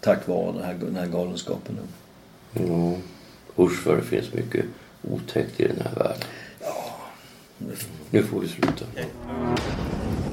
tack 0.00 0.28
vare 0.28 0.52
den 0.52 0.64
här, 0.64 0.74
den 0.74 0.96
här 0.96 1.06
galenskapen. 1.06 1.78
Ja. 2.52 2.94
Usch 3.58 3.86
vad 3.86 3.96
det 3.96 4.02
finns 4.02 4.32
mycket 4.32 4.64
otäckt 5.10 5.60
i 5.60 5.68
den 5.68 5.82
här 5.84 5.94
världen. 5.94 6.22
Nu 8.10 8.22
får 8.22 8.40
vi 8.40 8.48
sluta. 8.48 8.84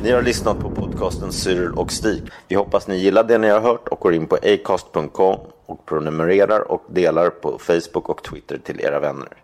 Ni 0.03 0.11
har 0.11 0.21
lyssnat 0.21 0.59
på 0.59 0.71
podcasten 0.71 1.33
Cyril 1.33 1.71
och 1.71 1.91
Stig. 1.91 2.31
Vi 2.47 2.55
hoppas 2.55 2.87
ni 2.87 2.97
gillar 2.97 3.23
det 3.23 3.37
ni 3.37 3.47
har 3.49 3.59
hört 3.59 3.87
och 3.87 3.99
går 3.99 4.13
in 4.13 4.27
på 4.27 4.35
acast.com 4.35 5.39
och 5.65 5.85
prenumererar 5.85 6.71
och 6.71 6.83
delar 6.89 7.29
på 7.29 7.59
Facebook 7.59 8.09
och 8.09 8.23
Twitter 8.23 8.57
till 8.57 8.79
era 8.79 8.99
vänner. 8.99 9.43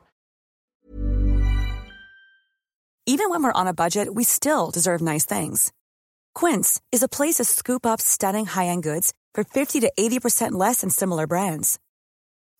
Even 3.08 3.30
when 3.30 3.44
we're 3.44 3.62
on 3.62 3.68
a 3.68 3.74
budget, 3.74 4.08
we 4.16 4.24
still 4.24 4.72
deserve 4.74 5.02
nice 5.02 5.40
things. 5.40 5.72
Quince 6.40 6.82
is 6.92 7.04
a 7.04 7.08
place 7.08 7.36
to 7.36 7.46
scoop 7.46 7.86
up 7.86 8.02
stunning 8.02 8.46
high-end 8.46 8.84
goods 8.84 9.12
for 9.36 9.44
50 9.44 9.82
to 9.82 9.92
80% 9.98 10.60
less 10.60 10.82
than 10.82 10.90
similar 10.90 11.28
brands. 11.28 11.78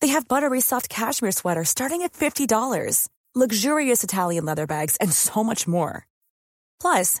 They 0.00 0.12
have 0.12 0.28
buttery 0.28 0.60
soft 0.60 0.88
cashmere 0.88 1.32
sweaters 1.32 1.68
starting 1.68 2.02
at 2.02 2.12
$50, 2.12 3.08
luxurious 3.34 4.04
Italian 4.04 4.44
leather 4.44 4.66
bags, 4.66 4.96
and 5.00 5.12
so 5.12 5.42
much 5.42 5.66
more. 5.66 6.06
Plus, 6.80 7.20